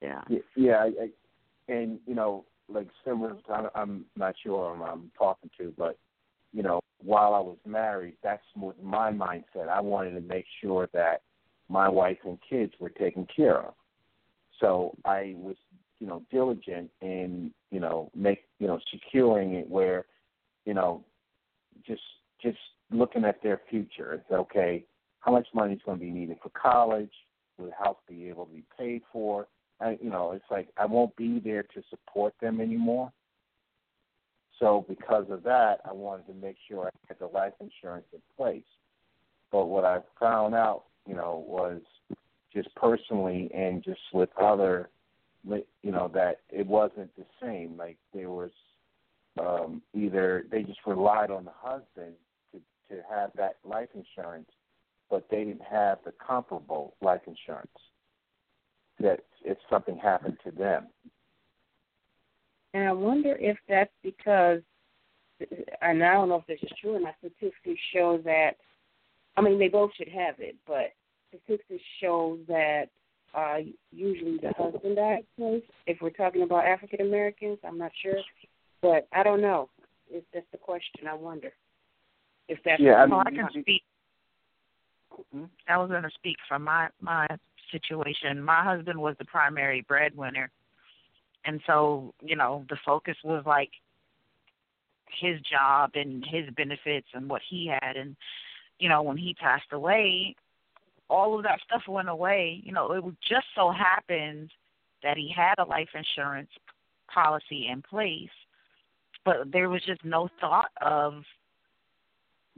yeah. 0.00 0.22
Yeah, 0.56 0.76
I, 0.76 0.86
I, 1.02 1.72
and 1.72 1.98
you 2.06 2.14
know, 2.14 2.44
like 2.68 2.88
similar. 3.04 3.36
I'm 3.74 4.04
not 4.16 4.34
sure 4.42 4.76
who 4.76 4.82
I'm 4.82 5.10
talking 5.18 5.50
to, 5.58 5.72
but 5.76 5.98
you 6.52 6.62
know, 6.62 6.80
while 7.02 7.34
I 7.34 7.40
was 7.40 7.58
married, 7.66 8.16
that's 8.22 8.42
what 8.54 8.82
my 8.82 9.10
mindset. 9.10 9.68
I 9.70 9.80
wanted 9.80 10.12
to 10.12 10.20
make 10.20 10.46
sure 10.62 10.88
that 10.92 11.22
my 11.68 11.88
wife 11.88 12.18
and 12.24 12.38
kids 12.48 12.72
were 12.78 12.90
taken 12.90 13.26
care 13.34 13.58
of. 13.58 13.74
So 14.60 14.96
I 15.04 15.34
was, 15.36 15.56
you 15.98 16.06
know, 16.06 16.22
diligent 16.30 16.90
in, 17.00 17.52
you 17.70 17.80
know, 17.80 18.10
make, 18.14 18.44
you 18.58 18.66
know, 18.66 18.78
securing 18.92 19.54
it 19.54 19.68
where 19.68 20.04
you 20.64 20.74
know, 20.74 21.04
just 21.86 22.02
just 22.42 22.58
looking 22.90 23.24
at 23.24 23.42
their 23.42 23.60
future. 23.70 24.14
It's 24.14 24.30
okay, 24.30 24.84
how 25.20 25.32
much 25.32 25.46
money 25.54 25.74
is 25.74 25.80
going 25.84 25.98
to 25.98 26.04
be 26.04 26.10
needed 26.10 26.38
for 26.42 26.50
college? 26.50 27.12
Will 27.58 27.66
the 27.66 27.72
house 27.72 27.96
be 28.08 28.28
able 28.28 28.46
to 28.46 28.52
be 28.52 28.64
paid 28.78 29.02
for? 29.12 29.46
I, 29.80 29.98
you 30.02 30.10
know, 30.10 30.32
it's 30.32 30.44
like 30.50 30.68
I 30.76 30.86
won't 30.86 31.14
be 31.16 31.40
there 31.40 31.62
to 31.62 31.82
support 31.90 32.34
them 32.40 32.60
anymore. 32.60 33.12
So 34.60 34.84
because 34.88 35.26
of 35.30 35.42
that, 35.42 35.80
I 35.84 35.92
wanted 35.92 36.26
to 36.28 36.34
make 36.34 36.56
sure 36.68 36.86
I 36.86 36.90
had 37.08 37.18
the 37.18 37.26
life 37.26 37.54
insurance 37.60 38.06
in 38.12 38.20
place. 38.36 38.62
But 39.50 39.66
what 39.66 39.84
I 39.84 39.98
found 40.20 40.54
out, 40.54 40.84
you 41.06 41.14
know, 41.14 41.44
was 41.46 41.80
just 42.52 42.74
personally 42.76 43.50
and 43.52 43.82
just 43.82 44.00
with 44.12 44.30
other, 44.40 44.90
you 45.44 45.90
know, 45.90 46.10
that 46.14 46.40
it 46.50 46.66
wasn't 46.66 47.14
the 47.16 47.24
same. 47.42 47.76
Like 47.76 47.98
there 48.12 48.30
was 48.30 48.52
um, 49.38 49.82
either 49.92 50.46
they 50.50 50.62
just 50.62 50.80
relied 50.86 51.30
on 51.30 51.44
the 51.44 51.52
husband 51.54 52.14
to 52.52 52.60
to 52.88 53.02
have 53.10 53.32
that 53.36 53.56
life 53.64 53.88
insurance, 53.94 54.50
but 55.10 55.26
they 55.30 55.44
didn't 55.44 55.62
have 55.68 55.98
the 56.04 56.12
comparable 56.24 56.94
life 57.00 57.22
insurance 57.26 57.68
that 59.00 59.20
if 59.44 59.58
something 59.68 59.96
happened 59.96 60.38
to 60.44 60.50
them. 60.50 60.88
And 62.72 62.88
I 62.88 62.92
wonder 62.92 63.36
if 63.38 63.56
that's 63.68 63.92
because, 64.02 64.60
and 65.80 66.02
I 66.02 66.12
don't 66.14 66.28
know 66.28 66.36
if 66.36 66.46
this 66.46 66.58
is 66.62 66.76
true, 66.80 66.96
and 66.96 67.04
my 67.04 67.14
statistics 67.18 67.80
show 67.92 68.18
that, 68.24 68.52
I 69.36 69.42
mean, 69.42 69.58
they 69.58 69.68
both 69.68 69.90
should 69.96 70.08
have 70.08 70.36
it, 70.38 70.56
but 70.66 70.92
statistics 71.28 71.82
show 72.00 72.38
that 72.48 72.86
uh, 73.34 73.58
usually 73.90 74.38
the 74.38 74.52
husband 74.56 74.96
dies 74.96 75.22
first. 75.38 75.66
If 75.86 75.98
we're 76.00 76.10
talking 76.10 76.42
about 76.42 76.64
African 76.64 77.00
Americans, 77.00 77.58
I'm 77.64 77.78
not 77.78 77.92
sure, 78.02 78.18
but 78.80 79.08
I 79.12 79.22
don't 79.22 79.40
know. 79.40 79.68
If 80.10 80.24
that's 80.32 80.46
the 80.52 80.58
question, 80.58 81.08
I 81.08 81.14
wonder 81.14 81.52
if 82.48 82.58
that's. 82.64 82.80
Yeah, 82.80 82.94
I, 82.94 83.06
mean, 83.06 83.10
well, 83.16 83.24
I 83.26 83.30
can 83.30 83.48
speak. 83.60 83.82
Hmm? 85.32 85.44
I 85.68 85.78
was 85.78 85.90
going 85.90 86.02
to 86.02 86.10
speak 86.14 86.36
from 86.48 86.62
my 86.62 86.88
my 87.00 87.26
situation. 87.74 88.42
My 88.42 88.62
husband 88.62 88.98
was 88.98 89.16
the 89.18 89.24
primary 89.24 89.84
breadwinner, 89.86 90.50
and 91.44 91.60
so 91.66 92.14
you 92.22 92.36
know 92.36 92.64
the 92.68 92.76
focus 92.84 93.16
was 93.24 93.42
like 93.46 93.70
his 95.20 95.40
job 95.40 95.90
and 95.94 96.24
his 96.24 96.44
benefits 96.56 97.06
and 97.14 97.28
what 97.28 97.42
he 97.48 97.66
had, 97.66 97.96
and 97.96 98.16
you 98.78 98.88
know 98.88 99.02
when 99.02 99.16
he 99.16 99.34
passed 99.34 99.72
away, 99.72 100.34
all 101.08 101.36
of 101.36 101.44
that 101.44 101.60
stuff 101.66 101.82
went 101.88 102.08
away. 102.08 102.60
You 102.64 102.72
know, 102.72 102.92
it 102.92 103.04
just 103.28 103.46
so 103.54 103.70
happened 103.70 104.50
that 105.02 105.16
he 105.16 105.32
had 105.34 105.54
a 105.58 105.64
life 105.64 105.90
insurance 105.94 106.50
policy 107.12 107.68
in 107.70 107.82
place, 107.82 108.34
but 109.24 109.52
there 109.52 109.68
was 109.68 109.82
just 109.84 110.04
no 110.04 110.28
thought 110.40 110.70
of 110.80 111.22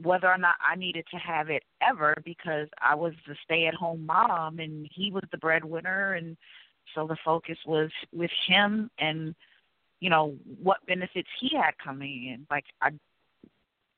whether 0.01 0.27
or 0.27 0.37
not 0.37 0.55
I 0.65 0.75
needed 0.75 1.05
to 1.11 1.17
have 1.17 1.49
it 1.49 1.63
ever 1.81 2.15
because 2.23 2.67
I 2.81 2.95
was 2.95 3.13
the 3.27 3.35
stay 3.43 3.65
at 3.65 3.73
home 3.73 4.05
mom 4.05 4.59
and 4.59 4.87
he 4.93 5.11
was 5.11 5.23
the 5.31 5.37
breadwinner. 5.37 6.13
And 6.13 6.37
so 6.93 7.07
the 7.07 7.17
focus 7.25 7.57
was 7.65 7.89
with 8.13 8.31
him 8.47 8.89
and 8.99 9.35
you 9.99 10.09
know 10.09 10.35
what 10.61 10.85
benefits 10.85 11.29
he 11.39 11.55
had 11.55 11.71
coming 11.83 12.27
in. 12.27 12.45
Like 12.51 12.65
I 12.81 12.91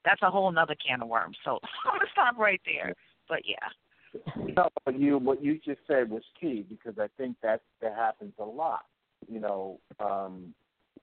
that's 0.06 0.22
a 0.22 0.32
whole 0.32 0.50
nother 0.52 0.76
can 0.76 1.02
of 1.02 1.10
worms. 1.10 1.38
So 1.44 1.60
I'm 1.86 1.98
gonna 1.98 2.06
stop 2.12 2.38
right 2.38 2.62
there. 2.66 2.94
But 3.28 3.42
yeah. 3.46 4.24
No 4.56 4.70
you 4.98 5.18
what 5.18 5.44
you 5.44 5.60
just 5.64 5.82
said 5.86 6.10
was 6.10 6.24
key 6.40 6.66
because 6.68 6.98
I 6.98 7.08
think 7.18 7.36
that 7.44 7.62
that 7.82 7.96
happens 7.96 8.34
a 8.40 8.46
lot. 8.46 8.86
You 9.28 9.42
know 9.42 9.80
um 10.00 10.54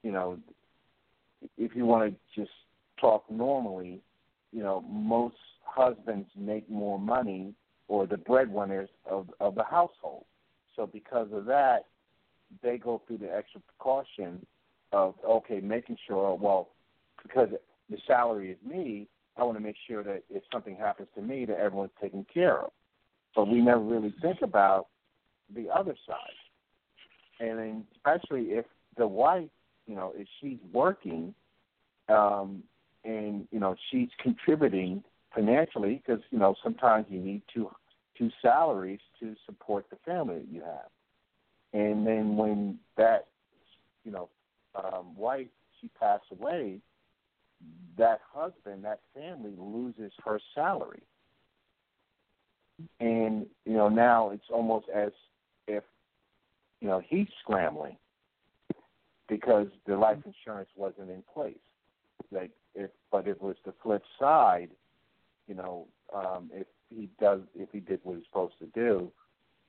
you 0.02 0.10
know 0.10 0.38
if 1.58 1.76
you 1.76 1.84
want 1.84 2.10
to 2.10 2.40
just 2.40 2.52
talk 2.98 3.24
normally 3.30 4.00
you 4.56 4.62
know, 4.62 4.82
most 4.88 5.36
husbands 5.62 6.30
make 6.34 6.68
more 6.70 6.98
money 6.98 7.52
or 7.88 8.06
the 8.06 8.16
breadwinners 8.16 8.88
of 9.08 9.28
of 9.38 9.54
the 9.54 9.62
household. 9.62 10.24
So 10.74 10.86
because 10.86 11.28
of 11.30 11.44
that, 11.44 11.84
they 12.62 12.78
go 12.78 13.02
through 13.06 13.18
the 13.18 13.34
extra 13.36 13.60
precaution 13.60 14.44
of 14.92 15.14
okay, 15.28 15.60
making 15.60 15.98
sure 16.06 16.34
well, 16.34 16.70
because 17.22 17.50
the 17.90 17.98
salary 18.06 18.50
is 18.50 18.56
me, 18.66 19.08
I 19.36 19.44
want 19.44 19.58
to 19.58 19.62
make 19.62 19.76
sure 19.86 20.02
that 20.04 20.22
if 20.30 20.42
something 20.50 20.74
happens 20.74 21.08
to 21.16 21.20
me, 21.20 21.44
that 21.44 21.58
everyone's 21.58 21.90
taken 22.00 22.24
care 22.32 22.58
of. 22.62 22.70
But 23.34 23.48
we 23.48 23.60
never 23.60 23.80
really 23.80 24.14
think 24.22 24.38
about 24.42 24.86
the 25.54 25.68
other 25.68 25.94
side, 26.06 27.46
and 27.46 27.84
especially 27.94 28.52
if 28.52 28.64
the 28.96 29.06
wife, 29.06 29.50
you 29.86 29.96
know, 29.96 30.14
if 30.16 30.26
she's 30.40 30.58
working, 30.72 31.34
um, 32.08 32.62
and 33.06 33.46
you 33.50 33.60
know 33.60 33.76
she's 33.90 34.08
contributing 34.20 35.02
financially 35.34 36.02
because 36.04 36.22
you 36.30 36.38
know 36.38 36.54
sometimes 36.62 37.06
you 37.08 37.20
need 37.20 37.42
two 37.52 37.70
two 38.18 38.30
salaries 38.42 39.00
to 39.20 39.34
support 39.44 39.86
the 39.90 39.96
family 40.04 40.40
that 40.40 40.48
you 40.48 40.60
have, 40.60 40.90
and 41.72 42.06
then 42.06 42.36
when 42.36 42.78
that 42.96 43.28
you 44.04 44.10
know 44.10 44.28
um, 44.74 45.16
wife 45.16 45.46
she 45.80 45.88
passed 46.00 46.24
away, 46.32 46.78
that 47.96 48.20
husband 48.32 48.84
that 48.84 49.00
family 49.14 49.54
loses 49.56 50.12
her 50.24 50.40
salary, 50.54 51.02
and 53.00 53.46
you 53.64 53.74
know 53.74 53.88
now 53.88 54.30
it's 54.30 54.50
almost 54.52 54.86
as 54.94 55.12
if 55.68 55.84
you 56.80 56.88
know 56.88 57.00
he's 57.06 57.28
scrambling 57.42 57.96
because 59.28 59.66
the 59.86 59.96
life 59.96 60.18
insurance 60.24 60.68
wasn't 60.76 61.10
in 61.10 61.22
place. 61.32 61.56
Like 62.30 62.50
if 62.76 62.90
but 63.10 63.26
it 63.26 63.40
was 63.40 63.56
the 63.64 63.74
flip 63.82 64.02
side, 64.18 64.70
you 65.48 65.54
know, 65.54 65.86
um, 66.14 66.50
if 66.52 66.66
he 66.90 67.08
does 67.20 67.40
if 67.54 67.68
he 67.72 67.80
did 67.80 68.00
what 68.02 68.16
he's 68.16 68.26
supposed 68.26 68.58
to 68.60 68.66
do, 68.66 69.10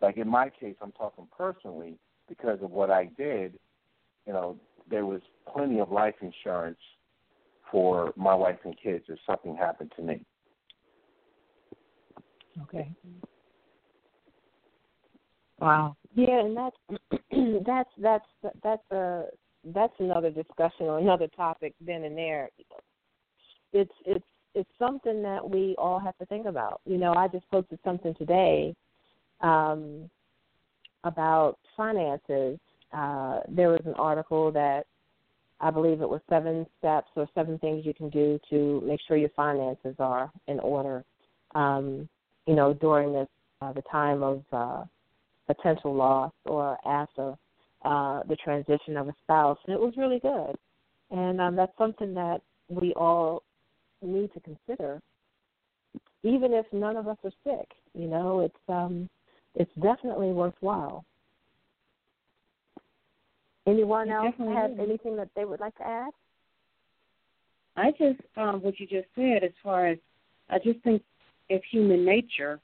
like 0.02 0.18
in 0.18 0.28
my 0.28 0.50
case, 0.50 0.76
I'm 0.82 0.92
talking 0.92 1.28
personally 1.36 1.98
because 2.28 2.60
of 2.62 2.72
what 2.72 2.92
I 2.92 3.06
did. 3.18 3.58
You 4.26 4.34
know, 4.34 4.58
there 4.90 5.06
was 5.06 5.22
plenty 5.52 5.80
of 5.80 5.92
life 5.92 6.16
insurance 6.22 6.80
for 7.72 8.14
my 8.16 8.36
wife 8.36 8.60
and 8.64 8.76
kids 8.82 9.06
if 9.08 9.20
something 9.26 9.56
happened 9.56 9.92
to 9.96 10.02
me. 10.02 10.26
Okay. 12.64 12.92
Wow. 15.60 15.96
Yeah, 16.14 16.40
and 16.40 16.58
that's 16.58 16.76
that's 17.66 17.90
that's 18.02 18.26
that's 18.64 18.92
a 18.92 19.24
that's 19.74 19.94
another 20.00 20.30
discussion 20.30 20.86
or 20.86 21.00
another 21.00 21.28
topic 21.36 21.74
then 21.82 22.04
and 22.04 22.18
there. 22.18 22.50
It's 23.78 23.92
it's 24.06 24.26
it's 24.56 24.70
something 24.80 25.22
that 25.22 25.48
we 25.48 25.76
all 25.78 26.00
have 26.00 26.18
to 26.18 26.26
think 26.26 26.48
about. 26.48 26.82
You 26.86 26.98
know, 26.98 27.14
I 27.14 27.28
just 27.28 27.50
posted 27.52 27.78
something 27.84 28.16
today 28.16 28.76
um, 29.42 30.10
about 31.04 31.60
finances. 31.76 32.58
Uh, 32.92 33.42
there 33.48 33.70
was 33.70 33.82
an 33.86 33.94
article 33.94 34.52
that 34.54 34.88
I 35.60 35.70
believe 35.70 36.02
it 36.02 36.10
was 36.10 36.22
seven 36.28 36.66
steps 36.80 37.10
or 37.16 37.28
seven 37.36 37.60
things 37.60 37.86
you 37.86 37.94
can 37.94 38.10
do 38.10 38.40
to 38.50 38.82
make 38.84 39.00
sure 39.08 39.16
your 39.16 39.30
finances 39.36 39.96
are 40.00 40.32
in 40.48 40.60
order. 40.60 41.04
Um, 41.54 42.10
you 42.48 42.56
know, 42.56 42.74
during 42.74 43.14
this 43.14 43.28
uh, 43.62 43.74
the 43.74 43.84
time 43.84 44.24
of 44.24 44.44
uh, 44.52 44.84
potential 45.46 45.94
loss 45.94 46.32
or 46.46 46.78
after 46.88 47.36
uh, 47.86 48.24
the 48.28 48.36
transition 48.38 48.98
of 48.98 49.08
a 49.08 49.16
spouse, 49.24 49.58
and 49.66 49.74
it 49.76 49.80
was 49.80 49.94
really 49.98 50.20
good. 50.20 50.56
And 51.12 51.40
um, 51.40 51.56
that's 51.56 51.78
something 51.78 52.14
that 52.16 52.42
we 52.70 52.94
all 52.94 53.44
need 54.02 54.32
to 54.34 54.40
consider, 54.42 55.02
even 56.24 56.54
if 56.54 56.66
none 56.72 56.98
of 56.98 57.08
us 57.08 57.18
are 57.24 57.32
sick. 57.44 57.70
You 57.94 58.08
know, 58.08 58.42
it's 58.42 58.56
um, 58.70 59.10
it's 59.56 59.72
definitely 59.82 60.32
worthwhile. 60.32 61.04
Anyone 63.66 64.10
it 64.10 64.14
else 64.14 64.36
have 64.40 64.72
is. 64.72 64.80
anything 64.80 65.16
that 65.18 65.30
they 65.36 65.46
would 65.46 65.60
like 65.60 65.76
to 65.78 65.88
add? 65.88 66.12
I 67.76 67.92
just 67.92 68.22
um, 68.36 68.62
what 68.62 68.80
you 68.80 68.88
just 68.88 69.08
said 69.16 69.44
as 69.44 69.52
far 69.64 69.88
as 69.88 69.98
I 70.50 70.60
just 70.60 70.80
think 70.84 71.02
it's 71.50 71.66
human 71.72 72.06
nature 72.06 72.60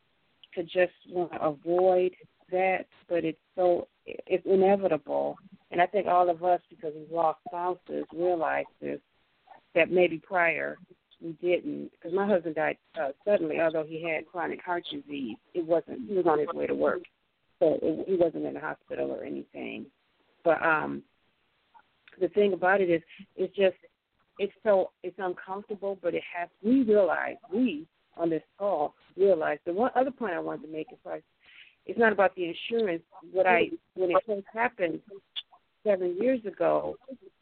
to 0.56 0.64
just 0.64 0.94
want 1.10 1.32
to 1.34 1.42
avoid 1.42 2.12
that, 2.52 2.86
but 3.10 3.24
it's 3.26 3.40
so 3.56 3.88
it's 4.06 4.46
inevitable. 4.46 5.38
And 5.72 5.82
I 5.82 5.88
think 5.88 6.08
all 6.08 6.30
of 6.30 6.44
us, 6.44 6.62
because 6.70 6.94
we've 6.96 7.12
lost 7.12 7.40
spouses, 7.48 8.06
realize 8.14 8.66
this 8.82 9.00
that 9.76 9.92
maybe 9.92 10.20
prior 10.20 10.78
we 11.22 11.32
didn't. 11.42 11.92
Because 11.92 12.14
my 12.14 12.28
husband 12.28 12.56
died 12.56 12.78
uh, 13.00 13.10
suddenly, 13.26 13.60
although 13.60 13.84
he 13.84 14.04
had 14.04 14.28
chronic 14.28 14.62
heart 14.62 14.84
disease. 14.92 15.38
It 15.54 15.66
wasn't. 15.66 16.08
He 16.10 16.16
was 16.16 16.26
on 16.28 16.40
his 16.40 16.48
way 16.54 16.68
to 16.68 16.76
work, 16.76 17.04
so 17.60 17.78
it, 17.82 18.06
he 18.08 18.16
wasn't 18.16 18.46
in 18.46 18.54
the 18.54 18.60
hospital 18.60 19.12
or 19.12 19.24
anything. 19.24 19.86
But 20.44 20.62
um, 20.64 21.04
the 22.20 22.28
thing 22.30 22.54
about 22.54 22.82
it 22.82 22.90
is, 22.90 23.02
it's 23.36 23.56
just 23.56 23.76
it's 24.40 24.54
so 24.64 24.92
it's 25.04 25.18
uncomfortable, 25.20 25.98
but 26.02 26.14
it 26.14 26.24
has. 26.36 26.50
We 26.64 26.84
realize 26.84 27.36
we 27.54 27.88
on 28.18 28.30
this 28.30 28.44
call 28.58 28.94
realize 29.18 29.58
the 29.66 29.74
one 29.74 29.92
other 29.96 30.12
point 30.12 30.34
I 30.34 30.40
wanted 30.40 30.68
to 30.68 30.72
make 30.72 30.88
is 30.92 31.00
like 31.06 31.24
it's 31.86 32.00
not 32.00 32.14
about 32.14 32.36
the 32.36 32.46
insurance. 32.46 33.04
What 33.32 33.48
I 33.48 33.70
when 33.96 34.12
it 34.12 34.18
first 34.26 34.48
happened 34.54 35.00
seven 35.84 36.18
years 36.20 36.40
ago, 36.46 36.96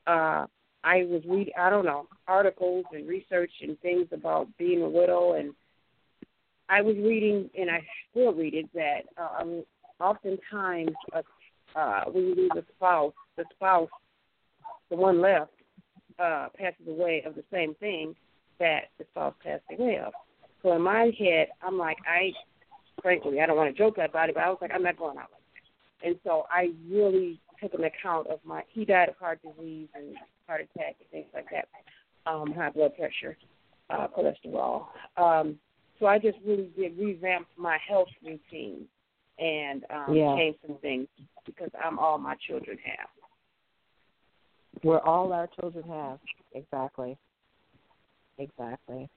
uh, 0.08 0.46
I 0.84 1.04
was 1.04 1.22
reading, 1.28 1.54
I 1.60 1.70
don't 1.70 1.86
know, 1.86 2.08
articles 2.28 2.86
and 2.92 3.08
research 3.08 3.52
and 3.62 3.80
things 3.82 4.08
about 4.12 4.48
being 4.58 4.82
a 4.82 4.90
widow, 4.90 5.34
and 5.34 5.54
I 6.70 6.82
was 6.82 6.96
reading, 6.98 7.50
and 7.58 7.70
I 7.70 7.86
still 8.10 8.34
read 8.34 8.54
it, 8.54 8.70
that 8.74 9.02
um, 9.18 9.64
oftentimes 10.00 10.92
uh, 11.14 11.22
uh, 11.76 12.04
when 12.06 12.26
you 12.26 12.36
lose 12.36 12.52
a 12.58 12.64
spouse, 12.76 13.14
the 13.38 13.46
spouse, 13.56 13.90
the 14.90 14.96
one 14.96 15.22
left, 15.22 15.52
uh, 16.20 16.48
passes 16.58 16.88
away 16.88 17.24
of 17.26 17.36
the 17.36 17.44
same 17.52 17.76
thing 17.76 18.16
that 18.60 18.90
the 18.98 19.06
spouse 19.12 19.34
passed 19.44 19.64
away 19.78 20.00
of. 20.06 20.14
So 20.62 20.74
in 20.74 20.82
my 20.82 21.12
head, 21.18 21.48
I'm 21.62 21.78
like, 21.78 21.98
I, 22.08 22.32
frankly, 23.02 23.40
I 23.42 23.46
don't 23.46 23.58
want 23.58 23.76
to 23.76 23.78
joke 23.78 23.98
about 23.98 24.30
it, 24.30 24.36
but 24.36 24.44
I 24.44 24.50
was 24.50 24.60
like, 24.62 24.72
I'm 24.74 24.84
not 24.84 24.98
going 24.98 25.18
out 25.18 25.30
like 25.32 25.42
that. 26.02 26.08
And 26.08 26.16
so 26.24 26.46
I 26.50 26.70
really 26.90 27.40
took 27.62 27.74
an 27.74 27.84
account 27.84 28.28
of 28.28 28.40
my. 28.44 28.64
He 28.70 28.86
died 28.86 29.10
of 29.10 29.16
heart 29.18 29.40
disease 29.42 29.88
and 29.96 30.16
heart 30.52 30.68
attack 30.76 30.96
and 31.00 31.10
things 31.12 31.28
like 31.34 31.48
that, 31.52 31.68
um, 32.30 32.52
high 32.54 32.70
blood 32.70 32.92
pressure, 32.98 33.38
uh, 33.90 34.08
cholesterol. 34.08 34.88
Um, 35.16 35.58
so 36.00 36.08
I 36.08 36.20
just 36.20 36.38
really 36.46 36.70
did 36.78 36.98
revamp 36.98 37.48
my 37.58 37.78
health 37.88 38.10
routine 38.22 38.86
and 39.40 39.84
um, 39.90 40.14
yeah. 40.14 40.36
change 40.36 40.58
some 40.68 40.78
things 40.82 41.08
because 41.46 41.70
I'm 41.84 41.98
all 41.98 42.18
my 42.18 42.36
children 42.48 42.78
have. 42.84 43.08
We're 44.84 45.00
all 45.00 45.32
our 45.32 45.48
children 45.60 45.88
have 45.88 46.20
exactly, 46.54 47.18
exactly. 48.38 49.10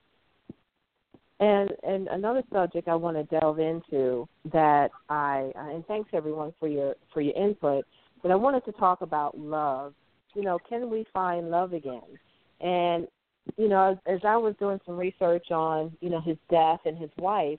And 1.40 1.70
and 1.82 2.06
another 2.08 2.42
subject 2.52 2.86
I 2.86 2.94
want 2.94 3.16
to 3.16 3.24
delve 3.24 3.58
into 3.58 4.28
that 4.52 4.90
I 5.08 5.50
and 5.56 5.84
thanks 5.86 6.10
everyone 6.12 6.54
for 6.60 6.68
your 6.68 6.94
for 7.12 7.20
your 7.20 7.34
input, 7.34 7.84
but 8.22 8.30
I 8.30 8.36
wanted 8.36 8.64
to 8.66 8.72
talk 8.72 9.00
about 9.00 9.36
love 9.36 9.94
you 10.34 10.42
know, 10.42 10.58
can 10.68 10.90
we 10.90 11.06
find 11.12 11.50
love 11.50 11.72
again? 11.72 12.02
And 12.60 13.08
you 13.56 13.68
know, 13.68 13.92
as, 13.92 13.98
as 14.06 14.20
I 14.24 14.36
was 14.36 14.54
doing 14.58 14.80
some 14.86 14.96
research 14.96 15.50
on, 15.50 15.92
you 16.00 16.10
know, 16.10 16.20
his 16.20 16.36
death 16.50 16.80
and 16.86 16.96
his 16.96 17.10
wife, 17.18 17.58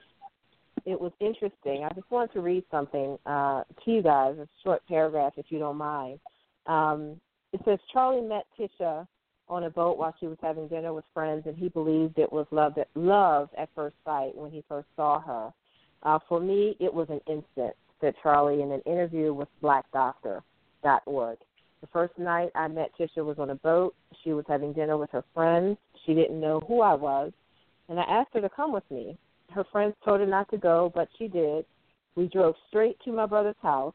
it 0.86 1.00
was 1.00 1.12
interesting. 1.20 1.84
I 1.84 1.94
just 1.94 2.10
wanted 2.12 2.34
to 2.34 2.42
read 2.42 2.64
something 2.70 3.18
uh, 3.26 3.64
to 3.84 3.92
you 3.92 4.02
guys, 4.02 4.36
a 4.38 4.48
short 4.64 4.82
paragraph, 4.88 5.34
if 5.38 5.48
you 5.50 5.60
don't 5.60 5.78
mind. 5.78 6.20
Um, 6.68 7.20
it 7.54 7.62
says 7.66 7.80
Charlie 7.92 8.22
met 8.22 8.46
Tisha 8.60 9.08
on 9.48 9.64
a 9.64 9.70
boat 9.70 9.98
while 9.98 10.14
she 10.20 10.28
was 10.28 10.38
having 10.42 10.68
dinner 10.68 10.94
with 10.94 11.06
friends, 11.14 11.44
and 11.46 11.56
he 11.56 11.70
believed 11.70 12.18
it 12.18 12.32
was 12.32 12.46
love 12.52 12.78
at, 12.78 12.88
love 12.96 13.50
at 13.58 13.70
first 13.76 13.96
sight 14.04 14.36
when 14.36 14.52
he 14.52 14.64
first 14.68 14.88
saw 14.96 15.20
her. 15.22 15.52
Uh, 16.04 16.20
for 16.28 16.40
me, 16.40 16.76
it 16.80 16.94
was 16.94 17.08
an 17.10 17.22
instant, 17.28 17.76
said 18.02 18.14
Charlie 18.22 18.62
in 18.62 18.72
an 18.72 18.82
interview 18.82 19.34
with 19.34 19.48
BlackDoctor.org. 19.64 21.38
The 21.86 21.92
first 21.92 22.18
night 22.18 22.50
I 22.56 22.68
met 22.68 22.90
Tisha 23.00 23.24
was 23.24 23.38
on 23.38 23.52
a 23.52 23.56
boat. 23.56 23.94
She 24.24 24.34
was 24.34 24.44
having 24.48 24.74
dinner 24.74 24.98
with 24.98 25.12
her 25.12 25.24
friends. 25.36 25.78
She 26.04 26.16
didn't 26.16 26.42
know 26.42 26.60
who 26.62 26.82
I 26.82 26.96
was, 26.96 27.32
and 27.90 28.00
I 28.00 28.04
asked 28.04 28.30
her 28.34 28.42
to 28.42 28.50
come 28.50 28.74
with 28.74 28.90
me. 28.90 29.16
Her 29.52 29.64
friends 29.72 29.94
told 30.04 30.20
her 30.20 30.26
not 30.26 30.50
to 30.50 30.58
go, 30.58 30.92
but 30.96 31.10
she 31.20 31.28
did. 31.28 31.64
We 32.16 32.28
drove 32.28 32.56
straight 32.70 32.98
to 33.06 33.12
my 33.12 33.28
brother's 33.28 33.62
house. 33.62 33.94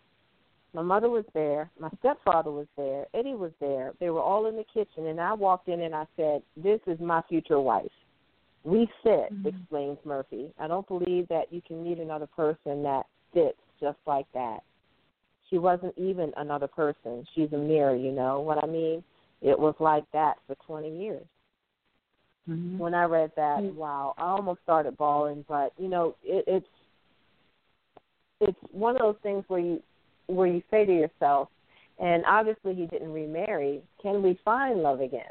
My 0.73 0.83
mother 0.83 1.11
was 1.11 1.25
there. 1.35 1.69
My 1.81 1.91
stepfather 1.99 2.53
was 2.53 2.69
there. 2.77 3.07
Eddie 3.13 3.35
was 3.35 3.51
there. 3.59 3.93
They 3.99 4.11
were 4.11 4.23
all 4.23 4.47
in 4.47 4.55
the 4.55 4.65
kitchen, 4.73 5.09
and 5.09 5.21
I 5.21 5.33
walked 5.33 5.67
in 5.67 5.81
and 5.81 5.93
I 5.93 6.07
said, 6.17 6.43
This 6.57 6.79
is 6.87 7.01
my 7.01 7.23
future 7.29 7.59
wife. 7.59 7.91
We 8.63 8.89
fit, 9.03 9.33
mm-hmm. 9.33 9.49
explains 9.49 9.99
Murphy. 10.05 10.55
I 10.61 10.69
don't 10.69 10.87
believe 10.87 11.27
that 11.27 11.53
you 11.53 11.61
can 11.67 11.83
meet 11.83 11.99
another 11.99 12.29
person 12.29 12.85
that 12.85 13.07
fits 13.35 13.59
just 13.81 13.99
like 14.07 14.27
that 14.33 14.61
she 15.51 15.59
wasn't 15.59 15.95
even 15.99 16.33
another 16.37 16.69
person. 16.69 17.27
She's 17.35 17.53
a 17.53 17.59
mirror, 17.59 17.97
you 17.97 18.13
know 18.13 18.41
what 18.41 18.63
I 18.63 18.67
mean? 18.67 19.03
It 19.43 19.59
was 19.59 19.75
like 19.81 20.05
that 20.13 20.35
for 20.47 20.55
20 20.67 21.03
years. 21.03 21.27
Mm-hmm. 22.49 22.79
When 22.79 22.95
I 22.95 23.05
read 23.05 23.33
that, 23.37 23.59
mm-hmm. 23.61 23.77
wow, 23.77 24.15
I 24.17 24.23
almost 24.23 24.61
started 24.63 24.97
bawling. 24.97 25.45
But 25.49 25.73
you 25.79 25.89
know, 25.89 26.17
it, 26.25 26.45
it's 26.47 26.67
it's 28.41 28.59
one 28.73 28.97
of 28.97 29.03
those 29.03 29.17
things 29.23 29.45
where 29.49 29.61
you 29.61 29.83
where 30.27 30.47
you 30.47 30.63
say 30.71 30.87
to 30.87 30.93
yourself, 30.93 31.49
and 31.99 32.25
obviously 32.27 32.75
he 32.75 32.87
didn't 32.87 33.13
remarry. 33.13 33.83
Can 34.03 34.23
we 34.23 34.39
find 34.45 34.83
love 34.83 35.01
again? 35.01 35.23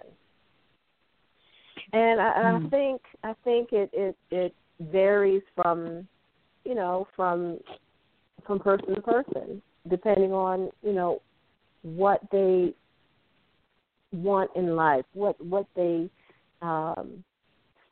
And 1.94 2.22
I, 2.22 2.32
mm-hmm. 2.32 2.66
I 2.66 2.70
think 2.70 3.02
I 3.24 3.34
think 3.44 3.70
it 3.72 3.90
it 3.92 4.16
it 4.30 4.54
varies 4.80 5.44
from 5.56 6.08
you 6.64 6.76
know 6.76 7.08
from 7.16 7.58
from 8.46 8.60
person 8.60 8.96
to 8.96 9.02
person 9.02 9.62
depending 9.88 10.34
on 10.34 10.70
you 10.84 10.94
know 10.94 11.22
what 11.82 12.22
they 12.32 12.74
want 14.12 14.52
in 14.56 14.76
life, 14.76 15.06
what 15.14 15.44
what 15.44 15.68
they 15.76 16.10
um, 16.62 17.24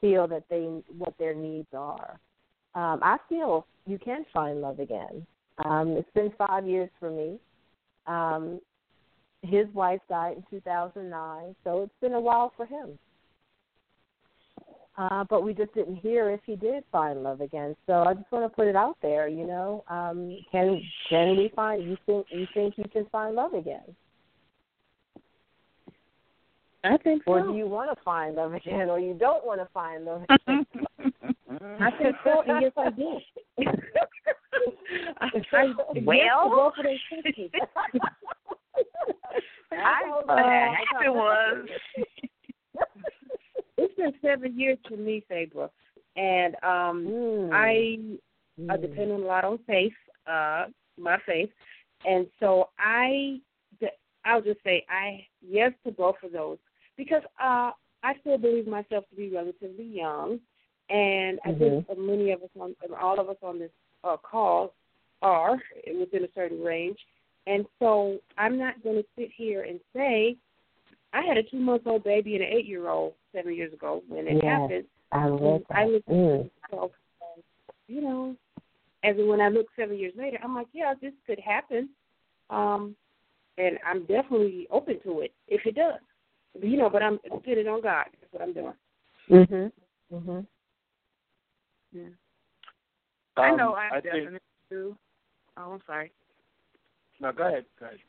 feel 0.02 0.28
that 0.28 0.44
they 0.50 0.82
what 0.98 1.14
their 1.18 1.34
needs 1.34 1.68
are. 1.74 2.20
Um, 2.76 3.00
I 3.02 3.18
feel 3.30 3.66
you 3.86 3.98
can 3.98 4.26
find 4.34 4.62
love 4.62 4.80
again. 4.80 5.26
Um, 5.66 5.92
it's 5.92 6.10
been 6.14 6.32
five 6.38 6.68
years 6.68 6.90
for 7.00 7.10
me. 7.10 7.40
Um, 8.06 8.60
his 9.42 9.68
wife 9.74 10.02
died 10.10 10.38
in 10.38 10.44
2009, 10.50 11.56
so 11.64 11.84
it's 11.84 11.94
been 12.02 12.14
a 12.14 12.20
while 12.20 12.52
for 12.56 12.66
him. 12.66 12.98
Uh, 14.98 15.24
but 15.30 15.44
we 15.44 15.54
just 15.54 15.72
didn't 15.76 15.98
hear 15.98 16.32
if 16.32 16.40
he 16.44 16.56
did 16.56 16.84
find 16.92 17.22
love 17.22 17.40
again. 17.40 17.76
So 17.86 18.04
I 18.04 18.16
just 18.16 18.32
want 18.32 18.46
to 18.46 18.50
put 18.56 18.66
it 18.68 18.76
out 18.76 18.98
there. 19.02 19.28
You 19.28 19.46
know, 19.46 19.84
um, 19.90 20.36
can 20.52 20.82
can 21.08 21.38
we 21.38 21.52
find? 21.56 21.84
You 21.84 21.98
think 22.08 22.26
you 22.32 22.48
think 22.54 22.78
you 22.78 22.86
can 22.92 23.06
find 23.12 23.36
love 23.36 23.54
again? 23.54 23.96
I 26.84 26.98
think 26.98 27.24
so. 27.26 27.32
Or 27.32 27.44
do 27.44 27.56
you 27.56 27.68
want 27.68 27.96
to 27.96 28.04
find 28.04 28.36
love 28.36 28.54
again, 28.54 28.90
or 28.90 29.00
you 29.00 29.14
don't 29.14 29.46
want 29.46 29.62
to 29.62 29.68
find 29.72 30.04
love 30.06 30.24
again? 30.30 30.66
I 31.80 31.92
think 31.92 32.16
so, 32.24 32.42
and 32.48 32.60
yes, 32.62 32.72
I 32.76 32.90
did. 32.90 33.22
I, 35.20 35.30
well, 40.06 40.24
I, 40.30 40.34
I, 40.34 40.76
I 41.06 41.10
was 41.10 41.68
it's 43.78 43.96
been 43.96 44.14
seven 44.22 44.60
years 44.60 44.78
for 44.88 44.98
me, 44.98 45.24
Sabra, 45.28 45.70
and 46.16 46.56
um, 46.64 47.08
mm. 47.08 47.54
I 47.54 48.00
mm. 48.60 48.72
I 48.72 48.78
depend 48.78 49.12
on 49.12 49.22
a 49.22 49.26
lot 49.26 49.46
on 49.46 49.60
faith, 49.68 49.94
uh, 50.26 50.66
my 51.00 51.18
faith, 51.26 51.50
and 52.06 52.28
so 52.40 52.70
I 52.80 53.40
I'll 54.26 54.42
just 54.42 54.64
say 54.64 54.86
I 54.90 55.26
yes 55.48 55.72
to 55.86 55.92
both 55.92 56.16
of 56.24 56.32
those 56.32 56.58
because 56.98 57.22
uh, 57.42 57.72
I 58.04 58.14
still 58.22 58.38
believe 58.38 58.68
myself 58.68 59.06
to 59.10 59.16
be 59.16 59.30
relatively 59.30 59.86
young, 59.86 60.40
and 60.90 61.40
I 61.46 61.54
think 61.54 61.88
mm-hmm. 61.88 62.06
many 62.06 62.32
of 62.32 62.42
us 62.42 62.50
on 62.60 62.76
all 63.00 63.20
of 63.20 63.30
us 63.30 63.38
on 63.42 63.60
this 63.60 63.72
uh, 64.04 64.18
call 64.18 64.74
are 65.22 65.58
within 66.00 66.24
a 66.24 66.30
certain 66.36 66.62
range, 66.62 66.98
and 67.46 67.66
so 67.80 68.18
I'm 68.38 68.58
not 68.58 68.84
going 68.84 68.98
to 68.98 69.06
sit 69.18 69.30
here 69.36 69.64
and 69.64 69.80
say 69.96 70.36
I 71.14 71.22
had 71.22 71.38
a 71.38 71.44
two 71.44 71.60
month 71.60 71.84
old 71.86 72.04
baby 72.04 72.36
and 72.36 72.44
an 72.44 72.52
eight 72.52 72.66
year 72.66 72.90
old 72.90 73.14
seven 73.38 73.56
years 73.56 73.74
ago 73.74 74.04
when 74.08 74.28
it 74.28 74.36
yes, 74.36 74.44
happened. 74.44 74.86
I 75.12 75.26
love 75.28 75.62
that. 75.70 75.78
I 75.78 75.86
looked 75.86 76.10
mm. 76.10 76.46
at 76.46 76.72
myself, 76.72 76.92
you 77.88 78.02
know, 78.02 78.36
as 79.04 79.16
when 79.18 79.42
I 79.42 79.50
look 79.50 79.68
seven 79.78 79.98
years 79.98 80.14
later, 80.18 80.38
I'm 80.44 80.56
like, 80.56 80.68
yeah, 80.74 80.94
this 81.02 81.14
could 81.26 81.40
happen, 81.40 81.90
um, 82.50 82.96
and 83.58 83.78
I'm 83.86 84.02
definitely 84.06 84.68
open 84.72 85.00
to 85.04 85.22
it 85.22 85.34
if 85.48 85.66
it 85.66 85.76
does. 85.76 86.00
You 86.62 86.78
know, 86.78 86.90
but 86.90 87.04
I'm 87.04 87.20
depending 87.24 87.68
on 87.68 87.82
God. 87.82 88.06
That's 88.20 88.34
what 88.34 88.42
I'm 88.42 88.54
doing. 88.54 88.74
Mhm. 89.30 89.72
Mhm. 90.12 90.48
Yeah. 91.92 92.04
Um, 92.04 92.14
I 93.44 93.56
know 93.56 93.74
I, 93.74 93.98
I 93.98 94.02
definitely 94.02 94.32
think... 94.32 94.42
do. 94.70 94.98
Oh, 95.58 95.74
I'm 95.74 95.82
sorry. 95.86 96.12
No, 97.20 97.32
go 97.32 97.48
ahead. 97.48 97.66
Go 97.80 97.86
ahead. 97.86 98.00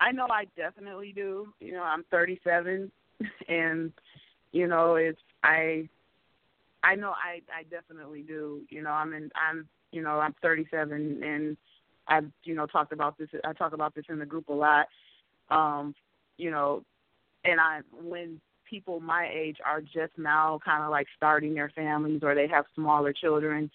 I 0.00 0.12
know 0.12 0.26
I 0.30 0.46
definitely 0.56 1.12
do. 1.14 1.52
You 1.60 1.72
know, 1.72 1.82
I'm 1.82 2.04
37, 2.10 2.90
and 3.48 3.92
you 4.52 4.66
know, 4.66 4.96
it's 4.96 5.20
I. 5.42 5.88
I 6.82 6.94
know 6.94 7.10
I 7.10 7.42
I 7.54 7.64
definitely 7.64 8.22
do. 8.22 8.62
You 8.70 8.82
know, 8.82 8.90
I'm 8.90 9.12
in 9.12 9.30
I'm 9.34 9.68
you 9.92 10.02
know 10.02 10.18
I'm 10.18 10.34
37 10.40 11.22
and 11.22 11.56
I've 12.08 12.30
you 12.44 12.54
know 12.54 12.66
talked 12.66 12.92
about 12.92 13.18
this. 13.18 13.28
I 13.44 13.52
talk 13.52 13.72
about 13.72 13.94
this 13.94 14.04
in 14.08 14.18
the 14.18 14.26
group 14.26 14.48
a 14.48 14.52
lot. 14.52 14.86
Um, 15.50 15.94
you 16.36 16.50
know, 16.50 16.82
and 17.44 17.60
I 17.60 17.80
when 18.02 18.40
people 18.68 19.00
my 19.00 19.30
age 19.32 19.58
are 19.64 19.80
just 19.80 20.16
now 20.16 20.60
kind 20.64 20.84
of 20.84 20.90
like 20.90 21.06
starting 21.16 21.54
their 21.54 21.70
families 21.74 22.20
or 22.22 22.34
they 22.34 22.48
have 22.48 22.64
smaller 22.74 23.12
children, 23.12 23.70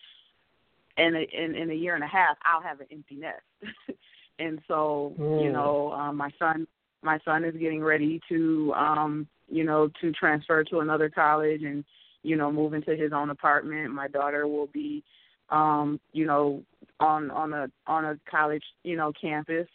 and 0.98 1.16
in 1.16 1.56
in 1.56 1.70
a 1.70 1.74
year 1.74 1.96
and 1.96 2.04
a 2.04 2.08
half 2.08 2.38
I'll 2.44 2.62
have 2.62 2.82
an 2.82 2.88
empty 2.92 3.16
nest. 3.16 3.44
and 4.40 4.60
so 4.68 5.14
mm. 5.20 5.44
you 5.44 5.52
know 5.52 5.92
um, 5.94 6.18
my 6.18 6.30
son 6.38 6.68
my 7.06 7.20
son 7.24 7.46
is 7.46 7.56
getting 7.56 7.84
ready 7.84 8.20
to 8.28 8.74
um 8.74 9.28
you 9.48 9.64
know 9.64 9.90
to 10.02 10.12
transfer 10.12 10.64
to 10.66 10.80
another 10.80 11.10
college 11.10 11.62
and 11.64 11.86
you 12.24 12.36
know 12.36 12.52
move 12.52 12.74
into 12.74 12.96
his 12.96 13.14
own 13.14 13.30
apartment. 13.30 13.94
My 13.94 14.08
daughter 14.08 14.48
will 14.48 14.68
be 14.68 15.04
um 15.52 16.00
you 16.12 16.26
know 16.26 16.64
on 17.00 17.32
on 17.32 17.54
a 17.54 17.68
on 17.88 18.04
a 18.06 18.20
college 18.30 18.64
you 18.84 18.98
know 18.98 19.14
campus. 19.20 19.68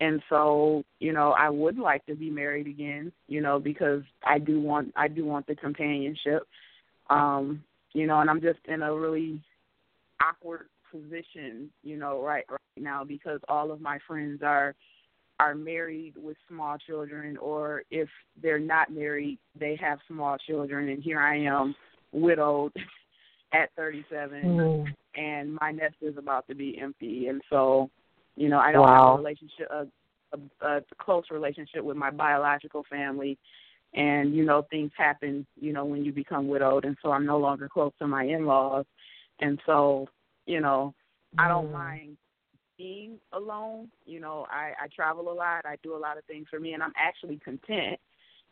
And 0.00 0.20
so 0.28 0.84
you 1.00 1.12
know 1.12 1.32
I 1.32 1.48
would 1.48 1.78
like 1.78 2.04
to 2.06 2.14
be 2.14 2.30
married 2.30 2.66
again, 2.66 3.10
you 3.26 3.40
know, 3.40 3.58
because 3.58 4.02
I 4.24 4.38
do 4.38 4.60
want 4.60 4.92
I 4.96 5.08
do 5.08 5.24
want 5.24 5.46
the 5.46 5.56
companionship, 5.56 6.42
um, 7.08 7.64
you 7.92 8.06
know, 8.06 8.20
and 8.20 8.28
I'm 8.28 8.40
just 8.40 8.58
in 8.66 8.82
a 8.82 8.94
really 8.94 9.40
awkward 10.20 10.66
position, 10.90 11.70
you 11.82 11.96
know, 11.96 12.22
right 12.22 12.44
right 12.50 12.60
now 12.76 13.04
because 13.04 13.40
all 13.48 13.70
of 13.70 13.80
my 13.80 13.98
friends 14.06 14.42
are 14.42 14.74
are 15.40 15.54
married 15.54 16.14
with 16.16 16.36
small 16.48 16.76
children 16.78 17.36
or 17.38 17.82
if 17.90 18.08
they're 18.40 18.58
not 18.58 18.92
married, 18.92 19.38
they 19.58 19.76
have 19.80 19.98
small 20.08 20.36
children 20.38 20.88
and 20.88 21.02
here 21.02 21.20
I 21.20 21.38
am 21.38 21.74
widowed 22.12 22.72
at 23.52 23.70
37 23.76 24.42
mm. 24.42 24.86
and 25.16 25.56
my 25.60 25.70
nest 25.72 25.96
is 26.00 26.16
about 26.16 26.46
to 26.48 26.54
be 26.54 26.78
empty 26.80 27.28
and 27.28 27.40
so 27.50 27.90
you 28.36 28.48
know, 28.48 28.58
I 28.58 28.72
don't 28.72 28.82
wow. 28.82 29.12
have 29.12 29.14
a 29.14 29.22
relationship 29.22 29.68
a, 29.70 29.86
a, 30.66 30.76
a 30.78 30.82
close 30.98 31.24
relationship 31.30 31.84
with 31.84 31.96
my 31.96 32.10
biological 32.10 32.84
family 32.90 33.38
and 33.94 34.34
you 34.34 34.44
know 34.44 34.66
things 34.70 34.90
happen 34.96 35.46
you 35.60 35.72
know 35.72 35.84
when 35.84 36.04
you 36.04 36.12
become 36.12 36.48
widowed 36.48 36.84
and 36.84 36.96
so 37.02 37.10
i'm 37.10 37.24
no 37.24 37.38
longer 37.38 37.68
close 37.68 37.92
to 37.98 38.06
my 38.06 38.24
in 38.24 38.44
laws 38.44 38.84
and 39.40 39.58
so 39.66 40.06
you 40.46 40.60
know 40.60 40.92
i 41.38 41.48
don't 41.48 41.68
mm. 41.68 41.72
mind 41.72 42.16
being 42.76 43.18
alone. 43.32 43.88
You 44.06 44.20
know, 44.20 44.46
I, 44.50 44.72
I 44.82 44.88
travel 44.94 45.30
a 45.30 45.34
lot. 45.34 45.66
I 45.66 45.76
do 45.82 45.94
a 45.94 45.98
lot 45.98 46.18
of 46.18 46.24
things 46.24 46.46
for 46.50 46.60
me, 46.60 46.72
and 46.72 46.82
I'm 46.82 46.92
actually 46.96 47.38
content. 47.44 47.98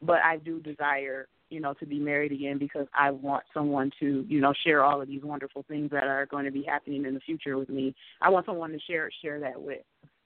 But 0.01 0.19
I 0.25 0.39
do 0.39 0.61
desire, 0.61 1.29
you 1.49 1.61
know, 1.61 1.75
to 1.75 1.87
be 1.87 1.99
married 1.99 2.33
again 2.33 2.59
because 2.59 2.87
I 2.99 3.11
want 3.11 3.45
someone 3.55 3.91
to, 4.01 4.25
you 4.29 4.41
know, 4.41 4.53
share 4.65 4.83
all 4.83 5.01
of 5.01 5.07
these 5.07 5.23
wonderful 5.23 5.65
things 5.69 5.91
that 5.91 6.05
are 6.05 6.27
going 6.27 6.45
to 6.45 6.51
be 6.51 6.65
happening 6.65 7.05
in 7.05 7.15
the 7.15 7.21
future 7.21 7.57
with 7.57 7.69
me. 7.69 7.95
I 8.21 8.31
want 8.31 8.47
someone 8.47 8.73
to 8.73 8.81
share 8.81 9.11
share 9.23 9.39
that 9.41 9.61
with, 9.61 9.83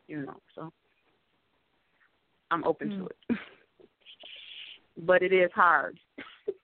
you 0.09 0.25
know. 0.25 0.37
So 0.55 0.73
I'm 2.51 2.65
open 2.65 2.89
mm. 2.89 2.99
to 2.99 3.07
it, 3.07 3.39
but 4.99 5.23
it 5.23 5.33
is 5.33 5.51
hard. 5.55 5.99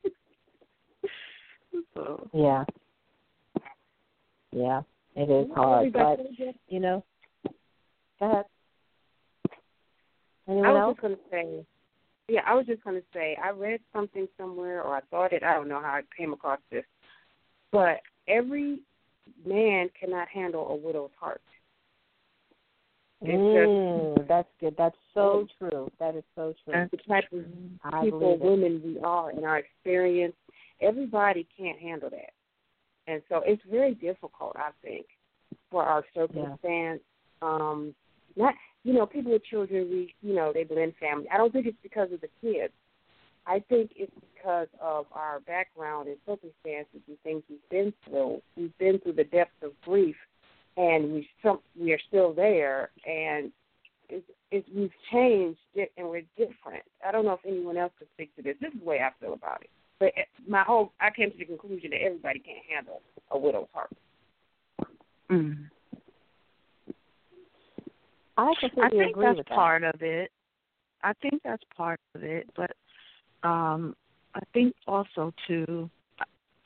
so 1.95 2.31
yeah, 2.33 2.65
yeah, 4.53 4.81
it 5.17 5.31
is 5.31 5.51
hard, 5.55 5.93
but 5.93 6.19
you 6.69 6.81
know, 6.81 7.05
Go 8.23 8.31
ahead. 8.31 8.45
Anyone 10.49 10.67
I 10.67 10.73
was 10.73 10.97
else? 11.03 11.11
just 11.11 11.23
to 11.25 11.31
say, 11.31 11.67
yeah, 12.29 12.43
I 12.47 12.55
was 12.55 12.67
just 12.67 12.85
to 12.85 13.03
say, 13.13 13.37
I 13.43 13.51
read 13.51 13.81
something 13.93 14.29
somewhere, 14.39 14.81
or 14.83 14.97
I 14.97 15.01
thought 15.11 15.33
it. 15.33 15.43
I 15.43 15.55
don't 15.55 15.69
know 15.69 15.81
how 15.81 15.89
I 15.89 16.03
came 16.17 16.33
across 16.33 16.61
this, 16.71 16.85
but 17.73 18.01
every 18.29 18.79
man 19.45 19.91
cannot 19.99 20.29
handle 20.29 20.69
a 20.69 20.77
widow's 20.77 21.11
heart. 21.19 21.43
Mm, 23.25 24.17
just, 24.17 24.29
that's 24.29 24.49
good. 24.61 24.75
That's 24.79 24.97
so 25.15 25.49
true. 25.59 25.91
That 25.99 26.15
is 26.15 26.25
so 26.37 26.55
true. 26.65 26.89
The 26.93 26.97
type 27.09 27.25
of 27.33 27.45
I 27.83 28.05
people, 28.05 28.39
women 28.39 28.83
we 28.85 29.01
are, 29.01 29.33
in 29.33 29.45
our 29.45 29.59
experience, 29.59 30.35
everybody 30.81 31.47
can't 31.57 31.79
handle 31.79 32.11
that, 32.11 32.33
and 33.09 33.21
so 33.29 33.43
it's 33.45 33.63
very 33.69 33.95
difficult. 33.95 34.55
I 34.57 34.71
think 34.81 35.07
for 35.73 35.83
our 35.83 36.05
circumstance. 36.15 37.01
Um, 37.41 37.97
not 38.37 38.55
you 38.85 38.93
know 38.93 39.07
people 39.07 39.33
with 39.33 39.45
children 39.45 39.89
we 39.91 40.15
you 40.23 40.35
know 40.35 40.53
they 40.53 40.65
blend 40.65 40.95
family. 41.01 41.27
I 41.33 41.37
don't 41.37 41.53
think 41.53 41.67
it's 41.67 41.77
because 41.83 42.13
of 42.13 42.21
the 42.21 42.29
kids. 42.41 42.73
I 43.47 43.59
think 43.69 43.91
it's 43.97 44.13
because 44.35 44.69
of 44.81 45.07
our 45.13 45.41
background 45.41 46.09
and 46.09 46.17
circumstances 46.25 47.01
and 47.09 47.19
things 47.25 47.43
we've 47.51 47.69
been 47.71 47.93
through. 48.05 48.41
We've 48.57 48.77
been 48.79 49.01
through 49.01 49.15
the 49.15 49.25
depths 49.25 49.63
of 49.63 49.73
grief 49.83 50.17
and 50.77 51.13
we 51.13 51.29
some 51.43 51.61
we 51.79 51.93
are 51.93 52.01
still 52.09 52.33
there 52.33 52.91
and 53.07 53.53
it's, 54.09 54.27
it's 54.51 54.69
we've 54.75 54.93
changed 55.11 55.59
it 55.75 55.93
and 55.97 56.09
we're 56.09 56.23
different. 56.37 56.85
I 57.07 57.13
don't 57.13 57.25
know 57.25 57.33
if 57.33 57.41
anyone 57.47 57.77
else 57.77 57.93
could 57.99 58.09
speak 58.15 58.35
to 58.37 58.43
this. 58.43 58.57
This 58.61 58.73
is 58.73 58.81
the 58.81 58.85
way 58.85 59.01
i 59.01 59.11
feel 59.21 59.35
about 59.35 59.63
it. 59.63 59.71
But 59.99 60.13
my 60.49 60.63
whole 60.63 60.93
i 61.01 61.11
came 61.11 61.31
to 61.31 61.39
the 61.39 61.45
conclusion 61.45 61.91
that 61.91 62.03
everybody 62.03 62.39
can't 62.39 62.65
handle 62.73 63.01
a 63.31 63.39
widow's 63.39 63.69
heart. 63.73 63.91
Mm. 65.31 65.69
I 68.37 68.87
I 68.87 68.89
think 68.91 69.11
agree 69.11 69.27
that's 69.27 69.39
with 69.39 69.49
that. 69.49 69.55
part 69.55 69.83
of 69.85 70.03
it. 70.03 70.31
I 71.03 71.13
think 71.21 71.43
that's 71.45 71.63
part 71.77 72.01
of 72.15 72.23
it, 72.23 72.49
but 72.57 72.71
um 73.47 73.95
I 74.35 74.41
think 74.53 74.75
also 74.87 75.33
too. 75.47 75.91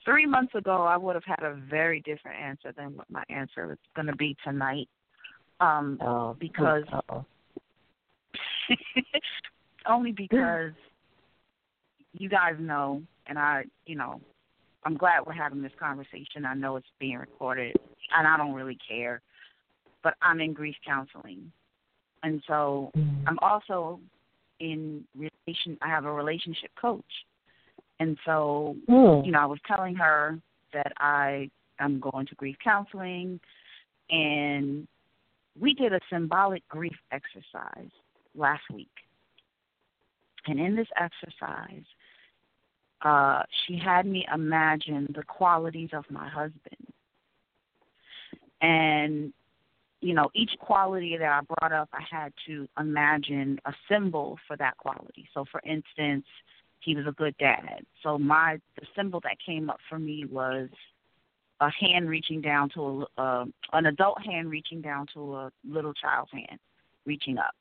Three 0.05 0.27
months 0.27 0.55
ago, 0.55 0.85
I 0.85 0.97
would 0.97 1.17
have 1.17 1.25
had 1.25 1.43
a 1.43 1.55
very 1.69 2.01
different 2.03 2.41
answer 2.41 2.73
than 2.77 2.97
what 2.97 3.11
my 3.11 3.25
answer 3.29 3.73
is 3.73 3.79
going 3.97 4.07
to 4.07 4.15
be 4.15 4.37
tonight. 4.45 4.89
Um, 5.59 5.99
Oh, 6.01 6.37
because 6.39 6.85
only 9.89 10.13
because 10.13 10.71
you 12.13 12.29
guys 12.29 12.55
know, 12.61 13.03
and 13.27 13.37
I, 13.37 13.65
you 13.85 13.97
know, 13.97 14.21
I'm 14.85 14.97
glad 14.97 15.27
we're 15.27 15.33
having 15.33 15.63
this 15.63 15.73
conversation. 15.79 16.45
I 16.47 16.55
know 16.55 16.77
it's 16.77 16.87
being 17.01 17.19
recorded, 17.19 17.75
and 18.17 18.29
I 18.29 18.37
don't 18.37 18.55
really 18.55 18.79
care. 18.89 19.21
But 20.07 20.15
I'm 20.23 20.41
in 20.41 20.53
grief 20.53 20.77
counseling, 20.87 21.51
and 22.23 22.41
so 22.47 22.93
Mm. 22.95 23.25
I'm 23.27 23.39
also 23.43 24.01
in 24.61 25.05
relation. 25.17 25.77
I 25.83 25.89
have 25.89 26.05
a 26.05 26.13
relationship 26.13 26.71
coach, 26.77 27.27
and 27.99 28.17
so 28.25 28.77
Mm. 28.87 29.27
you 29.27 29.33
know, 29.33 29.41
I 29.41 29.47
was 29.47 29.59
telling 29.67 29.97
her 29.97 30.41
that 30.73 30.93
I 30.99 31.51
am 31.81 31.99
going 31.99 32.25
to 32.27 32.37
grief 32.37 32.57
counseling, 32.61 33.41
and 34.09 34.87
we 35.59 35.75
did 35.75 35.93
a 35.93 35.99
symbolic 36.09 36.63
grief 36.69 36.97
exercise 37.11 37.91
last 38.37 38.63
week. 38.71 38.97
And 40.47 40.61
in 40.61 40.77
this 40.77 40.89
exercise, 40.95 41.89
uh, 43.01 43.43
she 43.63 43.77
had 43.77 44.07
me 44.07 44.25
imagine 44.33 45.13
the 45.17 45.25
qualities 45.25 45.93
of 45.93 46.09
my 46.13 46.29
husband. 46.29 46.93
And, 48.61 49.33
you 50.01 50.15
know, 50.15 50.31
each 50.35 50.51
quality 50.59 51.17
that 51.19 51.29
I 51.29 51.41
brought 51.43 51.73
up, 51.73 51.89
I 51.93 52.03
had 52.09 52.33
to 52.47 52.69
imagine 52.79 53.59
a 53.65 53.73
symbol 53.89 54.39
for 54.47 54.57
that 54.59 54.77
quality. 54.77 55.29
So, 55.33 55.45
for 55.51 55.61
instance, 55.65 56.25
he 56.81 56.95
was 56.95 57.07
a 57.07 57.13
good 57.13 57.37
dad. 57.39 57.85
So 58.03 58.19
my 58.19 58.59
the 58.79 58.87
symbol 58.95 59.21
that 59.21 59.37
came 59.45 59.71
up 59.71 59.79
for 59.89 59.99
me 59.99 60.25
was 60.31 60.69
a 61.61 61.71
hand 61.71 62.09
reaching 62.09 62.41
down 62.41 62.69
to 62.75 63.07
a 63.17 63.21
uh, 63.21 63.45
an 63.73 63.87
adult 63.87 64.25
hand 64.25 64.51
reaching 64.51 64.81
down 64.81 65.07
to 65.15 65.37
a 65.37 65.53
little 65.69 65.95
child's 65.95 66.31
hand 66.31 66.61
reaching 67.05 67.39
up. 67.39 67.55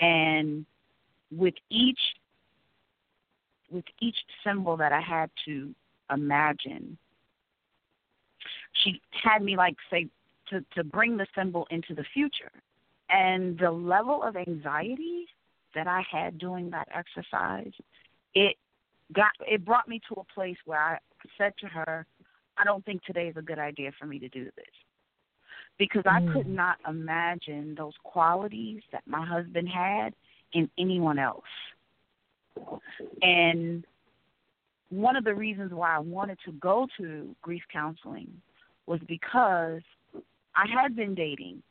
And 0.00 0.66
with 1.30 1.54
each 1.70 1.98
with 3.70 3.84
each 4.00 4.18
symbol 4.44 4.76
that 4.76 4.92
I 4.92 5.00
had 5.00 5.30
to 5.46 5.74
imagine, 6.12 6.98
she 8.84 9.00
had 9.10 9.42
me 9.42 9.56
like 9.56 9.76
say 9.90 10.08
to 10.52 10.64
to 10.74 10.84
bring 10.84 11.16
the 11.16 11.26
symbol 11.34 11.66
into 11.70 11.94
the 11.94 12.04
future. 12.14 12.52
And 13.10 13.58
the 13.58 13.70
level 13.70 14.22
of 14.22 14.36
anxiety 14.36 15.26
that 15.74 15.86
I 15.86 16.02
had 16.10 16.38
doing 16.38 16.70
that 16.70 16.88
exercise, 16.94 17.72
it 18.34 18.56
got 19.12 19.32
it 19.40 19.64
brought 19.64 19.88
me 19.88 20.00
to 20.08 20.20
a 20.20 20.24
place 20.34 20.56
where 20.64 20.80
I 20.80 20.98
said 21.36 21.52
to 21.60 21.66
her, 21.66 22.06
I 22.56 22.64
don't 22.64 22.84
think 22.84 23.02
today 23.04 23.28
is 23.28 23.36
a 23.36 23.42
good 23.42 23.58
idea 23.58 23.90
for 23.98 24.06
me 24.06 24.18
to 24.18 24.28
do 24.28 24.44
this. 24.56 24.74
Because 25.78 26.04
I 26.06 26.20
could 26.32 26.46
Mm. 26.46 26.54
not 26.54 26.76
imagine 26.86 27.74
those 27.74 27.94
qualities 28.02 28.82
that 28.92 29.02
my 29.06 29.24
husband 29.24 29.68
had 29.68 30.14
in 30.52 30.70
anyone 30.78 31.18
else. 31.18 31.44
And 33.22 33.84
one 34.90 35.16
of 35.16 35.24
the 35.24 35.34
reasons 35.34 35.72
why 35.72 35.96
I 35.96 35.98
wanted 35.98 36.38
to 36.44 36.52
go 36.52 36.86
to 36.98 37.34
grief 37.40 37.62
counseling 37.72 38.30
was 38.86 39.00
because 39.08 39.82
I 40.54 40.66
had 40.68 40.96
been 40.96 41.14
dating. 41.14 41.62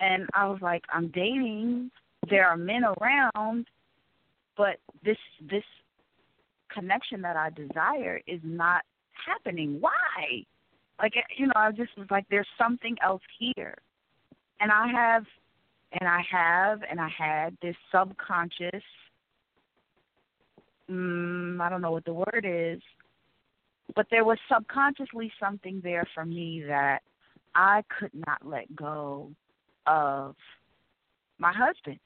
And 0.00 0.26
I 0.34 0.46
was 0.48 0.60
like, 0.62 0.82
I'm 0.92 1.08
dating, 1.08 1.90
there 2.28 2.46
are 2.46 2.56
men 2.56 2.82
around, 2.84 3.66
but 4.56 4.76
this 5.04 5.16
this 5.50 5.64
connection 6.72 7.20
that 7.22 7.36
I 7.36 7.50
desire 7.50 8.20
is 8.26 8.40
not 8.42 8.82
happening. 9.26 9.78
Why? 9.80 10.44
Like 10.98 11.14
you 11.36 11.46
know, 11.46 11.52
I 11.56 11.70
just 11.72 11.96
was 11.96 12.06
like, 12.10 12.24
there's 12.30 12.46
something 12.58 12.96
else 13.02 13.22
here, 13.38 13.76
and 14.60 14.70
I 14.70 14.88
have, 14.88 15.24
and 15.98 16.08
I 16.08 16.20
have, 16.30 16.80
and 16.88 17.00
I 17.00 17.08
had 17.08 17.56
this 17.62 17.76
subconscious. 17.92 18.82
Mm, 20.90 21.60
I 21.60 21.68
don't 21.68 21.82
know 21.82 21.92
what 21.92 22.04
the 22.04 22.14
word 22.14 22.44
is, 22.46 22.80
but 23.94 24.06
there 24.10 24.24
was 24.24 24.38
subconsciously 24.52 25.32
something 25.38 25.80
there 25.82 26.04
for 26.14 26.24
me 26.24 26.64
that 26.66 27.00
I 27.54 27.82
could 27.98 28.12
not 28.26 28.44
let 28.46 28.74
go 28.76 29.30
of 29.86 30.36
my 31.38 31.52
husband 31.52 31.98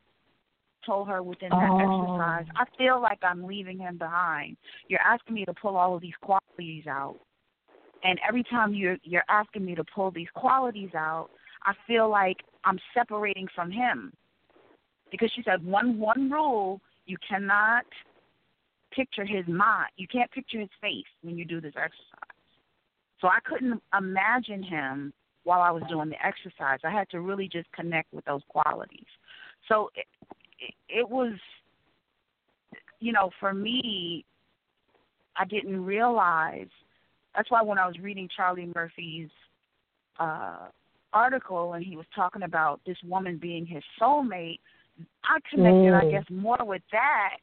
told 0.87 1.09
her 1.09 1.23
within 1.23 1.49
that 1.49 1.71
Oh. 1.71 1.79
exercise, 1.79 2.47
I 2.57 2.65
feel 2.77 3.01
like 3.01 3.19
I'm 3.23 3.45
leaving 3.45 3.79
him 3.79 3.97
behind. 3.97 4.57
You're 4.89 5.01
asking 5.01 5.35
me 5.35 5.45
to 5.47 5.55
pull 5.55 5.77
all 5.77 5.95
of 5.95 6.03
these 6.03 6.17
qualities 6.21 6.87
out. 6.87 7.19
And 8.03 8.21
every 8.27 8.43
time 8.45 8.75
you're 8.75 8.99
you're 9.03 9.25
asking 9.29 9.65
me 9.65 9.75
to 9.77 9.85
pull 9.85 10.11
these 10.11 10.29
qualities 10.35 10.95
out, 10.95 11.31
I 11.63 11.73
feel 11.87 12.09
like 12.11 12.45
I'm 12.65 12.79
separating 12.93 13.49
from 13.55 13.71
him. 13.71 14.13
because 15.11 15.31
she 15.33 15.43
said 15.43 15.65
one 15.65 15.99
one 15.99 16.31
rule 16.31 16.81
you 17.07 17.17
cannot 17.29 17.85
picture 18.93 19.25
his 19.25 19.47
mind. 19.47 19.91
You 19.97 20.07
can't 20.09 20.31
picture 20.33 20.59
his 20.61 20.71
face 20.81 21.07
when 21.23 21.37
you 21.39 21.45
do 21.45 21.61
this 21.61 21.75
exercise. 21.77 22.37
So 23.21 23.29
I 23.29 23.39
couldn't 23.45 23.83
imagine 23.97 24.63
him 24.63 25.13
while 25.45 25.61
I 25.61 25.71
was 25.71 25.83
doing 25.89 26.11
the 26.11 26.27
exercise. 26.27 26.81
I 26.85 26.91
had 26.91 27.09
to 27.11 27.21
really 27.21 27.49
just 27.49 27.71
connect 27.73 28.13
with 28.13 28.25
those 28.25 28.43
qualities. 28.49 29.07
So 29.69 29.91
it, 29.95 30.07
it, 30.59 30.75
it 31.01 31.09
was, 31.09 31.35
you 33.01 33.13
know, 33.13 33.31
for 33.41 33.55
me, 33.55 34.25
I 35.37 35.45
didn't 35.45 35.85
realize. 35.85 36.69
That's 37.35 37.51
why 37.51 37.63
when 37.63 37.79
I 37.79 37.87
was 37.87 37.99
reading 38.01 38.29
Charlie 38.35 38.71
Murphy's 38.75 39.31
uh, 40.19 40.69
article 41.13 41.75
and 41.75 41.85
he 41.85 41.97
was 41.97 42.07
talking 42.15 42.43
about 42.43 42.81
this 42.87 42.99
woman 43.05 43.39
being 43.41 43.67
his 43.67 43.83
soulmate, 44.01 44.61
I 45.25 45.39
connected, 45.51 45.93
mm. 45.93 46.01
I 46.01 46.11
guess, 46.11 46.25
more 46.31 46.59
with 46.61 46.83
that 46.93 47.39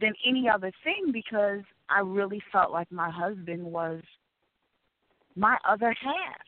than 0.00 0.12
any 0.26 0.48
other 0.48 0.72
thing 0.84 1.10
because 1.12 1.60
I 1.88 2.00
really 2.00 2.42
felt 2.52 2.72
like 2.72 2.90
my 2.90 3.10
husband 3.10 3.62
was 3.62 4.02
my 5.36 5.56
other 5.68 5.94
half, 6.00 6.40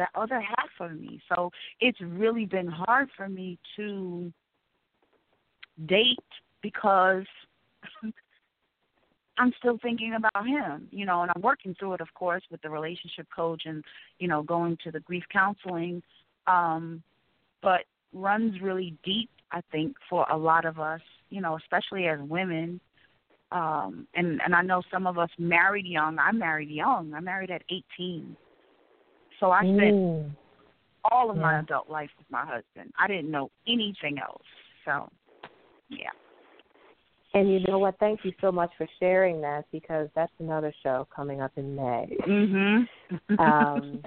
that 0.00 0.08
other 0.14 0.40
half 0.40 0.70
of 0.80 0.98
me. 0.98 1.20
So 1.28 1.50
it's 1.78 2.00
really 2.00 2.46
been 2.46 2.66
hard 2.66 3.10
for 3.16 3.28
me 3.28 3.58
to 3.76 4.32
date 5.86 6.18
because 6.62 7.26
I'm 9.38 9.52
still 9.58 9.78
thinking 9.82 10.14
about 10.14 10.46
him, 10.46 10.88
you 10.90 11.04
know, 11.04 11.20
and 11.20 11.30
I'm 11.36 11.42
working 11.42 11.74
through 11.78 11.94
it, 11.94 12.00
of 12.00 12.08
course, 12.14 12.42
with 12.50 12.62
the 12.62 12.70
relationship 12.70 13.26
coach 13.34 13.62
and, 13.66 13.84
you 14.18 14.26
know, 14.26 14.42
going 14.42 14.78
to 14.84 14.90
the 14.90 15.00
grief 15.00 15.24
counseling. 15.30 16.02
Um, 16.46 17.02
but 17.62 17.80
runs 18.14 18.58
really 18.62 18.96
deep, 19.04 19.28
I 19.52 19.60
think, 19.70 19.96
for 20.08 20.26
a 20.30 20.36
lot 20.36 20.64
of 20.64 20.80
us, 20.80 21.02
you 21.28 21.42
know, 21.42 21.58
especially 21.58 22.06
as 22.06 22.20
women. 22.22 22.80
Um, 23.52 24.06
and 24.14 24.40
and 24.42 24.54
I 24.54 24.62
know 24.62 24.80
some 24.90 25.06
of 25.06 25.18
us 25.18 25.30
married 25.38 25.84
young. 25.84 26.18
I 26.18 26.32
married 26.32 26.70
young. 26.70 27.12
I 27.12 27.20
married 27.20 27.50
at 27.50 27.62
18. 27.98 28.34
So 29.40 29.50
I 29.50 29.62
spent 29.62 29.80
mm. 29.80 30.30
all 31.10 31.30
of 31.30 31.36
yeah. 31.36 31.42
my 31.42 31.58
adult 31.60 31.88
life 31.90 32.10
with 32.18 32.30
my 32.30 32.44
husband. 32.44 32.92
I 32.98 33.08
didn't 33.08 33.30
know 33.30 33.50
anything 33.66 34.18
else. 34.18 34.42
So, 34.84 35.10
yeah. 35.88 36.10
And 37.32 37.50
you 37.50 37.60
know 37.60 37.78
what? 37.78 37.98
Thank 37.98 38.20
you 38.24 38.32
so 38.40 38.52
much 38.52 38.70
for 38.76 38.86
sharing 38.98 39.40
that 39.40 39.64
because 39.72 40.08
that's 40.14 40.32
another 40.40 40.72
show 40.82 41.06
coming 41.14 41.40
up 41.40 41.52
in 41.56 41.76
May. 41.76 42.16
Mhm. 42.26 42.88
um, 43.38 44.02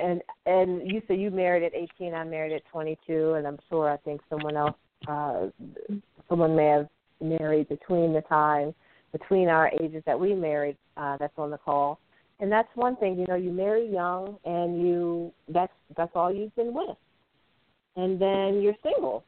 and 0.00 0.22
and 0.44 0.90
you 0.90 1.02
said 1.08 1.18
you 1.18 1.30
married 1.30 1.62
at 1.62 1.74
18. 1.74 2.14
I 2.14 2.24
married 2.24 2.52
at 2.52 2.62
22, 2.70 3.34
and 3.34 3.46
I'm 3.46 3.58
sure 3.68 3.90
I 3.90 3.96
think 3.98 4.20
someone 4.28 4.56
else, 4.56 4.76
uh, 5.08 5.46
someone 6.28 6.54
may 6.54 6.66
have 6.66 6.88
married 7.20 7.68
between 7.68 8.12
the 8.12 8.20
time 8.22 8.74
between 9.12 9.48
our 9.48 9.70
ages 9.80 10.02
that 10.06 10.18
we 10.18 10.34
married. 10.34 10.76
Uh, 10.96 11.16
that's 11.18 11.32
on 11.38 11.50
the 11.50 11.58
call, 11.58 11.98
and 12.40 12.50
that's 12.50 12.68
one 12.74 12.96
thing. 12.96 13.18
You 13.18 13.26
know, 13.26 13.36
you 13.36 13.50
marry 13.50 13.88
young, 13.90 14.38
and 14.44 14.80
you 14.80 15.32
that's 15.48 15.72
that's 15.96 16.12
all 16.14 16.32
you've 16.32 16.54
been 16.56 16.74
with, 16.74 16.96
and 17.96 18.20
then 18.20 18.60
you're 18.62 18.74
single, 18.82 19.24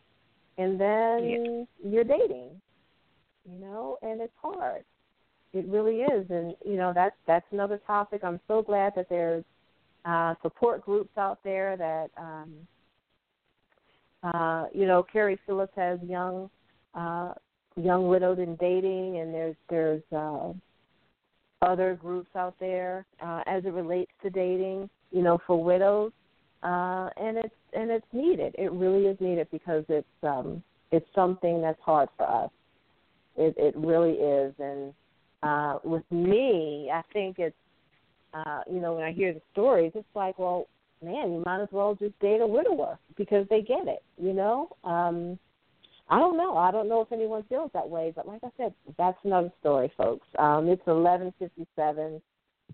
and 0.59 0.81
then 0.81 1.29
yeah. 1.29 1.91
you're 1.91 2.05
dating, 2.05 2.61
you 3.51 3.59
know, 3.61 3.99
and 4.03 4.21
it's 4.21 4.33
hard. 4.43 4.85
It 5.55 5.67
really 5.67 6.03
is, 6.03 6.27
and 6.31 6.55
you 6.65 6.77
know 6.77 6.93
that's 6.95 7.17
that's 7.27 7.47
another 7.53 7.81
topic. 7.87 8.23
I'm 8.23 8.41
so 8.47 8.63
glad 8.63 8.93
that 8.97 9.09
there's 9.09 9.45
uh, 10.05 10.35
support 10.43 10.85
groups 10.85 11.17
out 11.17 11.39
there 11.43 11.77
that 11.77 12.11
um, 12.19 12.53
uh, 14.23 14.67
you 14.75 14.87
know 14.87 15.03
Carrie 15.11 15.39
Phillips 15.47 15.73
has 15.77 15.99
young 16.03 16.51
uh, 16.95 17.33
young 17.77 18.09
widowed 18.09 18.39
and 18.39 18.59
dating, 18.59 19.19
and 19.19 19.33
there's 19.33 19.57
there's 19.71 20.03
uh, 20.15 20.53
other 21.63 21.95
groups 21.95 22.31
out 22.37 22.55
there 22.61 23.07
uh, 23.23 23.43
as 23.47 23.65
it 23.65 23.73
relates 23.73 24.13
to 24.23 24.31
dating. 24.31 24.89
You 25.11 25.23
know, 25.23 25.39
for 25.47 25.63
widows, 25.63 26.13
uh, 26.63 27.09
and 27.17 27.39
it's 27.39 27.55
and 27.73 27.91
it's 27.91 28.07
needed. 28.13 28.55
It 28.59 28.71
really 28.73 29.07
is 29.07 29.19
needed 29.21 29.49
because 29.51 29.85
it's 29.89 30.07
um, 30.23 30.63
it's 30.91 31.07
something 31.15 31.61
that's 31.61 31.81
hard 31.81 32.09
for 32.17 32.29
us. 32.29 32.51
It, 33.37 33.55
it 33.57 33.77
really 33.77 34.13
is. 34.13 34.55
And 34.59 34.93
uh, 35.43 35.79
with 35.85 36.03
me, 36.11 36.91
I 36.93 37.03
think 37.13 37.39
it's, 37.39 37.57
uh, 38.35 38.61
you 38.71 38.81
know, 38.81 38.95
when 38.95 39.05
I 39.05 39.13
hear 39.13 39.33
the 39.33 39.43
stories, 39.53 39.93
it's 39.95 40.07
like, 40.15 40.39
well, 40.39 40.67
man, 41.03 41.33
you 41.33 41.43
might 41.45 41.63
as 41.63 41.69
well 41.71 41.95
just 41.95 42.19
date 42.21 42.41
a 42.41 42.47
widower 42.47 42.99
because 43.17 43.47
they 43.49 43.63
get 43.63 43.87
it, 43.87 44.03
you 44.21 44.33
know? 44.33 44.69
Um, 44.85 45.39
I 46.11 46.19
don't 46.19 46.37
know. 46.37 46.57
I 46.57 46.71
don't 46.71 46.89
know 46.89 47.03
if 47.03 47.13
anyone 47.13 47.45
feels 47.49 47.71
that 47.75 47.89
way, 47.89 48.13
but 48.15 48.27
like 48.27 48.41
I 48.43 48.49
said, 48.57 48.73
that's 48.97 49.19
another 49.25 49.53
story, 49.61 49.93
folks. 49.97 50.27
Um, 50.39 50.69
it's 50.69 50.83
11:57. 50.87 52.21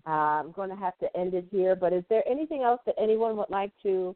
Uh, 0.05 0.09
I'm 0.09 0.51
going 0.51 0.69
to 0.69 0.75
have 0.75 0.97
to 0.99 1.17
end 1.17 1.33
it 1.33 1.47
here. 1.51 1.75
But 1.75 1.93
is 1.93 2.03
there 2.09 2.23
anything 2.27 2.63
else 2.63 2.79
that 2.85 2.95
anyone 2.97 3.35
would 3.37 3.49
like 3.49 3.71
to 3.83 4.15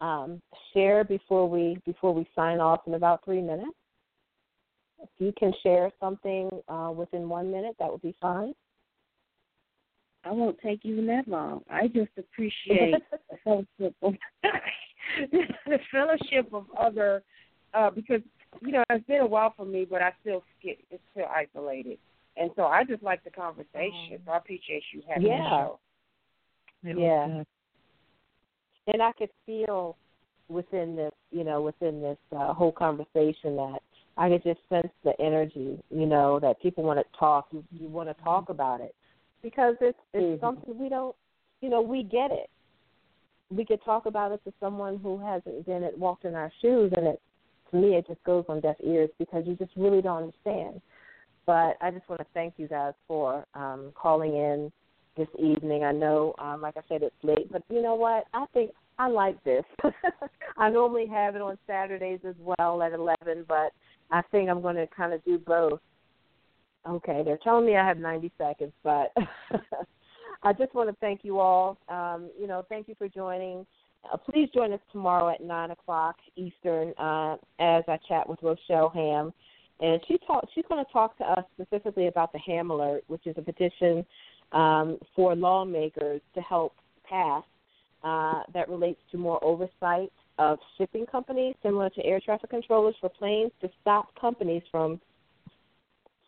um, 0.00 0.42
share 0.72 1.04
before 1.04 1.48
we 1.48 1.80
before 1.86 2.12
we 2.12 2.28
sign 2.34 2.60
off 2.60 2.80
in 2.86 2.94
about 2.94 3.24
three 3.24 3.40
minutes? 3.40 3.76
If 5.00 5.08
you 5.18 5.32
can 5.38 5.52
share 5.62 5.90
something 6.00 6.50
uh, 6.68 6.92
within 6.94 7.28
one 7.28 7.50
minute, 7.50 7.76
that 7.78 7.90
would 7.90 8.02
be 8.02 8.16
fine. 8.20 8.52
I 10.24 10.32
won't 10.32 10.58
take 10.62 10.84
even 10.84 11.06
that 11.06 11.28
long. 11.28 11.62
I 11.70 11.86
just 11.86 12.10
appreciate 12.18 12.96
the 13.30 13.36
fellowship 13.44 13.94
of 14.02 14.14
the 15.32 15.78
fellowship 15.90 16.52
of 16.52 16.66
other 16.78 17.22
uh, 17.74 17.90
because 17.90 18.20
you 18.60 18.72
know 18.72 18.84
it's 18.90 19.06
been 19.06 19.20
a 19.20 19.26
while 19.26 19.52
for 19.56 19.66
me, 19.66 19.86
but 19.88 20.02
I 20.02 20.12
still 20.20 20.42
get 20.62 20.78
it's 20.90 21.02
still 21.12 21.26
isolated, 21.34 21.98
and 22.36 22.50
so 22.56 22.64
I 22.64 22.84
just 22.84 23.02
like 23.02 23.22
the 23.24 23.30
conversation. 23.30 24.18
So 24.24 24.32
I 24.32 24.36
appreciate 24.38 24.82
you 24.92 25.02
having 25.08 25.26
yeah. 25.26 25.38
the 25.38 25.48
show. 25.48 25.78
Yeah, 26.82 27.42
and 28.86 29.02
I 29.02 29.12
could 29.12 29.30
feel 29.44 29.96
within 30.48 30.96
this, 30.96 31.12
you 31.30 31.44
know, 31.44 31.60
within 31.60 32.00
this 32.00 32.18
uh, 32.32 32.54
whole 32.54 32.72
conversation 32.72 33.56
that 33.56 33.78
I 34.16 34.28
could 34.28 34.42
just 34.42 34.60
sense 34.68 34.88
the 35.04 35.12
energy, 35.20 35.78
you 35.90 36.06
know, 36.06 36.40
that 36.40 36.60
people 36.60 36.84
want 36.84 36.98
to 36.98 37.18
talk. 37.18 37.48
You, 37.52 37.62
you 37.70 37.88
want 37.88 38.08
to 38.08 38.24
talk 38.24 38.48
about 38.48 38.80
it 38.80 38.94
because 39.42 39.76
it's 39.80 39.98
it's 40.12 40.24
mm-hmm. 40.24 40.44
something 40.44 40.78
we 40.78 40.88
don't, 40.88 41.14
you 41.60 41.68
know, 41.68 41.80
we 41.82 42.02
get 42.02 42.30
it. 42.30 42.50
We 43.50 43.64
could 43.64 43.82
talk 43.84 44.06
about 44.06 44.32
it 44.32 44.42
to 44.44 44.52
someone 44.60 44.98
who 45.02 45.18
hasn't 45.18 45.64
been 45.66 45.82
it 45.82 45.96
walked 45.96 46.24
in 46.24 46.34
our 46.34 46.52
shoes, 46.60 46.92
and 46.96 47.06
it 47.06 47.20
to 47.70 47.76
me 47.76 47.96
it 47.96 48.06
just 48.06 48.22
goes 48.24 48.44
on 48.48 48.60
deaf 48.60 48.76
ears 48.84 49.10
because 49.18 49.44
you 49.46 49.54
just 49.56 49.72
really 49.76 50.02
don't 50.02 50.24
understand. 50.24 50.80
But 51.46 51.76
I 51.80 51.90
just 51.90 52.08
want 52.08 52.20
to 52.20 52.26
thank 52.34 52.54
you 52.56 52.68
guys 52.68 52.92
for 53.06 53.44
um, 53.54 53.92
calling 53.94 54.34
in 54.34 54.70
this 55.16 55.28
evening. 55.38 55.82
I 55.82 55.92
know, 55.92 56.34
um, 56.38 56.60
like 56.60 56.76
I 56.76 56.82
said, 56.88 57.02
it's 57.02 57.14
late, 57.22 57.50
but 57.50 57.62
you 57.70 57.80
know 57.80 57.94
what? 57.94 58.24
I 58.34 58.44
think 58.52 58.70
I 58.98 59.08
like 59.08 59.42
this. 59.44 59.64
I 60.58 60.68
normally 60.70 61.06
have 61.06 61.36
it 61.36 61.42
on 61.42 61.58
Saturdays 61.66 62.20
as 62.26 62.34
well 62.38 62.82
at 62.82 62.92
11, 62.92 63.44
but 63.48 63.72
I 64.10 64.22
think 64.30 64.50
I'm 64.50 64.60
going 64.60 64.76
to 64.76 64.86
kind 64.88 65.12
of 65.12 65.24
do 65.24 65.38
both. 65.38 65.80
Okay, 66.86 67.22
they're 67.24 67.38
telling 67.38 67.66
me 67.66 67.76
I 67.76 67.86
have 67.86 67.98
90 67.98 68.32
seconds, 68.38 68.72
but 68.82 69.12
I 70.42 70.52
just 70.52 70.74
want 70.74 70.88
to 70.88 70.96
thank 71.00 71.24
you 71.24 71.38
all. 71.38 71.78
Um, 71.88 72.30
you 72.40 72.46
know, 72.46 72.64
thank 72.68 72.88
you 72.88 72.94
for 72.96 73.08
joining. 73.08 73.66
Uh, 74.10 74.16
please 74.16 74.48
join 74.54 74.72
us 74.72 74.80
tomorrow 74.92 75.28
at 75.28 75.42
9 75.42 75.70
o'clock 75.70 76.16
Eastern 76.36 76.92
uh, 76.98 77.36
as 77.58 77.84
I 77.88 77.98
chat 78.08 78.28
with 78.28 78.38
Rochelle 78.42 78.90
Hamm. 78.90 79.32
And 79.80 80.00
she 80.08 80.18
talk, 80.26 80.48
she's 80.54 80.64
going 80.68 80.84
to 80.84 80.92
talk 80.92 81.16
to 81.18 81.24
us 81.24 81.44
specifically 81.54 82.08
about 82.08 82.32
the 82.32 82.38
Hamm 82.38 82.70
Alert, 82.70 83.04
which 83.06 83.26
is 83.26 83.34
a 83.38 83.42
petition 83.42 84.04
um, 84.52 84.98
for 85.14 85.36
lawmakers 85.36 86.20
to 86.34 86.40
help 86.40 86.74
pass 87.08 87.44
uh, 88.02 88.42
that 88.54 88.68
relates 88.68 89.00
to 89.12 89.18
more 89.18 89.42
oversight 89.44 90.12
of 90.38 90.58
shipping 90.76 91.04
companies, 91.06 91.54
similar 91.62 91.90
to 91.90 92.04
air 92.04 92.20
traffic 92.20 92.50
controllers 92.50 92.94
for 93.00 93.08
planes, 93.08 93.52
to 93.60 93.68
stop 93.80 94.08
companies 94.20 94.62
from 94.70 95.00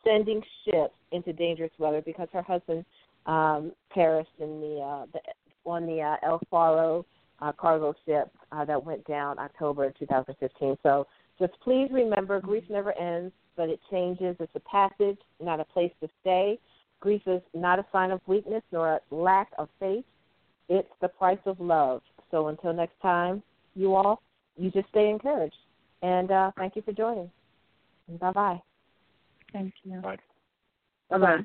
sending 0.04 0.42
ships 0.64 0.94
into 1.12 1.32
dangerous 1.32 1.70
weather 1.78 2.02
because 2.02 2.28
her 2.32 2.42
husband 2.42 2.84
um, 3.26 3.72
perished 3.92 4.30
in 4.38 4.60
the, 4.60 4.80
uh, 4.80 5.06
the 5.12 5.20
on 5.66 5.86
the 5.86 6.00
uh, 6.00 6.16
El 6.22 6.40
Faro 6.50 7.04
uh, 7.40 7.52
cargo 7.52 7.94
ship 8.06 8.30
uh, 8.52 8.64
that 8.64 8.84
went 8.84 9.04
down 9.06 9.38
October 9.38 9.92
2015. 9.98 10.76
So 10.82 11.06
just 11.38 11.52
please 11.62 11.88
remember, 11.90 12.40
grief 12.40 12.64
never 12.68 12.96
ends, 12.98 13.32
but 13.56 13.68
it 13.68 13.80
changes. 13.90 14.36
It's 14.40 14.52
a 14.54 14.60
passage, 14.60 15.18
not 15.40 15.60
a 15.60 15.64
place 15.64 15.92
to 16.02 16.08
stay. 16.20 16.58
Grief 17.00 17.22
is 17.26 17.40
not 17.54 17.78
a 17.78 17.86
sign 17.92 18.10
of 18.10 18.20
weakness 18.26 18.62
nor 18.72 18.94
a 18.94 19.00
lack 19.14 19.48
of 19.58 19.68
faith. 19.78 20.04
It's 20.68 20.88
the 21.00 21.08
price 21.08 21.38
of 21.46 21.58
love. 21.60 22.02
So 22.30 22.48
until 22.48 22.72
next 22.72 23.00
time, 23.00 23.42
you 23.74 23.94
all, 23.94 24.22
you 24.56 24.70
just 24.70 24.88
stay 24.90 25.08
encouraged. 25.08 25.56
And 26.02 26.30
uh, 26.30 26.50
thank 26.56 26.76
you 26.76 26.82
for 26.82 26.92
joining. 26.92 27.30
Bye 28.20 28.32
bye. 28.32 28.62
Thank 29.52 29.74
you. 29.84 30.00
Bye. 30.00 30.16
Bye 31.10 31.44